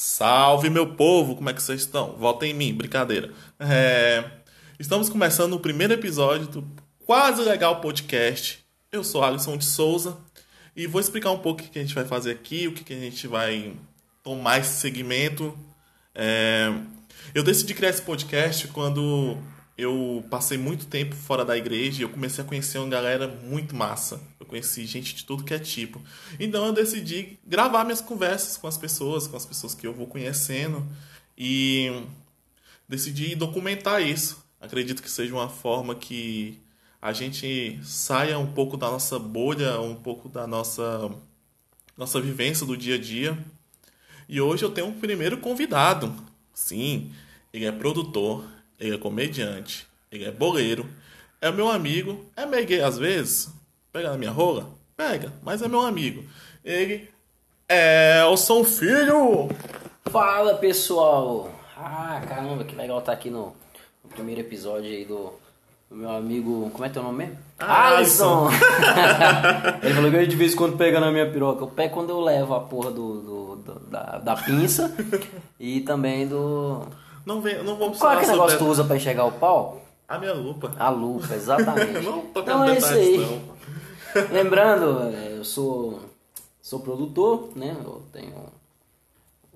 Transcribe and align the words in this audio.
Salve 0.00 0.70
meu 0.70 0.94
povo, 0.94 1.34
como 1.34 1.50
é 1.50 1.52
que 1.52 1.60
vocês 1.60 1.80
estão? 1.80 2.12
Voltem 2.12 2.52
em 2.52 2.54
mim, 2.54 2.72
brincadeira. 2.72 3.32
É, 3.58 4.22
Estamos 4.78 5.08
começando 5.08 5.54
o 5.54 5.58
primeiro 5.58 5.92
episódio 5.92 6.46
do 6.46 6.64
Quase 7.04 7.42
Legal 7.42 7.80
Podcast. 7.80 8.64
Eu 8.92 9.02
sou 9.02 9.24
Alisson 9.24 9.56
de 9.56 9.64
Souza 9.64 10.16
e 10.76 10.86
vou 10.86 11.00
explicar 11.00 11.32
um 11.32 11.40
pouco 11.40 11.62
o 11.62 11.64
que 11.68 11.76
a 11.76 11.82
gente 11.82 11.96
vai 11.96 12.04
fazer 12.04 12.30
aqui, 12.30 12.68
o 12.68 12.74
que 12.74 12.94
a 12.94 12.96
gente 12.96 13.26
vai 13.26 13.74
tomar 14.22 14.60
esse 14.60 14.74
segmento. 14.74 15.58
É, 16.14 16.72
Eu 17.34 17.42
decidi 17.42 17.74
criar 17.74 17.90
esse 17.90 18.02
podcast 18.02 18.68
quando 18.68 19.36
eu 19.76 20.24
passei 20.30 20.56
muito 20.56 20.86
tempo 20.86 21.16
fora 21.16 21.44
da 21.44 21.56
igreja 21.56 21.98
e 21.98 22.02
eu 22.04 22.08
comecei 22.08 22.44
a 22.44 22.46
conhecer 22.46 22.78
uma 22.78 22.88
galera 22.88 23.26
muito 23.26 23.74
massa. 23.74 24.20
Conheci 24.48 24.86
gente 24.86 25.14
de 25.14 25.24
tudo 25.24 25.44
que 25.44 25.54
é 25.54 25.58
tipo. 25.58 26.02
Então 26.40 26.66
eu 26.66 26.72
decidi 26.72 27.38
gravar 27.46 27.84
minhas 27.84 28.00
conversas 28.00 28.56
com 28.56 28.66
as 28.66 28.78
pessoas, 28.78 29.28
com 29.28 29.36
as 29.36 29.46
pessoas 29.46 29.74
que 29.74 29.86
eu 29.86 29.92
vou 29.92 30.06
conhecendo 30.06 30.84
e 31.36 32.02
decidi 32.88 33.36
documentar 33.36 34.02
isso. 34.02 34.42
Acredito 34.60 35.02
que 35.02 35.10
seja 35.10 35.34
uma 35.34 35.48
forma 35.48 35.94
que 35.94 36.58
a 37.00 37.12
gente 37.12 37.78
saia 37.84 38.38
um 38.38 38.52
pouco 38.52 38.76
da 38.76 38.90
nossa 38.90 39.18
bolha, 39.18 39.80
um 39.80 39.94
pouco 39.94 40.28
da 40.28 40.46
nossa 40.46 41.08
nossa 41.96 42.20
vivência 42.20 42.64
do 42.64 42.76
dia 42.76 42.94
a 42.94 42.98
dia. 42.98 43.38
E 44.28 44.40
hoje 44.40 44.64
eu 44.64 44.70
tenho 44.70 44.86
um 44.86 44.98
primeiro 44.98 45.38
convidado. 45.38 46.14
Sim, 46.54 47.12
ele 47.52 47.66
é 47.66 47.72
produtor, 47.72 48.44
ele 48.80 48.94
é 48.94 48.98
comediante, 48.98 49.86
ele 50.10 50.24
é 50.24 50.30
boleiro, 50.30 50.88
é 51.40 51.50
meu 51.50 51.68
amigo, 51.68 52.24
é 52.36 52.46
meio 52.46 52.66
gay 52.66 52.80
às 52.80 52.98
vezes. 52.98 53.50
Pega 53.92 54.10
na 54.10 54.18
minha 54.18 54.30
rola? 54.30 54.66
Pega, 54.96 55.32
mas 55.42 55.62
é 55.62 55.68
meu 55.68 55.80
amigo. 55.80 56.24
Ele 56.64 57.08
é 57.68 58.24
o 58.24 58.36
São 58.36 58.64
Filho! 58.64 59.48
Fala 60.10 60.54
pessoal! 60.54 61.50
Ah, 61.76 62.20
caramba, 62.28 62.64
que 62.64 62.74
legal 62.74 62.98
estar 62.98 63.12
aqui 63.12 63.30
no, 63.30 63.54
no 64.04 64.10
primeiro 64.10 64.40
episódio 64.40 64.90
aí 64.90 65.04
do, 65.04 65.32
do 65.88 65.96
meu 65.96 66.10
amigo. 66.10 66.70
Como 66.72 66.84
é 66.84 66.88
teu 66.88 67.02
nome 67.02 67.18
mesmo? 67.26 67.38
Alisson! 67.58 68.48
Ele 69.82 69.94
falou 69.94 70.10
que 70.10 70.16
eu 70.16 70.26
de 70.26 70.36
vez 70.36 70.52
em 70.52 70.56
quando 70.56 70.76
pega 70.76 70.98
na 71.00 71.10
minha 71.12 71.30
piroca. 71.30 71.62
Eu 71.62 71.68
pego 71.68 71.94
quando 71.94 72.10
eu 72.10 72.20
levo 72.20 72.54
a 72.54 72.60
porra 72.60 72.90
do, 72.90 73.20
do- 73.20 73.56
do- 73.56 73.80
da, 73.90 74.18
da 74.18 74.36
pinça 74.36 74.92
e 75.58 75.80
também 75.80 76.26
do. 76.26 76.82
Não, 77.24 77.40
vem, 77.40 77.62
não 77.62 77.76
vou 77.76 77.92
Qual 77.92 78.12
é 78.12 78.16
aquele 78.16 78.32
negócio 78.32 78.58
que 78.58 78.64
tu 78.64 78.70
usa 78.70 78.84
pra 78.84 78.96
enxergar 78.96 79.24
o 79.24 79.32
pau? 79.32 79.82
a 80.08 80.18
minha 80.18 80.32
lupa. 80.32 80.72
A 80.78 80.88
lupa, 80.88 81.34
exatamente. 81.36 82.00
Não 82.04 82.22
tô 82.22 82.40
então 82.40 82.64
é 82.64 82.76
isso 82.78 82.86
aí. 82.92 83.18
não. 83.18 83.57
Lembrando, 84.30 85.14
é, 85.14 85.36
eu 85.38 85.44
sou, 85.44 86.00
sou 86.60 86.80
produtor, 86.80 87.50
né? 87.54 87.76
Eu 87.84 88.02
tenho, 88.12 88.46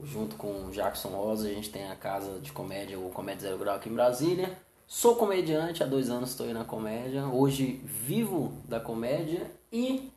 junto 0.02 0.36
com 0.36 0.66
o 0.66 0.70
Jackson 0.70 1.08
Rosa, 1.08 1.48
a 1.48 1.52
gente 1.52 1.70
tem 1.70 1.90
a 1.90 1.96
casa 1.96 2.38
de 2.40 2.52
comédia, 2.52 2.98
o 2.98 3.10
Comédia 3.10 3.48
Zero 3.48 3.58
Grau 3.58 3.76
aqui 3.76 3.88
em 3.88 3.94
Brasília. 3.94 4.56
Sou 4.86 5.16
comediante, 5.16 5.82
há 5.82 5.86
dois 5.86 6.10
anos 6.10 6.30
estou 6.30 6.46
aí 6.46 6.52
na 6.52 6.64
comédia. 6.64 7.24
Hoje 7.26 7.80
vivo 7.84 8.52
da 8.68 8.78
comédia 8.78 9.50
e 9.72 10.10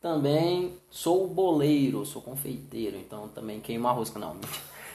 também 0.00 0.78
sou 0.88 1.26
boleiro, 1.26 2.06
sou 2.06 2.22
confeiteiro, 2.22 2.96
então 2.96 3.28
também 3.28 3.60
queimo 3.60 3.88
a 3.88 3.92
rosca, 3.92 4.18
não. 4.18 4.36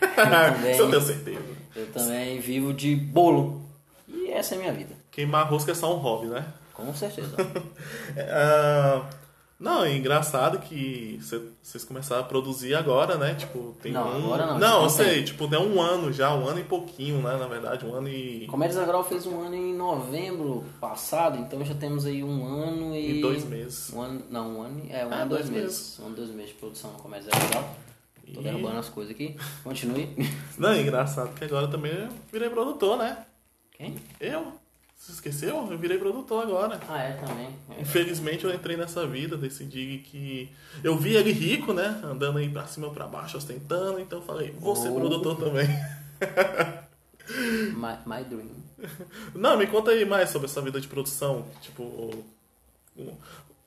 Eu 0.02 0.10
também, 0.16 0.78
eu 0.78 0.90
tenho 0.90 1.02
certeza. 1.02 1.46
eu 1.76 1.92
também 1.92 2.40
vivo 2.40 2.74
de 2.74 2.96
bolo. 2.96 3.62
E 4.08 4.32
essa 4.32 4.56
é 4.56 4.58
a 4.58 4.62
minha 4.62 4.74
vida, 4.74 4.96
Queimar 5.12 5.50
rosca 5.50 5.72
é 5.72 5.76
só 5.76 5.94
um 5.96 5.98
hobby, 5.98 6.28
né? 6.28 6.46
Com 6.76 6.94
certeza. 6.94 7.36
É, 8.16 8.30
ah, 8.32 9.10
não, 9.60 9.86
é 9.86 9.96
engraçado 9.96 10.60
que 10.60 11.18
cê- 11.22 11.42
vocês 11.64 11.86
começaram 11.86 12.22
a 12.22 12.26
produzir 12.26 12.76
agora, 12.76 13.18
né? 13.18 13.36
Tipo, 13.36 13.74
tem 13.82 13.94
Não, 13.94 14.06
um... 14.06 14.26
agora 14.26 14.46
não, 14.48 14.60
Não, 14.60 14.78
já 14.80 14.84
eu 14.84 14.90
sei, 14.90 15.24
tipo, 15.24 15.48
tem 15.48 15.58
um 15.60 15.82
ano 15.82 16.12
já, 16.12 16.34
um 16.36 16.46
ano 16.48 16.60
e 16.60 16.64
pouquinho, 16.66 17.22
né? 17.22 17.38
Na 17.38 17.48
verdade, 17.48 17.86
um 17.86 17.94
ano 17.96 18.10
e... 18.10 18.46
Comédia 18.48 18.76
Zagral 18.76 19.04
fez 19.06 19.26
um 19.26 19.42
ano 19.42 19.56
em 19.56 19.74
novembro 19.74 20.66
passado, 20.82 21.38
então 21.40 21.64
já 21.64 21.74
temos 21.74 22.06
aí 22.06 22.22
um 22.24 22.46
ano 22.46 22.94
e. 22.94 23.20
E 23.20 23.22
dois 23.22 23.46
meses. 23.46 23.92
Um 23.94 24.02
ano, 24.02 24.24
não, 24.30 24.58
um 24.58 24.62
ano 24.62 24.82
e. 24.86 24.92
É, 24.92 25.06
um 25.06 25.12
É, 25.12 25.16
ano 25.16 25.26
e 25.26 25.30
dois, 25.30 25.50
dois 25.50 25.50
meses. 25.50 26.00
Um 26.00 26.06
ano 26.08 26.14
e 26.14 26.18
dois 26.18 26.30
meses 26.32 26.50
de 26.52 26.56
produção 26.56 26.92
no 26.92 27.00
Comédia 27.00 27.30
Zagral. 27.32 27.76
Tô 28.34 28.42
E- 28.42 28.44
derrubando 28.44 28.78
as 28.80 28.90
coisas 28.90 29.14
aqui. 29.14 29.38
Continue. 29.64 30.10
Não, 30.58 30.70
é 30.72 30.82
engraçado 30.82 31.34
que 31.34 31.46
agora 31.46 31.68
também 31.70 31.94
eu 31.94 32.10
virei 32.32 32.50
produtor, 32.50 32.98
né? 32.98 33.26
Quem? 33.72 33.96
Eu? 34.20 34.52
Você 34.98 35.12
esqueceu? 35.12 35.68
Eu 35.70 35.78
virei 35.78 35.98
produtor 35.98 36.42
agora. 36.44 36.80
Ah, 36.90 37.04
é 37.04 37.12
também. 37.14 37.50
É. 37.78 37.82
Infelizmente 37.82 38.44
eu 38.46 38.54
entrei 38.54 38.76
nessa 38.78 39.06
vida, 39.06 39.38
decidi 39.38 40.02
que. 40.06 40.50
Eu 40.84 40.98
vi 40.98 41.16
ele 41.16 41.32
rico, 41.32 41.74
né? 41.74 42.00
Andando 42.04 42.38
aí 42.40 42.50
pra 42.50 42.66
cima 42.66 42.90
pra 42.92 43.06
baixo, 43.06 43.38
ostentando, 43.38 44.00
então 44.00 44.20
eu 44.20 44.26
falei, 44.26 44.52
vou 44.60 44.76
ser 44.76 44.90
Oh. 44.90 44.96
produtor 44.96 45.38
também. 45.38 45.68
My, 47.76 47.98
my 48.06 48.24
Dream. 48.24 48.50
Não, 49.34 49.58
me 49.58 49.68
conta 49.68 49.92
aí 49.92 50.06
mais 50.06 50.30
sobre 50.30 50.48
essa 50.48 50.62
vida 50.62 50.80
de 50.80 50.88
produção. 50.88 51.46
Tipo. 51.62 52.24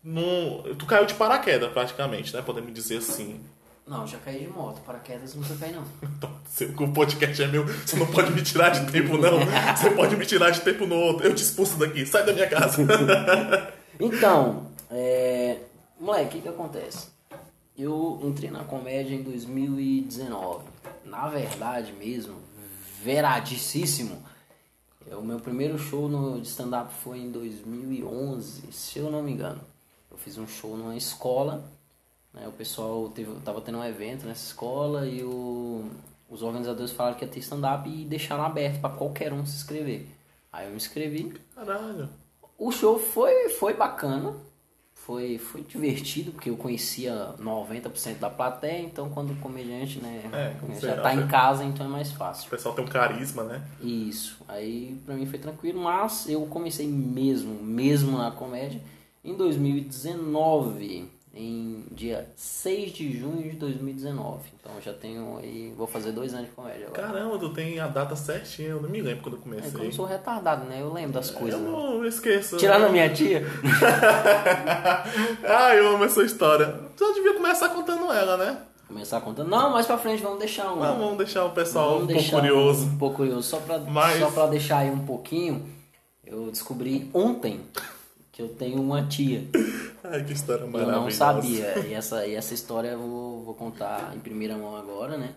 Num, 0.03 0.63
tu 0.79 0.87
caiu 0.87 1.05
de 1.07 1.15
paraquedas 1.15 1.71
praticamente, 1.73 2.33
né? 2.35 2.41
Podemos 2.43 2.73
dizer 2.73 2.99
assim. 2.99 3.41
Não, 3.89 4.07
já 4.07 4.19
caí 4.19 4.41
de 4.41 4.49
moto. 4.49 4.81
Paraquedas 4.83 5.35
não 5.35 5.43
precisa 5.43 5.59
cair, 5.59 5.75
não. 5.75 5.85
Então, 6.19 6.31
se 6.47 6.65
o 6.65 6.93
podcast 6.93 7.43
é 7.43 7.47
meu, 7.47 7.67
você 7.67 7.97
não 7.97 8.07
pode 8.07 8.33
me 8.33 8.43
tirar 8.43 8.71
de 8.71 8.91
tempo, 8.93 9.17
não. 9.17 9.39
Você 9.77 9.91
pode 9.91 10.17
me 10.17 10.27
tirar 10.27 10.51
de 10.51 10.61
tempo 10.61 10.87
no 10.87 10.97
outro. 10.97 11.27
Eu 11.27 11.35
te 11.35 11.43
expulso 11.43 11.79
daqui, 11.79 12.05
sai 12.05 12.25
da 12.25 12.33
minha 12.33 12.49
casa. 12.49 12.83
Então, 14.01 14.69
é... 14.93 15.59
moleque, 15.99 16.27
o 16.27 16.31
que, 16.31 16.41
que 16.43 16.49
acontece? 16.49 17.09
Eu 17.77 18.21
entrei 18.23 18.49
na 18.49 18.63
comédia 18.63 19.13
em 19.13 19.25
2019. 19.25 20.65
Na 21.05 21.29
verdade 21.29 21.93
mesmo, 21.93 22.37
veradicíssimo, 23.03 24.23
é, 25.11 25.17
o 25.17 25.23
meu 25.23 25.41
primeiro 25.41 25.79
show 25.79 26.09
no, 26.09 26.41
de 26.41 26.47
stand-up 26.47 26.93
foi 27.03 27.19
em 27.19 27.31
2011, 27.31 28.73
se 28.73 28.99
eu 28.99 29.11
não 29.11 29.23
me 29.23 29.33
engano. 29.33 29.61
Eu 30.11 30.17
fiz 30.17 30.37
um 30.39 30.47
show 30.47 30.77
numa 30.77 30.97
escola, 30.97 31.65
o 32.47 32.53
pessoal 32.53 33.09
teve, 33.09 33.33
tava 33.45 33.61
tendo 33.61 33.79
um 33.79 33.85
evento 33.85 34.27
nessa 34.27 34.45
escola 34.47 35.07
e 35.07 35.23
o- 35.25 35.89
os 36.31 36.43
organizadores 36.43 36.93
falaram 36.93 37.17
que 37.17 37.25
ia 37.25 37.31
ter 37.31 37.41
stand-up 37.41 37.89
e 37.89 38.05
deixaram 38.05 38.45
aberto 38.45 38.81
para 38.81 38.91
qualquer 38.95 39.33
um 39.33 39.45
se 39.47 39.57
inscrever. 39.57 40.07
Aí 40.53 40.67
eu 40.67 40.71
me 40.71 40.77
inscrevi, 40.77 41.35
Caralho. 41.55 42.09
o 42.59 42.71
show 42.71 42.99
foi, 42.99 43.49
foi 43.51 43.75
bacana, 43.75 44.35
foi, 44.95 45.39
foi 45.39 45.63
divertido, 45.63 46.33
porque 46.33 46.51
eu 46.51 46.57
conhecia 46.57 47.35
90% 47.39 48.19
da 48.19 48.29
plateia, 48.29 48.83
então 48.83 49.09
quando 49.09 49.33
o 49.33 49.37
comediante 49.37 49.99
né, 50.01 50.29
É, 50.33 50.55
como 50.61 50.79
já 50.79 50.97
tá 51.01 51.15
né? 51.15 51.23
em 51.23 51.27
casa, 51.29 51.65
então 51.65 51.87
é 51.87 51.89
mais 51.89 52.11
O 52.13 52.17
fácil. 52.17 52.51
pessoal 52.51 52.75
tem 52.75 52.85
um 52.85 52.89
carisma, 52.89 53.43
né? 53.45 53.63
Isso, 53.81 54.37
aí 54.47 55.01
pra 55.07 55.15
mim 55.15 55.25
foi 55.25 55.39
tranquilo, 55.39 55.81
mas 55.81 56.29
eu 56.29 56.45
comecei 56.47 56.87
mesmo, 56.87 57.55
mesmo 57.63 58.19
na 58.19 58.31
comédia 58.31 58.83
em 59.25 59.35
2019, 59.35 61.09
em 61.35 61.85
dia 61.93 62.29
6 62.35 62.93
de 62.93 63.19
junho 63.19 63.43
de 63.51 63.57
2019. 63.57 64.41
Então 64.59 64.73
eu 64.75 64.81
já 64.83 64.93
tenho 64.93 65.39
aí, 65.39 65.73
vou 65.77 65.87
fazer 65.87 66.13
dois 66.13 66.33
anos 66.35 66.47
de 66.49 66.53
comédia 66.55 66.87
agora. 66.89 67.03
Caramba, 67.03 67.39
tu 67.39 67.51
tem 67.51 67.79
a 67.79 67.87
data 67.87 68.17
certinha, 68.17 68.69
eu 68.71 68.81
não 68.83 68.89
me 68.89 69.01
lembro 69.01 69.23
quando 69.23 69.35
eu 69.35 69.41
É 69.41 69.43
comecei. 69.43 69.81
que 69.81 69.87
eu 69.87 69.93
sou 69.93 70.05
retardado, 70.07 70.65
né? 70.65 70.81
Eu 70.81 70.93
lembro 70.93 71.13
das 71.13 71.31
coisas. 71.31 71.61
Eu 71.61 71.67
né? 71.67 71.71
não 71.71 72.05
esqueço. 72.05 72.57
Tirando 72.57 72.87
a 72.87 72.89
minha 72.89 73.09
tia, 73.13 73.43
ah, 75.45 75.75
eu 75.75 75.95
amo 75.95 76.05
essa 76.05 76.23
história. 76.23 76.75
Tu 76.97 77.07
já 77.07 77.15
devia 77.15 77.35
começar 77.35 77.69
contando 77.71 78.11
ela, 78.13 78.37
né? 78.37 78.59
começar 78.87 79.21
contando. 79.21 79.49
Não, 79.51 79.71
mais 79.71 79.85
pra 79.85 79.99
frente 79.99 80.23
vamos 80.23 80.39
deixar 80.39 80.73
um. 80.73 80.77
Mas 80.77 80.97
vamos 80.97 81.19
deixar 81.19 81.45
o 81.45 81.51
pessoal 81.51 81.99
um 81.99 82.07
pouco 82.07 82.31
curioso. 82.31 82.87
Um 82.87 82.97
pouco 82.99 83.17
curioso. 83.17 83.43
Só 83.47 83.59
pra, 83.59 83.79
Mas- 83.81 84.19
só 84.19 84.31
pra 84.31 84.47
deixar 84.47 84.79
aí 84.79 84.91
um 84.91 85.05
pouquinho, 85.05 85.63
eu 86.25 86.51
descobri 86.51 87.11
ontem 87.13 87.61
que 88.39 88.43
eu 88.43 88.49
tenho 88.51 88.81
uma 88.81 89.03
tia. 89.05 89.43
Ai, 90.05 90.23
que 90.23 90.33
história 90.33 90.63
Eu 90.63 90.69
maravilhosa. 90.69 91.01
não 91.03 91.11
sabia. 91.11 91.77
E 91.89 91.93
essa, 91.93 92.25
e 92.25 92.37
essa 92.37 92.55
história 92.55 92.91
eu 92.91 92.99
vou, 93.01 93.43
vou 93.43 93.55
contar 93.55 94.13
em 94.15 94.21
primeira 94.21 94.57
mão 94.57 94.77
agora, 94.77 95.19
né? 95.19 95.31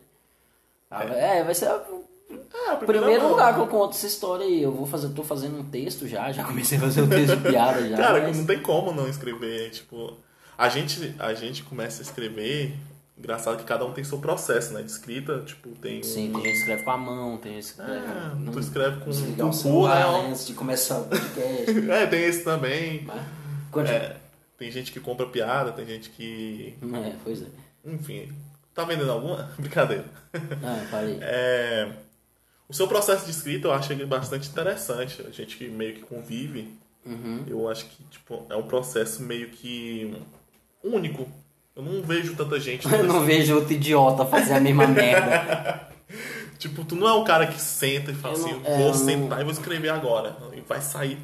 Ah, 0.90 1.04
É, 1.06 1.44
vai 1.44 1.56
ser 1.56 1.66
É, 1.66 1.70
a 1.70 1.78
o 1.78 2.78
primeira 2.78 2.86
primeiro 2.86 3.22
mão. 3.24 3.32
lugar 3.32 3.56
que 3.56 3.60
eu 3.60 3.66
conto 3.66 3.96
essa 3.96 4.06
história 4.06 4.46
aí. 4.46 4.62
Eu 4.62 4.72
vou 4.72 4.86
fazer, 4.86 5.10
tô 5.10 5.24
fazendo 5.24 5.58
um 5.58 5.64
texto 5.64 6.08
já, 6.08 6.32
já 6.32 6.44
comecei 6.44 6.78
a 6.78 6.82
fazer 6.82 7.02
um 7.02 7.10
texto 7.10 7.38
de 7.38 7.50
piada 7.50 7.90
já. 7.90 7.98
Cara, 7.98 8.22
mas- 8.22 8.38
não 8.38 8.46
tem 8.46 8.62
como 8.62 8.94
não 8.94 9.10
escrever. 9.10 9.72
Tipo, 9.72 10.14
a 10.56 10.70
gente, 10.70 11.16
a 11.18 11.34
gente 11.34 11.64
começa 11.64 12.04
a 12.04 12.06
escrever. 12.06 12.76
Engraçado 13.24 13.58
que 13.58 13.64
cada 13.64 13.86
um 13.86 13.94
tem 13.94 14.04
seu 14.04 14.18
processo, 14.18 14.74
né? 14.74 14.82
De 14.82 14.90
escrita, 14.90 15.42
tipo, 15.46 15.70
tem 15.76 16.00
um. 16.00 16.04
Sim, 16.04 16.32
tem 16.34 16.42
gente 16.42 16.52
que 16.54 16.58
escreve 16.58 16.84
com 16.84 16.92
a 16.92 16.98
mão, 16.98 17.38
tem 17.38 17.54
gente 17.54 17.66
que 17.66 17.70
escreve. 17.82 17.92
É, 18.08 18.36
não- 18.36 18.52
tu 18.52 18.60
escreve 18.60 19.00
com 19.02 19.12
desligar 19.12 19.46
o 19.46 19.50
o 19.50 19.54
cu, 19.54 19.58
celular 19.60 20.12
né? 20.24 20.30
antes 20.30 20.48
de 20.48 20.54
começar 20.54 21.00
o 21.00 21.04
podcast. 21.06 21.72
É, 21.92 22.06
tem 22.08 22.24
esse 22.24 22.44
também. 22.44 23.04
Mas. 23.06 23.90
É, 23.90 24.18
tem 24.58 24.72
gente 24.72 24.92
que 24.92 25.00
compra 25.00 25.28
piada, 25.28 25.72
tem 25.72 25.86
gente 25.86 26.10
que. 26.10 26.76
É, 26.82 27.14
pois 27.24 27.44
é. 27.44 27.46
Enfim. 27.86 28.34
Tá 28.74 28.86
vendendo 28.86 29.12
alguma? 29.12 29.52
Brincadeira. 29.60 30.06
Ah, 30.64 30.88
parei. 30.90 31.18
É, 31.22 31.92
o 32.68 32.74
seu 32.74 32.88
processo 32.88 33.26
de 33.26 33.32
escrita 33.32 33.68
eu 33.68 33.72
acho 33.74 33.94
ele 33.94 34.06
bastante 34.06 34.50
interessante. 34.50 35.22
A 35.28 35.30
gente 35.30 35.58
que 35.58 35.68
meio 35.68 35.94
que 35.94 36.02
convive, 36.02 36.80
Uhum. 37.06 37.44
eu 37.48 37.68
acho 37.70 37.86
que 37.86 38.04
tipo, 38.06 38.46
é 38.50 38.56
um 38.56 38.64
processo 38.64 39.22
meio 39.24 39.50
que 39.50 40.12
único. 40.84 41.28
Eu 41.76 41.84
não 41.84 42.02
vejo 42.02 42.36
tanta 42.36 42.60
gente. 42.60 42.86
Eu 42.92 43.04
não 43.06 43.26
vejo 43.26 43.56
outro 43.56 43.74
idiota 43.74 44.26
fazer 44.26 44.54
a 44.54 44.60
mesma 44.60 44.88
merda. 44.88 45.88
Tipo, 46.60 46.86
tu 46.86 46.96
não 46.96 47.08
é 47.08 47.14
um 47.14 47.24
cara 47.24 47.48
que 47.48 47.60
senta 47.60 48.12
e 48.12 48.14
fala 48.14 48.36
Eu 48.38 48.46
assim, 48.46 48.54
não- 48.54 48.66
é, 48.68 48.78
vou 48.78 48.88
não- 48.90 48.94
sentar 48.94 49.42
e 49.42 49.44
vou 49.44 49.52
escrever 49.52 49.90
agora. 49.90 50.38
E 50.54 50.62
vai 50.62 50.80
sair 50.80 51.18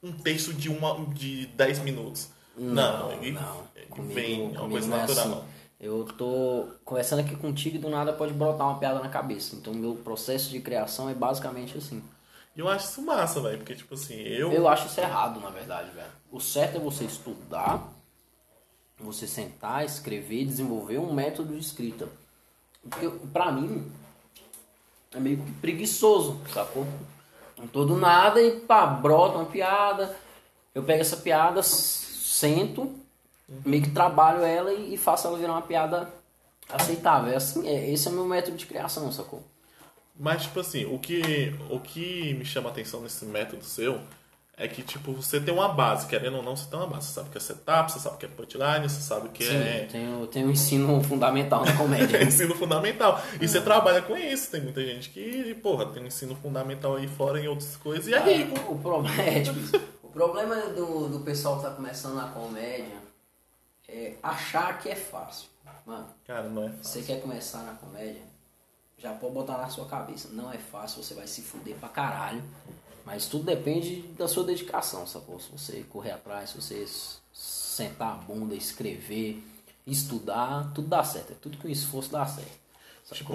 um 0.00 0.12
texto 0.12 0.52
de, 0.54 0.68
uma, 0.68 1.04
de 1.14 1.46
10 1.46 1.80
minutos. 1.80 2.28
Não, 2.56 3.10
ele, 3.12 3.32
não. 3.32 3.62
ele 3.74 3.86
Comigo- 3.86 4.14
vem, 4.14 4.54
é 4.54 4.60
uma 4.60 4.68
coisa 4.68 4.86
não 4.86 4.96
é 4.96 5.00
natural. 5.00 5.26
assim. 5.26 5.42
Eu 5.80 6.04
tô 6.16 6.68
conversando 6.84 7.20
aqui 7.20 7.34
contigo 7.34 7.74
e 7.74 7.78
do 7.80 7.88
nada 7.90 8.12
pode 8.12 8.32
brotar 8.32 8.68
uma 8.68 8.78
piada 8.78 9.00
na 9.00 9.08
cabeça. 9.08 9.56
Então, 9.56 9.74
meu 9.74 9.94
processo 9.96 10.48
de 10.50 10.60
criação 10.60 11.08
é 11.10 11.14
basicamente 11.14 11.76
assim. 11.76 12.00
E 12.54 12.60
eu 12.60 12.68
acho 12.68 12.86
isso 12.88 13.02
massa, 13.02 13.40
velho, 13.40 13.58
porque, 13.58 13.74
tipo 13.74 13.94
assim, 13.94 14.14
eu. 14.14 14.52
Eu 14.52 14.68
acho 14.68 14.86
isso 14.86 15.00
errado, 15.00 15.40
na 15.40 15.50
verdade, 15.50 15.90
velho. 15.92 16.06
O 16.30 16.38
certo 16.40 16.76
é 16.76 16.80
você 16.80 17.02
estudar, 17.04 17.92
você 19.00 19.26
sentar, 19.26 19.84
escrever 19.84 20.44
desenvolver 20.44 20.98
um 20.98 21.12
método 21.12 21.54
de 21.54 21.60
escrita. 21.60 22.08
Porque, 22.82 23.08
pra 23.32 23.52
mim, 23.52 23.90
é 25.14 25.20
meio 25.20 25.42
preguiçoso, 25.60 26.40
sacou? 26.52 26.86
Não 27.56 27.66
do 27.86 27.96
nada 27.96 28.40
e 28.40 28.60
pá, 28.60 28.86
brota 28.86 29.38
uma 29.38 29.46
piada. 29.46 30.16
Eu 30.74 30.82
pego 30.82 31.00
essa 31.00 31.16
piada, 31.16 31.62
sento, 31.62 32.94
meio 33.64 33.82
que 33.82 33.90
trabalho 33.90 34.42
ela 34.42 34.72
e, 34.72 34.94
e 34.94 34.96
faço 34.96 35.26
ela 35.26 35.38
virar 35.38 35.52
uma 35.52 35.62
piada 35.62 36.12
aceitável. 36.68 37.32
É 37.32 37.36
assim, 37.36 37.66
é, 37.66 37.90
esse 37.90 38.06
é 38.06 38.10
o 38.10 38.14
meu 38.14 38.24
método 38.24 38.56
de 38.56 38.66
criação, 38.66 39.10
sacou? 39.10 39.42
Mas, 40.18 40.42
tipo 40.42 40.60
assim, 40.60 40.84
o 40.84 40.98
que, 40.98 41.54
o 41.70 41.78
que 41.80 42.34
me 42.34 42.44
chama 42.44 42.68
a 42.68 42.72
atenção 42.72 43.00
nesse 43.00 43.24
método 43.24 43.64
seu 43.64 44.00
é 44.58 44.66
que, 44.66 44.82
tipo, 44.82 45.12
você 45.12 45.40
tem 45.40 45.54
uma 45.54 45.68
base, 45.68 46.06
querendo 46.08 46.38
ou 46.38 46.42
não, 46.42 46.56
você 46.56 46.68
tem 46.68 46.76
uma 46.78 46.88
base. 46.88 47.06
Você 47.06 47.12
sabe 47.12 47.28
o 47.28 47.30
que 47.30 47.38
é 47.38 47.40
setup, 47.40 47.92
você 47.92 48.00
sabe 48.00 48.16
o 48.16 48.18
que 48.18 48.26
é 48.26 48.28
punchline, 48.28 48.88
você 48.88 49.00
sabe 49.00 49.28
o 49.28 49.30
que 49.30 49.44
Sim, 49.44 49.56
é 49.56 49.88
tenho, 49.90 50.26
tenho 50.26 50.48
um 50.48 50.50
ensino 50.50 51.00
fundamental 51.04 51.64
na 51.64 51.76
comédia. 51.76 52.16
É 52.16 52.24
ensino 52.26 52.54
fundamental. 52.56 53.22
E 53.40 53.46
você 53.46 53.60
trabalha 53.60 54.02
com 54.02 54.16
isso. 54.16 54.50
Tem 54.50 54.60
muita 54.60 54.84
gente 54.84 55.10
que, 55.10 55.54
porra, 55.62 55.86
tem 55.86 56.02
um 56.02 56.06
ensino 56.06 56.34
fundamental 56.34 56.96
aí 56.96 57.06
fora 57.06 57.40
em 57.40 57.46
outras 57.46 57.76
coisas 57.76 58.08
e 58.08 58.14
é 58.14 58.18
rico. 58.18 58.72
O 58.72 58.78
problema 58.80 59.22
é, 59.22 59.42
tipo, 59.42 59.58
o 60.02 60.08
problema 60.08 60.56
do, 60.56 61.08
do 61.08 61.20
pessoal 61.20 61.58
que 61.58 61.62
tá 61.62 61.70
começando 61.70 62.16
na 62.16 62.28
comédia 62.28 62.98
é 63.88 64.14
achar 64.22 64.76
que 64.80 64.88
é 64.88 64.96
fácil. 64.96 65.48
Mano, 65.86 66.06
Cara, 66.26 66.48
não 66.48 66.64
é 66.64 66.68
você 66.82 66.98
fácil. 66.98 67.04
quer 67.06 67.22
começar 67.22 67.62
na 67.62 67.74
comédia, 67.74 68.20
já 68.98 69.12
pode 69.12 69.32
botar 69.34 69.56
na 69.56 69.68
sua 69.68 69.86
cabeça. 69.86 70.28
Não 70.32 70.52
é 70.52 70.58
fácil, 70.58 71.02
você 71.02 71.14
vai 71.14 71.26
se 71.28 71.42
fuder 71.42 71.76
pra 71.76 71.88
caralho. 71.88 72.42
Mas 73.10 73.26
tudo 73.26 73.44
depende 73.44 74.02
da 74.18 74.28
sua 74.28 74.44
dedicação, 74.44 75.06
sacou? 75.06 75.40
Se 75.40 75.48
você 75.50 75.82
correr 75.88 76.10
atrás, 76.10 76.50
se 76.50 76.60
você 76.60 76.86
sentar 77.32 78.08
a 78.12 78.14
bunda, 78.16 78.54
escrever, 78.54 79.42
estudar, 79.86 80.70
tudo 80.74 80.88
dá 80.88 81.02
certo. 81.02 81.32
É 81.32 81.36
tudo 81.40 81.56
que 81.56 81.66
um 81.66 81.70
esforço 81.70 82.12
dá 82.12 82.26
certo. 82.26 82.58
Tipo, 83.10 83.32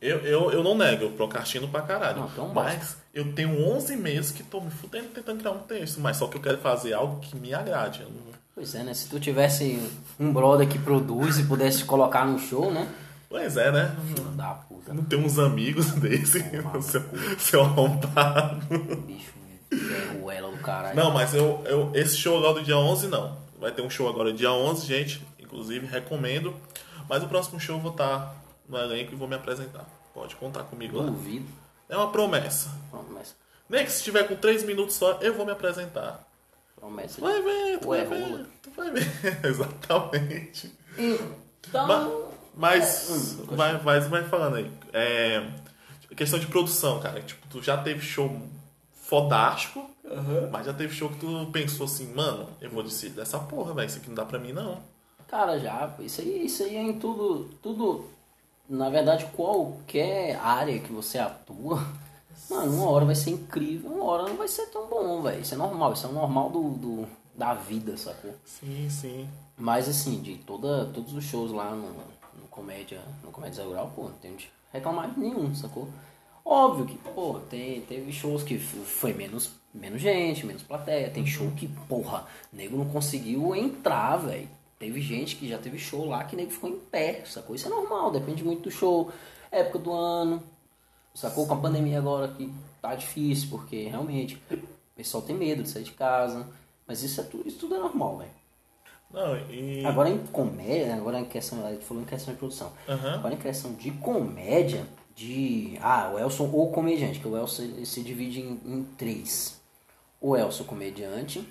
eu, 0.00 0.18
eu, 0.24 0.50
eu 0.50 0.64
não 0.64 0.76
nego, 0.76 1.04
eu 1.04 1.12
procrastino 1.12 1.68
pra 1.68 1.82
caralho. 1.82 2.18
Não, 2.22 2.26
então 2.26 2.48
mas 2.48 2.96
eu 3.14 3.32
tenho 3.32 3.64
11 3.72 3.94
meses 3.96 4.32
que 4.32 4.42
tô 4.42 4.60
me 4.60 4.72
fudendo 4.72 5.10
tentando 5.10 5.38
criar 5.38 5.52
um 5.52 5.60
texto. 5.60 6.00
Mas 6.00 6.16
só 6.16 6.26
que 6.26 6.36
eu 6.38 6.40
quero 6.42 6.58
fazer 6.58 6.92
algo 6.92 7.20
que 7.20 7.36
me 7.36 7.54
agrade. 7.54 8.02
Não- 8.02 8.32
Pois 8.56 8.74
é, 8.74 8.82
né? 8.82 8.92
Se 8.92 9.08
tu 9.08 9.20
tivesse 9.20 9.80
um 10.18 10.32
brother 10.32 10.68
que 10.68 10.78
produz 10.80 11.38
e 11.38 11.44
pudesse 11.44 11.78
te 11.78 11.84
colocar 11.84 12.26
no 12.26 12.38
show, 12.40 12.72
né? 12.72 12.92
Pois 13.32 13.56
é, 13.56 13.72
né? 13.72 13.96
Da 14.36 14.48
puta. 14.54 14.92
Não 14.92 15.02
tem 15.04 15.18
uns 15.18 15.38
amigos 15.38 15.90
desse, 15.96 16.38
seu, 16.82 17.02
no 17.02 17.40
seu 17.40 17.62
arrombado. 17.62 18.60
Bicho, 19.06 19.32
ferruela 19.70 20.50
do 20.50 20.58
caralho. 20.58 20.94
Não, 20.94 21.10
mas 21.10 21.32
eu, 21.34 21.62
eu, 21.64 21.90
esse 21.94 22.14
show 22.18 22.36
agora 22.36 22.54
do 22.60 22.62
dia 22.62 22.76
11 22.76 23.08
não. 23.08 23.38
Vai 23.58 23.72
ter 23.72 23.80
um 23.80 23.88
show 23.88 24.06
agora 24.06 24.34
dia 24.34 24.52
11, 24.52 24.86
gente. 24.86 25.26
Inclusive, 25.38 25.86
recomendo. 25.86 26.54
Mas 27.08 27.22
o 27.22 27.26
próximo 27.26 27.58
show 27.58 27.76
eu 27.76 27.80
vou 27.80 27.92
estar 27.92 28.36
no 28.68 28.76
elenco 28.76 29.14
e 29.14 29.16
vou 29.16 29.26
me 29.26 29.34
apresentar. 29.34 29.86
Pode 30.12 30.36
contar 30.36 30.64
comigo 30.64 30.98
lá. 30.98 31.06
Duvido. 31.06 31.46
É 31.88 31.96
uma 31.96 32.12
promessa. 32.12 32.70
Promessa. 32.90 33.34
Nem 33.66 33.84
que 33.86 33.92
se 33.92 34.02
tiver 34.02 34.24
com 34.28 34.36
3 34.36 34.62
minutos 34.64 34.94
só, 34.96 35.12
eu 35.22 35.32
vou 35.34 35.46
me 35.46 35.52
apresentar. 35.52 36.22
Promessa. 36.76 37.18
Vai 37.18 37.40
ver, 37.40 37.78
tu 37.78 37.88
Ué, 37.88 38.04
vai 38.04 38.18
ver. 38.20 38.46
Tu 38.62 38.70
vai 38.76 38.90
ver. 38.90 39.06
Exatamente. 39.42 40.70
Então. 40.98 41.86
Ma- 41.86 42.31
Mas, 42.54 43.08
hum, 43.10 43.56
vai, 43.56 43.78
vai, 43.78 44.00
vai 44.00 44.24
falando 44.28 44.56
aí. 44.56 44.70
É, 44.92 45.46
questão 46.16 46.38
de 46.38 46.46
produção, 46.46 47.00
cara. 47.00 47.20
Tipo, 47.22 47.46
tu 47.48 47.62
já 47.62 47.76
teve 47.78 48.00
show 48.00 48.40
fodástico, 48.94 49.88
mas 50.50 50.66
já 50.66 50.72
teve 50.72 50.94
show 50.94 51.08
que 51.08 51.18
tu 51.18 51.48
pensou 51.52 51.86
assim, 51.86 52.12
mano, 52.14 52.48
eu 52.60 52.70
vou 52.70 52.82
decidir 52.82 53.14
dessa 53.14 53.38
porra, 53.38 53.74
velho. 53.74 53.86
Isso 53.88 53.98
aqui 53.98 54.08
não 54.08 54.14
dá 54.14 54.24
pra 54.24 54.38
mim, 54.38 54.52
não. 54.52 54.78
Cara, 55.28 55.58
já, 55.58 55.90
isso 56.00 56.20
aí, 56.20 56.44
isso 56.44 56.62
aí 56.62 56.76
é 56.76 56.82
em 56.82 56.98
tudo, 56.98 57.48
tudo, 57.62 58.04
na 58.68 58.90
verdade, 58.90 59.24
qualquer 59.34 60.36
área 60.36 60.78
que 60.78 60.92
você 60.92 61.18
atua, 61.18 61.82
mano, 62.50 62.74
uma 62.76 62.90
hora 62.90 63.06
vai 63.06 63.14
ser 63.14 63.30
incrível, 63.30 63.90
uma 63.90 64.04
hora 64.04 64.24
não 64.28 64.36
vai 64.36 64.46
ser 64.48 64.66
tão 64.66 64.86
bom, 64.88 65.22
velho. 65.22 65.40
Isso 65.40 65.54
é 65.54 65.56
normal, 65.56 65.94
isso 65.94 66.06
é 66.06 66.10
o 66.10 66.12
normal 66.12 66.50
do, 66.50 66.70
do- 66.72 67.08
da 67.34 67.54
vida, 67.54 67.96
sacou? 67.96 68.34
Sim, 68.44 68.90
sim. 68.90 69.26
Mas 69.56 69.88
assim, 69.88 70.20
de 70.20 70.34
toda, 70.36 70.84
todos 70.92 71.14
os 71.14 71.24
shows 71.24 71.50
lá 71.50 71.70
no 71.70 71.94
Comédia, 72.52 73.00
no 73.24 73.32
Comédia 73.32 73.64
Grau, 73.64 73.90
pô, 73.96 74.02
não 74.04 74.12
tem 74.18 74.36
reclamar 74.72 75.10
de 75.10 75.18
nenhum, 75.18 75.54
sacou? 75.54 75.88
Óbvio 76.44 76.86
que, 76.86 76.98
pô, 76.98 77.40
tem, 77.48 77.80
teve 77.82 78.12
shows 78.12 78.42
que 78.42 78.58
foi 78.58 79.14
menos, 79.14 79.50
menos 79.72 80.00
gente, 80.00 80.44
menos 80.44 80.62
plateia. 80.62 81.10
Tem 81.10 81.24
show 81.24 81.50
que, 81.52 81.66
porra, 81.88 82.26
nego 82.52 82.76
não 82.76 82.88
conseguiu 82.88 83.56
entrar, 83.56 84.16
velho. 84.16 84.48
Teve 84.78 85.00
gente 85.00 85.36
que 85.36 85.48
já 85.48 85.58
teve 85.58 85.78
show 85.78 86.04
lá 86.04 86.24
que 86.24 86.36
nego 86.36 86.50
ficou 86.50 86.68
em 86.68 86.78
pé, 86.78 87.24
sacou? 87.24 87.56
Isso 87.56 87.68
é 87.68 87.70
normal, 87.70 88.10
depende 88.10 88.44
muito 88.44 88.64
do 88.64 88.70
show, 88.70 89.10
época 89.50 89.78
do 89.78 89.92
ano, 89.92 90.42
sacou? 91.14 91.46
Com 91.46 91.54
a 91.54 91.60
pandemia 91.60 91.98
agora 91.98 92.28
que 92.28 92.52
tá 92.82 92.94
difícil, 92.94 93.48
porque 93.48 93.84
realmente 93.84 94.42
o 94.50 94.68
pessoal 94.94 95.22
tem 95.22 95.34
medo 95.34 95.62
de 95.62 95.70
sair 95.70 95.84
de 95.84 95.92
casa. 95.92 96.46
Mas 96.86 97.02
isso, 97.02 97.20
é 97.20 97.24
tudo, 97.24 97.48
isso 97.48 97.58
tudo 97.58 97.76
é 97.76 97.78
normal, 97.78 98.18
velho. 98.18 98.41
Não, 99.12 99.36
e. 99.50 99.84
Agora 99.84 100.08
em 100.08 100.18
comédia, 100.26 100.94
agora 100.94 101.20
em 101.20 101.24
questão, 101.24 101.68
ele 101.68 101.80
falou 101.82 102.02
em 102.02 102.06
questão 102.06 102.32
de 102.32 102.38
produção. 102.38 102.72
Aham. 102.88 103.14
Agora 103.14 103.34
em 103.34 103.38
questão 103.38 103.72
de 103.74 103.90
comédia, 103.92 104.86
de. 105.14 105.76
Ah, 105.80 106.10
o 106.14 106.18
Elson 106.18 106.48
ou 106.52 106.70
comediante, 106.72 107.20
que 107.20 107.28
o 107.28 107.36
Elson 107.36 107.62
ele 107.62 107.86
se 107.86 108.02
divide 108.02 108.40
em, 108.40 108.60
em 108.64 108.84
três. 108.96 109.60
O 110.20 110.36
Elson 110.36 110.64
comediante, 110.64 111.46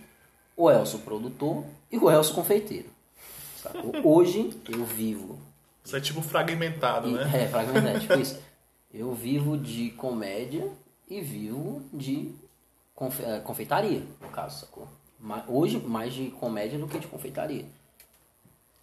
o 0.56 0.70
Elson 0.72 1.00
produtor 1.00 1.64
e 1.92 1.98
o 1.98 2.10
Elson 2.10 2.34
confeiteiro. 2.34 2.90
Sacou? 3.58 3.92
Hoje 4.04 4.50
eu 4.70 4.84
vivo. 4.86 5.38
Isso 5.84 5.96
é 5.96 6.02
tipo 6.02 6.22
fragmentado, 6.22 7.10
e- 7.10 7.14
né? 7.14 7.44
É, 7.44 7.48
fragmentado, 7.48 8.00
tipo 8.00 8.18
isso. 8.20 8.40
Eu 8.94 9.14
vivo 9.14 9.58
de 9.58 9.90
comédia 9.92 10.68
e 11.10 11.22
vivo 11.22 11.82
de 11.94 12.34
confe- 12.96 13.24
eh, 13.24 13.40
confeitaria, 13.40 14.04
no 14.22 14.30
caso, 14.30 14.60
sacou? 14.62 14.88
Hoje, 15.48 15.78
mais 15.80 16.14
de 16.14 16.32
comédia 16.32 16.80
do 16.80 16.88
que 16.88 17.00
de 17.00 17.08
confeitaria. 17.08 17.66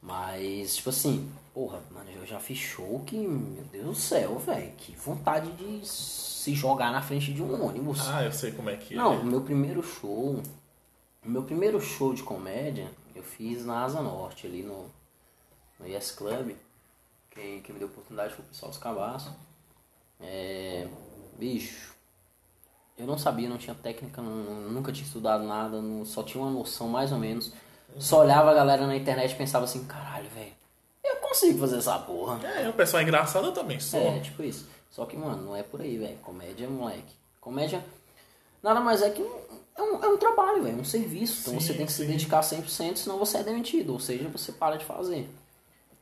Mas, 0.00 0.76
tipo 0.76 0.90
assim, 0.90 1.30
porra, 1.52 1.82
mano, 1.90 2.08
eu 2.10 2.24
já 2.24 2.38
fiz 2.38 2.56
show 2.58 3.02
que, 3.04 3.16
meu 3.16 3.64
Deus 3.64 3.84
do 3.84 3.94
céu, 3.94 4.38
velho, 4.38 4.72
que 4.76 4.94
vontade 4.94 5.50
de 5.52 5.86
se 5.86 6.54
jogar 6.54 6.92
na 6.92 7.02
frente 7.02 7.32
de 7.32 7.42
um 7.42 7.66
ônibus. 7.66 8.08
Ah, 8.08 8.22
eu 8.24 8.32
sei 8.32 8.52
como 8.52 8.70
é 8.70 8.76
que 8.76 8.94
Não, 8.94 9.14
é. 9.14 9.16
o 9.18 9.24
meu 9.24 9.40
primeiro 9.40 9.82
show, 9.82 10.40
o 11.24 11.28
meu 11.28 11.42
primeiro 11.42 11.80
show 11.80 12.14
de 12.14 12.22
comédia, 12.22 12.88
eu 13.14 13.22
fiz 13.22 13.64
na 13.64 13.82
Asa 13.82 14.00
Norte, 14.00 14.46
ali 14.46 14.62
no, 14.62 14.86
no 15.80 15.86
Yes 15.86 16.12
Club. 16.12 16.52
Quem, 17.30 17.60
quem 17.60 17.72
me 17.72 17.78
deu 17.80 17.88
oportunidade 17.88 18.34
foi 18.34 18.44
o 18.44 18.48
pessoal 18.48 18.70
dos 18.70 18.78
cabaços. 18.78 19.32
É, 20.20 20.86
bicho, 21.36 21.94
eu 22.98 23.06
não 23.06 23.16
sabia, 23.16 23.48
não 23.48 23.56
tinha 23.58 23.74
técnica, 23.74 24.20
não- 24.20 24.68
nunca 24.70 24.92
tinha 24.92 25.06
estudado 25.06 25.44
nada, 25.44 25.80
não- 25.80 26.04
só 26.04 26.22
tinha 26.22 26.42
uma 26.42 26.50
noção 26.50 26.88
mais 26.88 27.12
ou 27.12 27.18
menos. 27.18 27.52
Só 27.98 28.20
olhava 28.20 28.50
a 28.50 28.54
galera 28.54 28.86
na 28.86 28.96
internet 28.96 29.32
e 29.32 29.36
pensava 29.36 29.64
assim, 29.64 29.84
caralho, 29.84 30.28
velho, 30.30 30.52
eu 31.04 31.16
consigo 31.16 31.58
fazer 31.60 31.78
essa 31.78 31.98
porra. 31.98 32.38
É, 32.46 32.68
o 32.68 32.72
pessoal 32.72 33.00
é 33.00 33.04
engraçado, 33.04 33.46
eu 33.46 33.52
também 33.52 33.80
sou. 33.80 34.00
É, 34.00 34.20
tipo 34.20 34.42
isso. 34.42 34.68
Só 34.90 35.06
que, 35.06 35.16
mano, 35.16 35.42
não 35.42 35.56
é 35.56 35.62
por 35.62 35.80
aí, 35.80 35.96
velho. 35.96 36.16
Comédia, 36.18 36.68
moleque. 36.68 37.14
Comédia 37.40 37.84
nada 38.62 38.80
mais 38.80 39.00
é 39.00 39.10
que 39.10 39.22
um, 39.22 39.30
é, 39.76 39.82
um, 39.82 40.04
é 40.04 40.08
um 40.08 40.16
trabalho, 40.16 40.62
velho. 40.62 40.78
Um 40.78 40.84
serviço. 40.84 41.42
Então 41.42 41.60
Sim, 41.60 41.66
você 41.66 41.74
tem 41.74 41.86
que 41.86 41.92
se 41.92 42.02
sim. 42.04 42.08
dedicar 42.10 42.42
100%, 42.42 42.96
senão 42.98 43.16
você 43.18 43.38
é 43.38 43.42
demitido. 43.42 43.92
Ou 43.92 44.00
seja, 44.00 44.28
você 44.28 44.52
para 44.52 44.76
de 44.76 44.84
fazer. 44.84 45.28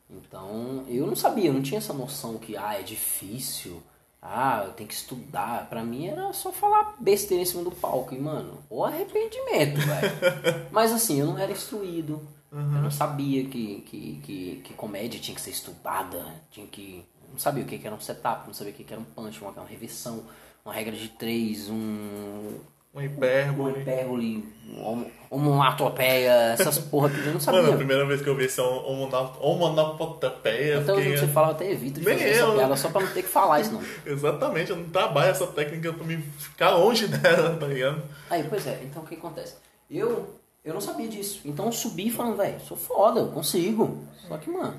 Então, 0.08 0.84
eu 0.88 1.06
não 1.06 1.16
sabia, 1.16 1.48
eu 1.50 1.52
não 1.52 1.62
tinha 1.62 1.78
essa 1.78 1.92
noção 1.92 2.38
que, 2.38 2.56
ah, 2.56 2.78
é 2.78 2.82
difícil. 2.82 3.82
Ah, 4.20 4.64
eu 4.66 4.72
tenho 4.72 4.88
que 4.88 4.94
estudar. 4.94 5.68
Pra 5.68 5.82
mim 5.84 6.06
era 6.08 6.32
só 6.32 6.50
falar 6.52 6.96
besteira 6.98 7.42
em 7.42 7.46
cima 7.46 7.62
do 7.62 7.70
palco. 7.70 8.14
E, 8.14 8.18
mano, 8.18 8.58
o 8.68 8.84
arrependimento, 8.84 9.80
velho. 9.80 10.66
Mas 10.72 10.92
assim, 10.92 11.20
eu 11.20 11.26
não 11.26 11.38
era 11.38 11.52
instruído. 11.52 12.20
Eu 12.52 12.82
não 12.82 12.90
sabia 12.90 13.44
que, 13.44 13.82
que, 13.82 14.20
que, 14.22 14.60
que 14.64 14.74
comédia 14.74 15.20
tinha 15.20 15.34
que 15.34 15.40
ser 15.40 15.50
estudada. 15.50 16.24
Tinha 16.50 16.66
que. 16.66 17.04
eu 17.22 17.32
Não 17.32 17.38
sabia 17.38 17.62
o 17.62 17.66
que 17.66 17.80
era 17.84 17.94
um 17.94 18.00
setup, 18.00 18.46
não 18.46 18.54
sabia 18.54 18.72
o 18.72 18.76
que 18.76 18.84
que 18.84 18.92
era 18.92 19.02
um 19.02 19.04
punch, 19.04 19.40
uma, 19.42 19.50
uma 19.50 19.66
reversão, 19.66 20.24
uma 20.64 20.72
regra 20.72 20.96
de 20.96 21.08
três, 21.10 21.68
um. 21.68 22.58
Uma 22.96 23.04
hipérbole. 23.04 23.72
Uma 23.74 23.78
hipérbole, 23.82 24.48
uma 24.70 25.04
homonatopeia, 25.28 26.32
essas 26.58 26.78
porra 26.78 27.10
que 27.10 27.26
eu 27.26 27.34
não 27.34 27.40
sabia. 27.40 27.60
Mano, 27.60 27.74
a 27.74 27.76
primeira 27.76 28.06
vez 28.06 28.22
que 28.22 28.28
eu 28.28 28.34
vi 28.34 28.46
esse 28.46 28.58
homonopotepeia, 28.58 30.78
Então, 30.78 30.96
fiquei... 30.96 31.14
você 31.14 31.28
fala, 31.28 31.48
eu 31.48 31.52
até 31.52 31.70
evito 31.70 32.00
de 32.00 32.06
Nem 32.06 32.16
fazer 32.16 32.30
essa 32.30 32.40
eu. 32.40 32.54
piada 32.54 32.74
só 32.74 32.88
pra 32.88 33.02
não 33.02 33.12
ter 33.12 33.22
que 33.22 33.28
falar 33.28 33.60
isso, 33.60 33.74
não. 33.74 33.82
Exatamente, 34.10 34.70
eu 34.70 34.76
não 34.78 34.88
trabalho 34.88 35.28
essa 35.30 35.46
técnica 35.46 35.92
pra 35.92 36.06
me 36.06 36.16
ficar 36.38 36.70
longe 36.70 37.06
dela, 37.12 37.54
tá 37.58 37.66
ligado? 37.66 38.02
Aí, 38.30 38.44
pois 38.48 38.66
é, 38.66 38.80
então 38.82 39.02
o 39.02 39.06
que 39.06 39.16
acontece? 39.16 39.56
Eu, 39.90 40.34
eu 40.64 40.72
não 40.72 40.80
sabia 40.80 41.06
disso. 41.06 41.42
Então 41.44 41.66
eu 41.66 41.72
subi 41.72 42.10
falando, 42.10 42.38
velho, 42.38 42.58
sou 42.60 42.78
foda, 42.78 43.20
eu 43.20 43.28
consigo. 43.28 44.04
Só 44.26 44.38
que, 44.38 44.48
mano, 44.48 44.74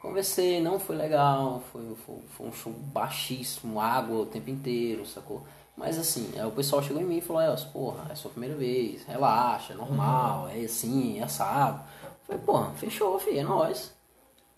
conversei, 0.00 0.60
não 0.60 0.78
foi 0.78 0.94
legal, 0.94 1.64
foi, 1.72 1.82
foi, 2.06 2.14
foi 2.36 2.46
um 2.46 2.52
show 2.52 2.72
baixíssimo, 2.72 3.80
água 3.80 4.20
o 4.20 4.26
tempo 4.26 4.50
inteiro, 4.50 5.04
sacou? 5.04 5.44
Mas 5.76 5.98
assim, 5.98 6.32
aí 6.36 6.46
o 6.46 6.50
pessoal 6.50 6.82
chegou 6.82 7.02
em 7.02 7.04
mim 7.04 7.18
e 7.18 7.20
falou, 7.20 7.42
Elcio, 7.42 7.68
porra, 7.68 8.06
é 8.10 8.14
sua 8.14 8.30
primeira 8.30 8.56
vez, 8.56 9.04
relaxa, 9.04 9.74
é 9.74 9.76
normal, 9.76 10.48
é 10.48 10.60
assim, 10.60 11.18
é 11.18 11.22
assado. 11.22 11.80
Eu 12.02 12.10
falei, 12.26 12.42
porra, 12.42 12.72
fechou, 12.76 13.18
filho, 13.18 13.40
é 13.40 13.42
nóis. 13.42 13.92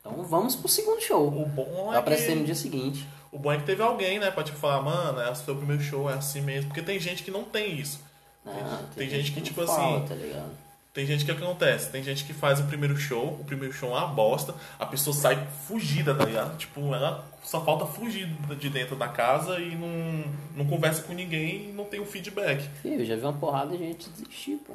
Então 0.00 0.22
vamos 0.22 0.54
pro 0.54 0.68
segundo 0.68 1.00
show. 1.00 1.26
O 1.26 1.46
bom 1.46 1.92
é 1.92 2.00
no 2.00 2.02
que... 2.04 2.44
dia 2.44 2.54
seguinte. 2.54 3.08
O 3.32 3.38
bom 3.38 3.52
é 3.52 3.58
que 3.58 3.64
teve 3.64 3.82
alguém, 3.82 4.18
né, 4.18 4.30
pra 4.30 4.44
te 4.44 4.52
falar, 4.52 4.80
mano, 4.80 5.20
é 5.20 5.30
o 5.30 5.34
seu 5.34 5.56
primeiro 5.56 5.82
show, 5.82 6.08
é 6.08 6.14
assim 6.14 6.40
mesmo. 6.40 6.68
Porque 6.68 6.82
tem 6.82 6.98
gente 6.98 7.22
que 7.22 7.30
não 7.30 7.44
tem 7.44 7.78
isso. 7.78 8.00
Ah, 8.46 8.82
Tem 8.94 9.10
gente 9.10 9.32
que, 9.32 9.40
não 9.40 9.44
tipo 9.44 9.66
fala, 9.66 9.98
assim, 9.98 10.06
Tá 10.06 10.14
ligado? 10.14 10.50
Tem 10.99 11.07
gente 11.07 11.25
que 11.25 11.31
acontece, 11.31 11.90
tem 11.90 12.02
gente 12.02 12.25
que 12.25 12.33
faz 12.33 12.59
o 12.59 12.64
primeiro 12.64 12.97
show, 12.97 13.38
o 13.40 13.45
primeiro 13.45 13.73
show 13.73 13.88
é 13.90 13.99
uma 13.99 14.09
bosta, 14.09 14.52
a 14.81 14.85
pessoa 14.85 15.14
sai 15.14 15.47
fugida, 15.64 16.12
tá 16.12 16.25
ligado? 16.25 16.57
Tipo, 16.57 16.93
ela 16.93 17.25
só 17.40 17.64
falta 17.64 17.87
fugir 17.87 18.26
de 18.59 18.69
dentro 18.69 18.97
da 18.97 19.07
casa 19.07 19.61
e 19.61 19.76
não, 19.76 20.25
não 20.57 20.67
conversa 20.67 21.02
com 21.02 21.12
ninguém 21.12 21.69
e 21.69 21.73
não 21.73 21.85
tem 21.85 22.00
um 22.00 22.05
feedback. 22.05 22.69
Filho, 22.83 23.02
eu 23.02 23.05
já 23.05 23.14
vi 23.14 23.23
uma 23.23 23.33
porrada 23.33 23.76
de 23.76 23.78
gente 23.78 24.11
desistir, 24.11 24.57
pô. 24.67 24.73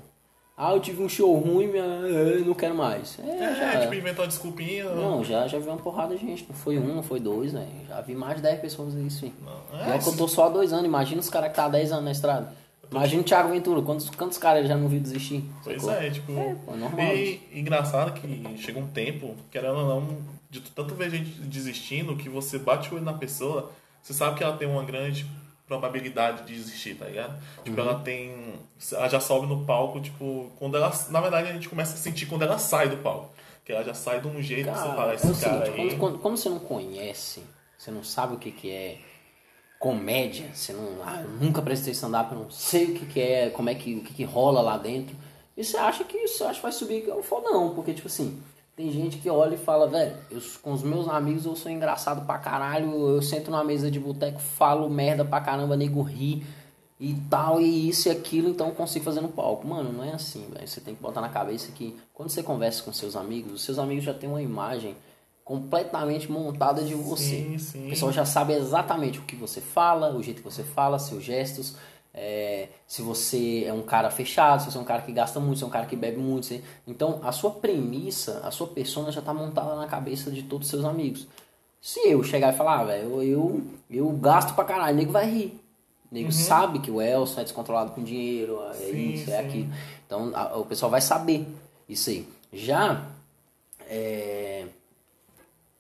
Ah, 0.56 0.72
eu 0.72 0.80
tive 0.80 1.04
um 1.04 1.10
show 1.10 1.38
ruim, 1.38 1.68
minha... 1.68 1.84
eu 1.84 2.46
não 2.46 2.54
quero 2.54 2.74
mais. 2.74 3.20
É, 3.20 3.30
É, 3.30 3.56
já. 3.56 3.82
tipo, 3.82 3.94
inventar 3.94 4.22
uma 4.22 4.28
desculpinha. 4.28 4.86
Não, 4.86 5.26
já, 5.26 5.46
já 5.46 5.60
vi 5.60 5.68
uma 5.68 5.76
porrada 5.76 6.16
de 6.16 6.26
gente. 6.26 6.46
Não 6.48 6.56
foi 6.56 6.80
um, 6.80 6.96
não 6.96 7.04
foi 7.04 7.20
dois, 7.20 7.52
velho. 7.52 7.68
Já 7.90 8.00
vi 8.00 8.16
mais 8.16 8.38
de 8.38 8.44
10 8.44 8.62
pessoas 8.62 8.94
isso, 8.94 9.26
hein. 9.26 9.34
Não, 9.42 9.78
É, 9.78 9.98
é, 9.98 10.00
que 10.00 10.08
eu 10.08 10.16
tô 10.16 10.26
só 10.30 10.46
há 10.46 10.50
dois 10.50 10.72
anos. 10.72 10.86
Imagina 10.86 11.20
os 11.20 11.30
caras 11.30 11.50
que 11.50 11.56
tá 11.58 11.66
há 11.66 11.70
10 11.70 11.92
anos 11.92 12.06
na 12.06 12.12
estrada. 12.12 12.63
Imagina 12.98 13.22
o 13.22 13.26
Thiago 13.26 13.50
Ventura. 13.50 13.82
Quantos, 13.82 14.10
quantos 14.10 14.38
caras 14.38 14.60
ele 14.60 14.68
já 14.68 14.76
não 14.78 14.88
viu 14.88 15.00
desistir? 15.00 15.44
Pois 15.64 15.82
sacou? 15.82 16.02
é, 16.02 16.10
tipo. 16.10 16.32
É, 16.32 16.56
pô, 16.66 16.76
normal. 16.76 17.16
E 17.16 17.42
engraçado 17.54 18.14
que 18.20 18.58
chega 18.58 18.80
um 18.80 18.88
tempo, 18.88 19.36
querendo 19.52 19.76
ou 19.78 19.88
não, 19.88 20.18
de 20.50 20.62
tanto 20.62 20.94
ver 20.96 21.10
gente 21.10 21.30
desistindo, 21.42 22.16
que 22.16 22.30
você 22.30 22.58
bate 22.60 22.92
o 22.92 22.96
olho 22.96 23.04
na 23.06 23.14
pessoa, 23.14 23.72
você 24.02 24.14
sabe 24.14 24.38
que 24.38 24.44
ela 24.44 24.56
tem 24.58 24.68
uma 24.68 24.84
grande 24.84 25.26
probabilidade 25.68 26.44
de 26.46 26.54
desistir, 26.56 26.96
tá 26.96 27.06
ligado? 27.06 27.36
Tipo, 27.64 27.82
Uhum. 27.82 27.88
ela 27.90 28.00
tem. 28.00 28.54
Ela 28.92 29.08
já 29.10 29.20
sobe 29.20 29.48
no 29.48 29.66
palco, 29.66 30.00
tipo, 30.00 30.52
quando 30.60 30.78
ela. 30.78 30.92
Na 31.10 31.22
verdade, 31.22 31.50
a 31.50 31.54
gente 31.54 31.70
começa 31.70 31.94
a 31.94 31.98
sentir 31.98 32.26
quando 32.26 32.44
ela 32.44 32.58
sai 32.58 32.90
do 32.90 32.98
palco. 32.98 33.32
Que 33.66 33.72
ela 33.72 33.84
já 33.84 33.94
sai 33.94 34.20
de 34.20 34.28
um 34.28 34.42
jeito 34.42 34.70
que 34.70 34.76
você 34.78 34.84
Cara, 34.84 34.96
fala, 34.96 35.12
é 35.14 35.16
esse 35.16 35.26
o 35.32 35.36
cara 35.38 35.66
seguinte, 35.66 35.70
aí. 35.82 35.90
quando, 35.90 35.98
quando, 36.00 36.20
quando 36.20 36.38
você 36.38 36.50
não 36.50 36.60
conhece, 36.60 37.42
você 37.78 37.92
não 37.92 38.04
sabe 38.04 38.36
o 38.36 38.38
que, 38.38 38.52
que 38.52 38.70
é 38.70 38.98
comédia, 39.84 40.50
você 40.54 40.72
não. 40.72 41.04
Ah, 41.04 41.22
eu 41.22 41.30
nunca 41.32 41.62
prestei 41.62 41.92
stand-up, 41.92 42.32
eu 42.32 42.40
não 42.40 42.50
sei 42.50 42.86
o 42.86 42.94
que, 42.94 43.06
que 43.06 43.20
é, 43.20 43.50
como 43.50 43.70
é 43.70 43.76
que, 43.76 43.96
o 43.96 44.02
que, 44.02 44.14
que 44.14 44.24
rola 44.24 44.62
lá 44.62 44.78
dentro. 44.78 45.14
E 45.58 45.64
você 45.64 45.76
acha 45.76 46.06
que 46.06 46.16
isso 46.20 46.46
acha 46.46 46.56
que 46.56 46.62
vai 46.62 46.72
subir? 46.72 47.06
Eu 47.06 47.22
falo, 47.22 47.44
não, 47.44 47.76
porque 47.76 47.94
tipo 47.94 48.08
assim, 48.08 48.42
tem 48.78 48.90
gente 48.94 49.18
que 49.18 49.30
olha 49.30 49.56
e 49.56 49.58
fala, 49.58 49.86
velho, 49.90 50.16
eu, 50.32 50.42
com 50.62 50.72
os 50.72 50.84
meus 50.84 51.10
amigos 51.10 51.46
eu 51.46 51.54
sou 51.58 51.70
engraçado 51.70 52.26
pra 52.26 52.38
caralho, 52.38 53.10
eu 53.10 53.22
sento 53.22 53.52
numa 53.52 53.64
mesa 53.66 53.92
de 53.92 54.00
boteco, 54.00 54.40
falo 54.40 54.90
merda 54.90 55.26
pra 55.26 55.42
caramba, 55.42 55.76
nego 55.76 56.02
ri 56.02 56.46
e 56.98 57.14
tal, 57.30 57.60
e 57.60 57.90
isso 57.90 58.08
e 58.08 58.12
aquilo, 58.12 58.52
então 58.52 58.70
eu 58.70 58.74
consigo 58.74 59.04
fazer 59.04 59.20
no 59.20 59.28
palco. 59.28 59.68
Mano, 59.68 59.92
não 59.92 60.06
é 60.06 60.14
assim, 60.14 60.48
velho. 60.50 60.66
Você 60.66 60.80
tem 60.80 60.96
que 60.96 61.02
botar 61.02 61.20
na 61.20 61.28
cabeça 61.28 61.74
que 61.74 61.94
quando 62.14 62.30
você 62.30 62.42
conversa 62.42 62.82
com 62.84 62.94
seus 62.94 63.18
amigos, 63.18 63.52
os 63.52 63.64
seus 63.64 63.78
amigos 63.78 64.06
já 64.06 64.14
têm 64.14 64.30
uma 64.30 64.42
imagem 64.42 64.96
completamente 65.44 66.32
montada 66.32 66.84
de 66.84 66.94
você. 66.96 67.44
Sim, 67.50 67.58
sim. 67.58 67.86
O 67.88 67.90
pessoal 67.90 68.12
já 68.12 68.26
sabe 68.26 68.54
exatamente 68.54 69.20
o 69.20 69.24
que 69.24 69.36
você 69.36 69.60
fala, 69.62 70.16
o 70.16 70.24
jeito 70.24 70.38
que 70.42 70.50
você 70.50 70.64
fala, 70.64 70.98
seus 71.00 71.24
gestos. 71.24 71.76
é, 72.16 72.68
se 72.88 73.02
você 73.02 73.64
é 73.66 73.74
um 73.74 73.82
cara 73.82 74.12
fechado, 74.12 74.62
se 74.62 74.72
você 74.72 74.78
é 74.78 74.82
um 74.82 74.86
cara 74.86 75.02
que 75.02 75.12
gasta 75.12 75.40
muito, 75.40 75.58
se 75.58 75.64
é 75.64 75.68
um 75.68 75.72
cara 75.72 75.88
que 75.88 75.96
bebe 75.96 76.18
muito. 76.18 76.48
Então, 76.88 77.20
a 77.24 77.32
sua 77.32 77.50
premissa, 77.52 78.40
a 78.44 78.52
sua 78.52 78.68
persona 78.68 79.12
já 79.12 79.20
está 79.20 79.34
montada 79.34 79.76
na 79.76 79.88
cabeça 79.88 80.30
de 80.30 80.44
todos 80.44 80.68
os 80.68 80.70
seus 80.72 80.86
amigos. 80.86 81.28
Se 81.82 82.00
eu 82.08 82.24
chegar 82.24 82.54
e 82.54 82.58
falar, 82.58 82.82
ah, 82.82 82.84
velho, 82.86 83.04
eu, 83.22 83.24
eu, 83.24 83.64
eu 83.90 84.10
gasto 84.12 84.54
pra 84.54 84.64
caralho, 84.64 84.94
o 84.94 84.98
nego 84.98 85.12
vai 85.12 85.28
rir. 85.30 85.60
O 86.12 86.14
nego 86.14 86.32
sabe 86.32 86.78
que 86.80 86.92
o 86.92 87.02
Elson 87.02 87.42
é 87.42 87.44
descontrolado 87.46 87.92
com 87.92 88.04
dinheiro, 88.04 88.60
é 88.62 88.68
Uhum. 88.68 88.74
Sim, 88.92 89.14
isso, 89.16 89.32
é 89.32 89.40
aquilo. 89.40 89.74
Então, 90.06 90.32
a- 90.36 90.56
o 90.60 90.66
pessoal 90.66 90.92
vai 90.92 91.02
saber 91.02 91.48
isso 91.90 92.12
aí. 92.12 92.28
Já, 92.54 93.08
é, 93.90 94.66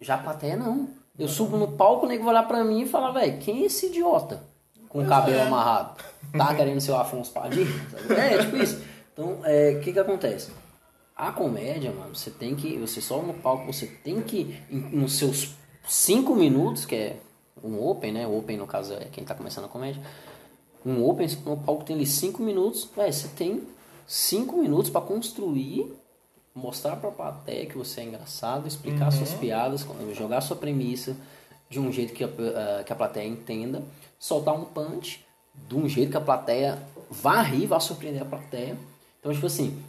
já 0.03 0.17
plateia 0.17 0.55
não. 0.55 0.89
Eu 1.17 1.27
subo 1.27 1.57
no 1.57 1.73
palco, 1.73 2.05
o 2.05 2.09
nego 2.09 2.23
vai 2.23 2.33
olhar 2.33 2.47
pra 2.47 2.63
mim 2.63 2.81
e 2.81 2.87
falar, 2.87 3.11
velho, 3.11 3.37
quem 3.39 3.63
é 3.63 3.65
esse 3.65 3.87
idiota? 3.87 4.43
Com 4.89 5.03
o 5.03 5.07
cabelo 5.07 5.37
é. 5.37 5.41
amarrado. 5.43 6.03
Tá 6.35 6.53
querendo 6.55 6.81
ser 6.81 6.91
o 6.91 6.95
Afonso 6.95 7.31
Padilha? 7.31 7.71
É, 8.09 8.37
tipo 8.43 8.57
isso. 8.57 8.83
Então, 9.11 9.39
é, 9.43 9.77
o 9.77 9.79
que 9.81 9.93
que 9.93 9.99
acontece? 9.99 10.51
A 11.15 11.31
comédia, 11.31 11.91
mano, 11.91 12.15
você 12.15 12.31
tem 12.31 12.55
que. 12.55 12.77
Você 12.77 12.99
sobe 12.99 13.27
no 13.27 13.33
palco, 13.35 13.71
você 13.71 13.85
tem 13.85 14.21
que. 14.21 14.59
Nos 14.69 15.17
seus 15.17 15.55
cinco 15.87 16.35
minutos, 16.35 16.85
que 16.85 16.95
é 16.95 17.17
um 17.63 17.79
open, 17.87 18.11
né? 18.11 18.27
O 18.27 18.37
open, 18.37 18.57
no 18.57 18.65
caso, 18.65 18.93
é 18.93 19.05
quem 19.11 19.23
tá 19.23 19.35
começando 19.35 19.65
a 19.65 19.67
comédia. 19.67 20.01
Um 20.83 21.07
open, 21.07 21.27
no 21.45 21.57
palco 21.57 21.83
tem 21.83 21.95
ali 21.95 22.05
cinco 22.05 22.41
minutos. 22.41 22.89
Véi, 22.95 23.11
você 23.11 23.27
tem 23.29 23.63
cinco 24.07 24.57
minutos 24.57 24.89
pra 24.89 25.01
construir, 25.01 25.93
mostrar 26.55 26.95
pra 26.95 27.11
plateia 27.11 27.65
que 27.65 27.77
você 27.77 28.01
é 28.01 28.03
engraçado, 28.03 28.67
explicar 28.67 29.11
suas 29.11 29.33
piadas, 29.33 29.85
jogar 30.13 30.41
sua 30.41 30.55
premissa 30.55 31.15
de 31.69 31.79
um 31.79 31.91
jeito 31.91 32.13
que 32.13 32.23
a, 32.23 32.27
eh, 32.27 32.83
que 32.85 32.93
a 32.93 32.95
plateia 32.95 33.27
entenda, 33.27 33.83
soltar 34.19 34.53
um 34.53 34.63
punch 34.63 35.25
de 35.67 35.75
um 35.75 35.89
jeito 35.89 36.11
que 36.11 36.17
a 36.17 36.21
plateia 36.21 36.81
vá 37.09 37.41
rir, 37.41 37.65
vá 37.65 37.79
surpreender 37.79 38.21
a 38.21 38.25
plateia. 38.25 38.77
Então, 39.19 39.33
tipo 39.33 39.45
assim, 39.45 39.81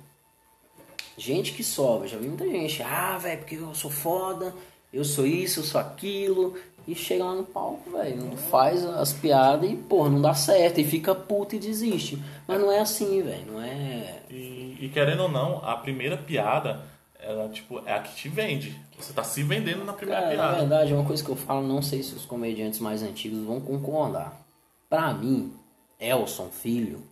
gente 1.19 1.53
que 1.53 1.63
sobe, 1.63 2.09
já 2.09 2.17
vi 2.17 2.29
muita 2.29 2.49
gente, 2.49 2.83
ah, 2.83 3.19
velho, 3.19 3.39
porque 3.39 3.57
eu 3.57 3.75
sou 3.75 3.91
foda, 3.91 4.55
eu 4.93 5.05
sou 5.05 5.27
isso, 5.27 5.61
eu 5.61 5.65
sou 5.65 5.81
aquilo, 5.81 6.57
e 6.87 6.95
chega 6.95 7.25
lá 7.25 7.35
no 7.35 7.45
palco, 7.45 7.91
velho, 7.91 8.37
faz 8.51 8.85
as 8.85 9.13
piadas 9.13 9.71
e, 9.71 9.77
porra, 9.77 10.11
não 10.11 10.21
dá 10.21 10.35
certo, 10.35 10.81
e 10.81 10.85
fica 10.85 11.15
puto 11.15 11.55
e 11.55 11.59
desiste. 11.59 12.23
Mas 12.47 12.61
não 12.61 12.71
é 12.71 12.81
assim, 12.81 13.23
velho, 13.23 13.53
não 13.53 13.61
é. 13.63 14.21
E, 14.31 14.77
e 14.81 14.91
querendo 14.93 15.23
ou 15.25 15.29
não, 15.29 15.65
a 15.65 15.77
primeira 15.77 16.17
piada, 16.17 16.83
ela, 17.19 17.49
tipo, 17.49 17.81
é 17.87 17.95
a 17.95 18.01
que 18.01 18.15
te 18.15 18.29
vende. 18.29 18.79
Você 18.99 19.13
tá 19.13 19.25
se 19.25 19.43
vendendo 19.43 19.85
na 19.85 19.93
primeira 19.93 20.21
Cara, 20.23 20.37
na 20.37 20.43
piada. 20.43 20.59
verdade, 20.59 20.93
é 20.93 20.95
uma 20.97 21.07
coisa 21.07 21.25
que 21.25 21.31
eu 21.31 21.37
falo, 21.37 21.67
não 21.67 21.81
sei 21.83 22.03
se 22.03 22.15
os 22.15 22.25
comediantes 22.27 22.81
mais 22.81 23.03
antigos 23.03 23.45
vão 23.45 23.61
concordar. 23.61 24.41
Pra 24.89 25.13
mim, 25.15 25.53
Elson 25.99 26.49
Filho, 26.51 27.03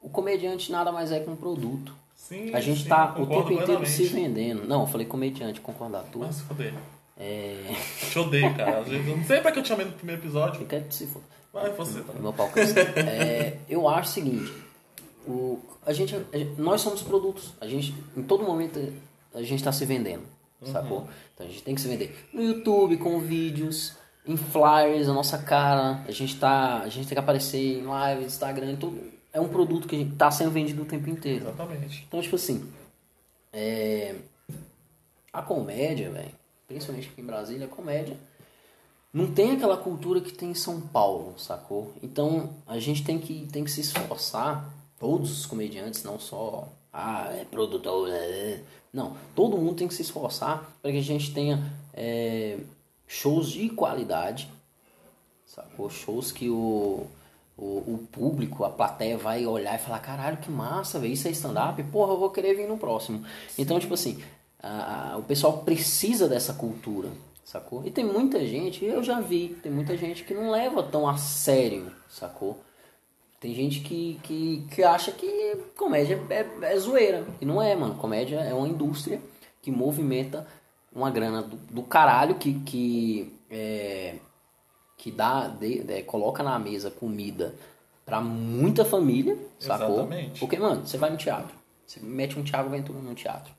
o 0.00 0.08
comediante 0.08 0.70
nada 0.70 0.92
mais 0.92 1.10
é 1.10 1.20
que 1.20 1.28
um 1.28 1.36
produto. 1.36 1.92
Sim, 2.14 2.54
A 2.54 2.60
gente 2.60 2.82
sim, 2.82 2.88
tá 2.88 3.14
o 3.18 3.26
tempo 3.26 3.52
inteiro 3.52 3.86
se 3.86 4.04
vendendo. 4.04 4.66
Não, 4.66 4.82
eu 4.82 4.86
falei 4.86 5.06
comediante, 5.06 5.60
concordar 5.60 6.04
tu. 6.12 6.18
Mas. 6.18 6.44
É. 7.18 7.74
Te 8.10 8.18
odeio, 8.18 8.54
cara. 8.56 8.78
Às 8.78 8.88
vezes, 8.88 9.08
eu 9.08 9.16
não 9.16 9.24
sei 9.24 9.40
pra 9.40 9.50
que 9.50 9.58
eu 9.58 9.62
te 9.62 9.68
chamei 9.68 9.86
no 9.86 9.92
primeiro 9.92 10.22
episódio. 10.22 10.62
Eu 10.62 10.66
quero 10.66 10.84
que 10.84 10.94
se 10.94 11.06
for. 11.06 11.22
Vai 11.52 11.70
você, 11.72 12.00
tá? 12.00 12.12
Meu 12.14 12.32
pau 12.32 12.48
cresce. 12.50 12.78
é, 12.78 13.58
eu 13.68 13.88
acho 13.88 14.10
o 14.10 14.12
seguinte, 14.12 14.52
o, 15.26 15.58
a 15.84 15.92
gente, 15.92 16.14
a 16.14 16.20
nós 16.56 16.80
somos 16.80 17.02
produtos. 17.02 17.52
A 17.60 17.66
gente, 17.66 17.94
em 18.16 18.22
todo 18.22 18.44
momento, 18.44 18.78
a 19.34 19.42
gente 19.42 19.56
está 19.56 19.72
se 19.72 19.84
vendendo, 19.84 20.22
sacou? 20.64 21.08
Então 21.34 21.46
a 21.46 21.50
gente 21.50 21.62
tem 21.62 21.74
que 21.74 21.80
se 21.80 21.88
vender. 21.88 22.28
No 22.32 22.42
YouTube, 22.42 22.96
com 22.98 23.18
vídeos, 23.18 23.96
em 24.26 24.36
flyers, 24.36 25.08
a 25.08 25.12
nossa 25.12 25.38
cara. 25.38 26.04
A 26.06 26.12
gente, 26.12 26.38
tá, 26.38 26.80
a 26.80 26.88
gente 26.88 27.08
tem 27.08 27.16
que 27.16 27.20
aparecer 27.20 27.80
em 27.80 27.84
live, 27.84 28.24
Instagram, 28.24 28.76
tudo. 28.76 29.18
É 29.32 29.40
um 29.40 29.48
produto 29.48 29.88
que 29.88 29.96
está 29.96 30.30
sendo 30.30 30.50
vendido 30.50 30.82
o 30.82 30.86
tempo 30.86 31.08
inteiro. 31.10 31.48
Exatamente. 31.48 32.04
Então, 32.06 32.20
tipo 32.20 32.36
assim, 32.36 32.70
é, 33.52 34.14
a 35.32 35.42
comédia, 35.42 36.10
velho, 36.10 36.37
principalmente 36.68 37.08
aqui 37.08 37.20
em 37.20 37.24
Brasília, 37.24 37.66
a 37.66 37.70
comédia 37.70 38.16
não 39.12 39.32
tem 39.32 39.52
aquela 39.52 39.76
cultura 39.76 40.20
que 40.20 40.32
tem 40.32 40.50
em 40.50 40.54
São 40.54 40.80
Paulo, 40.80 41.34
sacou? 41.38 41.94
Então, 42.02 42.50
a 42.66 42.78
gente 42.78 43.02
tem 43.02 43.18
que, 43.18 43.48
tem 43.50 43.64
que 43.64 43.70
se 43.70 43.80
esforçar, 43.80 44.70
todos 44.98 45.30
os 45.32 45.46
comediantes, 45.46 46.04
não 46.04 46.20
só, 46.20 46.68
ah, 46.92 47.32
é 47.32 47.44
produtor, 47.44 48.08
é... 48.10 48.60
não, 48.92 49.16
todo 49.34 49.56
mundo 49.56 49.76
tem 49.76 49.88
que 49.88 49.94
se 49.94 50.02
esforçar 50.02 50.76
para 50.82 50.92
que 50.92 50.98
a 50.98 51.02
gente 51.02 51.32
tenha 51.32 51.72
é, 51.94 52.58
shows 53.06 53.50
de 53.50 53.70
qualidade, 53.70 54.50
sacou? 55.46 55.88
Shows 55.88 56.30
que 56.30 56.50
o, 56.50 57.06
o, 57.56 57.64
o 57.64 58.08
público, 58.12 58.64
a 58.64 58.70
plateia 58.70 59.16
vai 59.16 59.46
olhar 59.46 59.74
e 59.74 59.82
falar, 59.82 60.00
caralho, 60.00 60.36
que 60.36 60.50
massa, 60.50 60.98
velho, 60.98 61.14
isso 61.14 61.26
é 61.28 61.30
stand-up? 61.30 61.82
Porra, 61.84 62.12
eu 62.12 62.18
vou 62.18 62.30
querer 62.30 62.54
vir 62.54 62.68
no 62.68 62.76
próximo. 62.76 63.24
Então, 63.56 63.80
tipo 63.80 63.94
assim, 63.94 64.22
a- 64.62 65.12
a- 65.12 65.16
o 65.16 65.22
pessoal 65.22 65.58
precisa 65.58 66.28
dessa 66.28 66.52
cultura, 66.52 67.10
sacou? 67.44 67.84
E 67.86 67.90
tem 67.90 68.04
muita 68.04 68.44
gente, 68.46 68.84
eu 68.84 69.02
já 69.02 69.20
vi, 69.20 69.56
tem 69.62 69.70
muita 69.72 69.96
gente 69.96 70.24
que 70.24 70.34
não 70.34 70.50
leva 70.50 70.82
tão 70.82 71.08
a 71.08 71.16
sério, 71.16 71.90
sacou? 72.08 72.58
Tem 73.40 73.54
gente 73.54 73.80
que, 73.80 74.18
que, 74.24 74.66
que 74.74 74.82
acha 74.82 75.12
que 75.12 75.56
comédia 75.76 76.20
é, 76.28 76.46
é, 76.72 76.78
zoeira. 76.78 77.24
E 77.40 77.44
não 77.46 77.62
é, 77.62 77.72
mano. 77.76 77.94
Comédia 77.94 78.40
é 78.40 78.52
uma 78.52 78.66
indústria 78.66 79.20
que 79.62 79.70
movimenta 79.70 80.44
uma 80.92 81.08
grana 81.08 81.42
do, 81.42 81.56
do 81.56 81.82
caralho 81.84 82.34
que, 82.34 82.54
que, 82.60 83.32
é, 83.48 84.16
que 84.96 85.12
dá, 85.12 85.46
de, 85.46 85.84
é, 85.88 86.02
coloca 86.02 86.42
na 86.42 86.58
mesa 86.58 86.90
comida 86.90 87.54
pra 88.04 88.20
muita 88.20 88.84
família, 88.84 89.38
sacou? 89.60 89.98
Exatamente. 89.98 90.40
Porque, 90.40 90.58
mano, 90.58 90.84
você 90.84 90.96
vai 90.98 91.10
no 91.10 91.16
teatro. 91.16 91.54
Você 91.86 92.00
mete 92.00 92.36
um 92.36 92.42
Thiago 92.42 92.70
Ventura 92.70 92.98
no 92.98 93.14
teatro. 93.14 93.52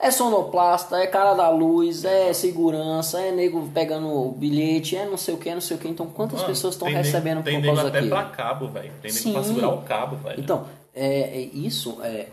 É 0.00 0.12
sonoplasta, 0.12 0.96
é 0.98 1.08
cara 1.08 1.34
da 1.34 1.50
luz, 1.50 2.04
é 2.04 2.32
segurança, 2.32 3.20
é 3.20 3.32
nego 3.32 3.68
pegando 3.74 4.30
bilhete, 4.36 4.94
é 4.96 5.04
não 5.04 5.16
sei 5.16 5.34
o 5.34 5.38
que, 5.38 5.52
não 5.52 5.60
sei 5.60 5.76
o 5.76 5.80
que. 5.80 5.88
Então, 5.88 6.06
quantas 6.06 6.36
Mano, 6.40 6.48
pessoas 6.48 6.74
estão 6.74 6.86
tem 6.86 6.94
nego- 6.94 7.06
recebendo 7.06 7.42
Tem 7.42 7.54
por 7.56 7.62
nego 7.62 7.74
causa 7.74 7.88
até 7.88 8.00
daquilo? 8.00 8.16
pra 8.16 8.24
cabo, 8.30 8.68
velho. 8.68 8.92
Tem 9.02 9.12
nego 9.12 9.32
pra 9.32 9.42
segurar 9.42 9.68
o 9.70 9.82
cabo, 9.82 10.16
velho. 10.16 10.40
Então, 10.40 10.66
é, 10.94 11.06
é 11.22 11.40
isso 11.52 11.98
é, 12.02 12.28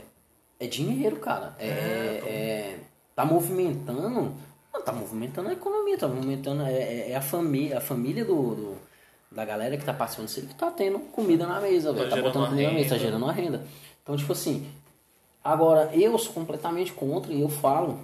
é 0.59 0.67
dinheiro, 0.67 1.15
cara. 1.15 1.55
É, 1.59 1.65
é- 1.67 2.77
tá 3.15 3.25
movimentando. 3.25 4.33
Tá 4.85 4.91
movimentando 4.91 5.49
a 5.49 5.53
economia, 5.53 5.97
tá 5.97 6.07
movimentando. 6.07 6.61
É, 6.63 6.71
é- 6.73 7.11
é 7.11 7.15
a 7.15 7.21
família, 7.21 7.79
a 7.79 7.81
família 7.81 8.23
do, 8.23 8.53
do- 8.55 8.77
da 9.31 9.43
galera 9.43 9.75
que 9.75 9.83
tá 9.83 9.93
participando 9.93 10.27
disso 10.27 10.41
que 10.41 10.53
tá 10.53 10.69
tendo 10.69 10.99
comida 10.99 11.47
na 11.47 11.59
mesa, 11.59 11.91
velho. 11.91 12.09
Tá 12.09 12.15
gerando 12.15 12.31
botando 12.33 12.49
comida 12.49 12.67
na 12.67 12.73
mesa, 12.75 12.89
tá 12.89 12.97
gerando 12.99 13.23
uma 13.23 13.33
renda. 13.33 13.65
Então, 14.03 14.15
tipo 14.15 14.31
assim, 14.33 14.67
agora 15.45 15.91
eu 15.93 16.17
sou 16.17 16.33
completamente 16.33 16.91
contra 16.91 17.31
e 17.31 17.39
eu 17.41 17.47
falo 17.49 17.99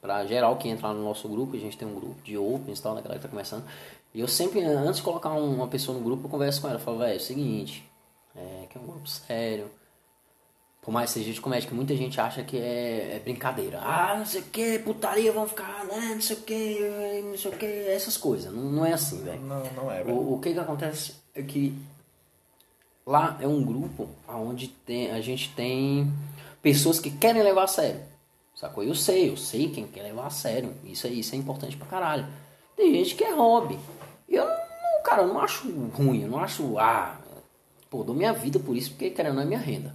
pra 0.00 0.24
geral 0.26 0.56
que 0.56 0.68
entra 0.68 0.88
lá 0.88 0.94
no 0.94 1.02
nosso 1.02 1.28
grupo, 1.28 1.56
a 1.56 1.58
gente 1.58 1.76
tem 1.76 1.88
um 1.88 1.94
grupo 1.94 2.22
de 2.22 2.36
opens 2.38 2.78
e 2.78 2.82
tal, 2.82 2.94
da 2.94 3.00
galera 3.00 3.18
que 3.20 3.26
tá 3.26 3.30
começando. 3.30 3.64
E 4.14 4.20
eu 4.20 4.28
sempre, 4.28 4.62
antes 4.62 4.96
de 4.98 5.02
colocar 5.02 5.32
um- 5.32 5.54
uma 5.56 5.66
pessoa 5.66 5.98
no 5.98 6.04
grupo, 6.04 6.26
eu 6.26 6.30
converso 6.30 6.60
com 6.60 6.68
ela. 6.68 6.76
Eu 6.76 6.80
falo, 6.80 6.98
velho, 6.98 7.14
é 7.14 7.16
o 7.16 7.20
seguinte, 7.20 7.82
é 8.36 8.66
que 8.70 8.78
é 8.78 8.80
um 8.80 8.86
grupo 8.86 9.08
sério. 9.08 9.66
Por 10.82 10.92
mais 10.92 11.10
que 11.10 11.18
seja 11.18 11.32
de 11.32 11.40
comédia, 11.40 11.66
que 11.68 11.74
muita 11.74 11.96
gente 11.96 12.20
acha 12.20 12.44
que 12.44 12.58
é, 12.58 13.16
é 13.16 13.20
brincadeira. 13.24 13.80
Ah, 13.82 14.16
não 14.18 14.26
sei 14.26 14.42
o 14.42 14.44
que, 14.44 14.78
putaria, 14.80 15.32
vão 15.32 15.48
ficar, 15.48 15.84
né, 15.86 16.12
não 16.14 16.20
sei 16.20 16.36
o 16.36 16.40
que, 16.42 17.22
não 17.24 17.38
sei 17.38 17.50
o 17.50 17.56
que, 17.56 17.64
essas 17.88 18.18
coisas. 18.18 18.52
Não, 18.52 18.62
não 18.70 18.84
é 18.86 18.92
assim, 18.92 19.22
velho. 19.24 19.40
Não, 19.40 19.64
não 19.72 19.90
é, 19.90 20.02
velho. 20.04 20.14
O, 20.14 20.34
o 20.34 20.40
que 20.40 20.52
que 20.52 20.58
acontece 20.58 21.14
é 21.34 21.42
que 21.42 21.74
lá 23.06 23.38
é 23.40 23.48
um 23.48 23.64
grupo 23.64 24.08
onde 24.28 24.68
tem, 24.68 25.10
a 25.10 25.20
gente 25.22 25.50
tem 25.54 26.12
pessoas 26.64 26.98
que 26.98 27.10
querem 27.10 27.42
levar 27.42 27.64
a 27.64 27.68
sério. 27.68 28.00
Sacou? 28.54 28.82
Eu 28.82 28.94
sei, 28.94 29.28
eu 29.28 29.36
sei 29.36 29.68
quem 29.68 29.86
quer 29.86 30.02
levar 30.02 30.28
a 30.28 30.30
sério. 30.30 30.72
Isso, 30.82 31.06
isso 31.06 31.34
é 31.34 31.38
importante 31.38 31.76
pra 31.76 31.86
caralho. 31.86 32.26
Tem 32.74 32.90
gente 32.94 33.14
que 33.14 33.22
é 33.22 33.34
hobby. 33.34 33.78
Eu 34.26 34.46
não, 34.46 35.02
cara, 35.04 35.22
eu 35.22 35.28
não 35.28 35.40
acho 35.40 35.70
ruim, 35.90 36.22
eu 36.22 36.28
não 36.28 36.38
acho, 36.38 36.78
ah, 36.78 37.20
pô, 37.90 38.02
dou 38.02 38.14
minha 38.14 38.32
vida 38.32 38.58
por 38.58 38.74
isso 38.74 38.90
porque 38.90 39.10
querendo 39.10 39.42
é 39.42 39.44
minha 39.44 39.58
renda. 39.58 39.94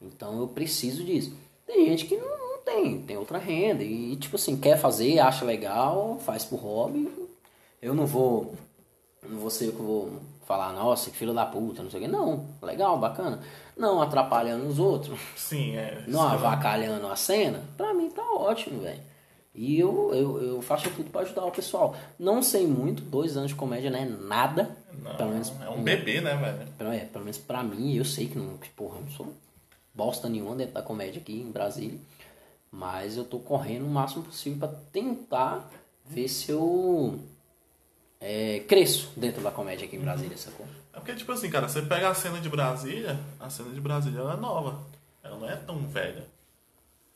Então 0.00 0.40
eu 0.40 0.48
preciso 0.48 1.04
disso. 1.04 1.36
Tem 1.64 1.86
gente 1.86 2.06
que 2.06 2.16
não, 2.16 2.26
não 2.26 2.58
tem, 2.64 3.00
tem 3.02 3.16
outra 3.16 3.38
renda 3.38 3.84
e 3.84 4.16
tipo 4.16 4.34
assim, 4.34 4.56
quer 4.56 4.76
fazer, 4.78 5.20
acha 5.20 5.44
legal, 5.44 6.18
faz 6.24 6.44
por 6.44 6.56
hobby. 6.56 7.08
Eu 7.80 7.94
não 7.94 8.06
vou 8.06 8.54
não 9.32 9.40
vou 9.40 9.50
ser 9.50 9.68
eu 9.68 9.72
que 9.72 9.82
vou 9.82 10.20
falar, 10.46 10.72
nossa, 10.72 11.10
que 11.10 11.16
filho 11.16 11.32
da 11.34 11.46
puta, 11.46 11.82
não 11.82 11.90
sei 11.90 12.00
o 12.00 12.02
quê. 12.04 12.08
Não, 12.08 12.46
legal, 12.60 12.98
bacana. 12.98 13.40
Não 13.76 14.02
atrapalhando 14.02 14.66
os 14.66 14.78
outros, 14.78 15.18
Sim, 15.36 15.76
é. 15.76 16.04
não 16.06 16.20
Sim. 16.20 16.34
avacalhando 16.34 17.06
a 17.06 17.16
cena, 17.16 17.62
pra 17.76 17.94
mim 17.94 18.10
tá 18.10 18.22
ótimo, 18.22 18.80
velho. 18.82 19.00
E 19.54 19.78
eu, 19.78 20.14
eu, 20.14 20.42
eu 20.42 20.62
faço 20.62 20.88
tudo 20.90 21.10
pra 21.10 21.20
ajudar 21.22 21.44
o 21.44 21.50
pessoal. 21.50 21.94
Não 22.18 22.42
sei 22.42 22.66
muito, 22.66 23.02
dois 23.02 23.36
anos 23.36 23.50
de 23.50 23.54
comédia 23.54 23.90
não 23.90 23.98
é 23.98 24.04
nada. 24.06 24.76
Não, 25.02 25.14
pelo 25.14 25.30
menos, 25.30 25.52
é 25.60 25.68
um 25.68 25.82
bebê, 25.82 26.20
né, 26.20 26.34
velho? 26.34 26.68
pelo, 26.78 26.92
é, 26.92 26.98
pelo 27.00 27.24
menos 27.24 27.38
pra 27.38 27.62
mim, 27.62 27.94
eu 27.94 28.04
sei 28.04 28.28
que 28.28 28.38
não, 28.38 28.56
que, 28.56 28.68
porra, 28.70 28.98
não 29.00 29.10
sou 29.10 29.32
bosta 29.94 30.28
nenhuma 30.28 30.56
dentro 30.56 30.72
da 30.74 30.82
comédia 30.82 31.20
aqui 31.20 31.34
em 31.34 31.50
Brasília. 31.50 31.98
Mas 32.70 33.18
eu 33.18 33.24
tô 33.24 33.38
correndo 33.38 33.84
o 33.84 33.90
máximo 33.90 34.22
possível 34.22 34.58
pra 34.58 34.68
tentar 34.90 35.70
ver 36.06 36.28
se 36.28 36.50
eu 36.50 37.18
é, 38.22 38.60
cresço 38.68 39.10
dentro 39.16 39.42
da 39.42 39.50
comédia 39.50 39.84
aqui 39.86 39.96
em 39.96 40.00
Brasília, 40.00 40.36
sacou? 40.36 40.64
É 40.94 40.98
porque, 41.00 41.14
tipo 41.14 41.32
assim, 41.32 41.50
cara, 41.50 41.68
você 41.68 41.82
pega 41.82 42.08
a 42.08 42.14
cena 42.14 42.38
de 42.40 42.48
Brasília, 42.48 43.18
a 43.40 43.50
cena 43.50 43.70
de 43.70 43.80
Brasília 43.80 44.20
ela 44.20 44.34
é 44.34 44.36
nova. 44.36 44.80
Ela 45.22 45.36
não 45.36 45.50
é 45.50 45.56
tão 45.56 45.78
velha. 45.86 46.24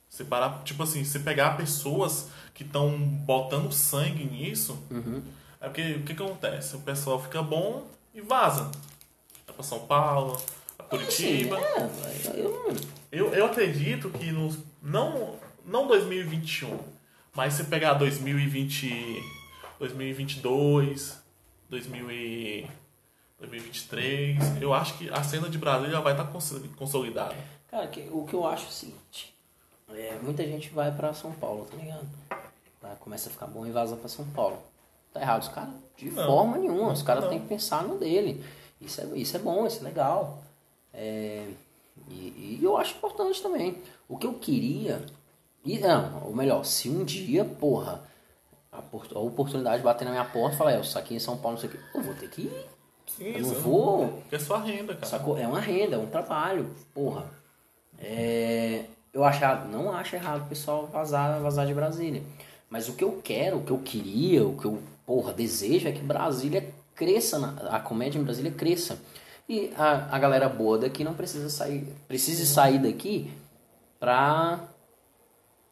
Você 0.09 0.23
parar, 0.23 0.63
tipo 0.63 0.83
assim, 0.83 1.03
você 1.03 1.19
pegar 1.19 1.55
pessoas 1.57 2.29
que 2.53 2.63
estão 2.63 2.97
botando 2.97 3.71
sangue 3.71 4.23
nisso, 4.25 4.77
Uhum. 4.89 5.21
é 5.61 5.67
porque 5.67 5.93
o 5.93 6.03
que, 6.03 6.13
que 6.15 6.23
acontece? 6.23 6.75
O 6.75 6.79
pessoal 6.81 7.21
fica 7.21 7.41
bom 7.41 7.87
e 8.13 8.21
vaza. 8.21 8.71
Vai 9.45 9.55
pra 9.55 9.63
São 9.63 9.79
Paulo, 9.79 10.41
pra 10.75 10.85
Curitiba. 10.87 11.57
Assim, 11.57 12.29
é, 12.29 12.39
eu. 12.41 12.75
Eu, 13.11 13.33
eu 13.33 13.45
acredito 13.45 14.09
que 14.09 14.31
no, 14.31 14.55
não, 14.81 15.35
não 15.65 15.87
2021, 15.87 16.77
mas 17.33 17.53
se 17.53 17.63
pegar 17.65 17.93
2020, 17.93 19.21
2022, 19.79 21.17
2000 21.69 22.11
e 22.11 22.67
2023, 23.39 24.61
eu 24.61 24.73
acho 24.73 24.97
que 24.97 25.09
a 25.09 25.23
cena 25.23 25.49
de 25.49 25.57
Brasília 25.57 25.99
vai 26.01 26.13
estar 26.13 26.25
cons- 26.25 26.61
consolidada. 26.75 27.35
Cara, 27.69 27.89
o 28.11 28.25
que 28.25 28.33
eu 28.33 28.47
acho 28.47 28.65
é 28.65 28.69
o 28.69 28.71
seguinte: 28.71 29.33
é, 29.89 30.17
muita 30.21 30.43
gente 30.43 30.69
vai 30.69 30.91
pra 30.91 31.13
São 31.13 31.31
Paulo, 31.33 31.65
tá 31.69 31.77
ligado? 31.77 32.07
Tá, 32.81 32.95
começa 32.99 33.29
a 33.29 33.31
ficar 33.31 33.47
bom 33.47 33.65
e 33.65 33.71
vaza 33.71 33.95
pra 33.95 34.09
São 34.09 34.25
Paulo. 34.29 34.57
Tá 35.13 35.21
errado, 35.21 35.41
os 35.43 35.47
caras, 35.49 35.73
de 35.97 36.09
Não. 36.11 36.25
forma 36.25 36.57
nenhuma, 36.57 36.91
os 36.93 37.01
caras 37.01 37.27
têm 37.29 37.39
que 37.39 37.47
pensar 37.47 37.83
no 37.83 37.97
dele. 37.97 38.43
Isso 38.81 39.01
é, 39.01 39.05
isso 39.17 39.35
é 39.35 39.39
bom, 39.39 39.65
isso 39.67 39.79
é 39.79 39.83
legal. 39.83 40.41
É, 40.93 41.47
e, 42.09 42.57
e 42.59 42.63
eu 42.63 42.77
acho 42.77 42.95
importante 42.95 43.41
também. 43.41 43.77
O 44.07 44.17
que 44.17 44.25
eu 44.27 44.33
queria. 44.35 45.03
E, 45.65 45.79
não, 45.79 46.23
ou 46.25 46.35
melhor, 46.35 46.63
se 46.63 46.87
um 46.89 47.03
dia, 47.03 47.43
porra, 47.43 48.01
a, 48.77 48.81
por- 48.81 49.07
a 49.13 49.19
oportunidade 49.19 49.81
bater 49.83 50.05
na 50.05 50.11
minha 50.11 50.25
porta 50.25 50.55
e 50.55 50.57
falar, 50.57 50.71
é, 50.73 50.77
eu 50.77 50.83
saquei 50.83 51.17
em 51.17 51.19
São 51.19 51.37
Paulo, 51.37 51.55
não 51.55 51.61
sei 51.61 51.69
o 51.69 51.73
quê, 51.73 51.79
eu 51.95 52.01
vou 52.01 52.13
ter 52.15 52.29
que 52.29 52.41
ir. 52.43 52.65
Sim, 53.17 53.33
Eu 53.35 53.41
não 53.41 53.49
vou- 53.55 54.23
é 54.31 54.37
sua 54.39 54.59
renda, 54.59 54.93
cara. 54.93 55.05
Sacou? 55.07 55.37
É 55.37 55.47
uma 55.47 55.59
renda, 55.59 55.95
é 55.95 55.99
um 55.99 56.05
trabalho, 56.07 56.69
porra. 56.93 57.25
É, 57.99 58.85
eu 59.13 59.23
acho 59.23 59.41
errado, 59.43 59.69
não 59.71 59.91
acho 59.93 60.15
errado 60.15 60.43
o 60.45 60.49
pessoal 60.49 60.87
vazar, 60.87 61.39
vazar 61.41 61.65
de 61.65 61.73
Brasília. 61.73 62.21
Mas 62.69 62.87
o 62.89 62.93
que 62.93 63.03
eu 63.03 63.19
quero, 63.23 63.57
o 63.57 63.63
que 63.63 63.71
eu 63.71 63.79
queria, 63.79 64.45
o 64.45 64.55
que 64.57 64.65
eu, 64.65 64.79
porra, 65.05 65.33
desejo 65.33 65.87
é 65.87 65.91
que 65.91 66.01
Brasília 66.01 66.69
cresça, 66.93 67.39
na- 67.39 67.55
a 67.75 67.79
comédia 67.79 68.19
em 68.19 68.23
Brasília 68.23 68.51
cresça. 68.51 68.99
E 69.49 69.71
a, 69.77 70.13
a 70.15 70.19
galera 70.19 70.49
boa 70.49 70.77
daqui 70.77 71.03
não 71.03 71.13
precisa 71.13 71.49
sair, 71.49 71.87
precise 72.07 72.45
sair 72.45 72.79
daqui 72.79 73.31
pra 73.99 74.59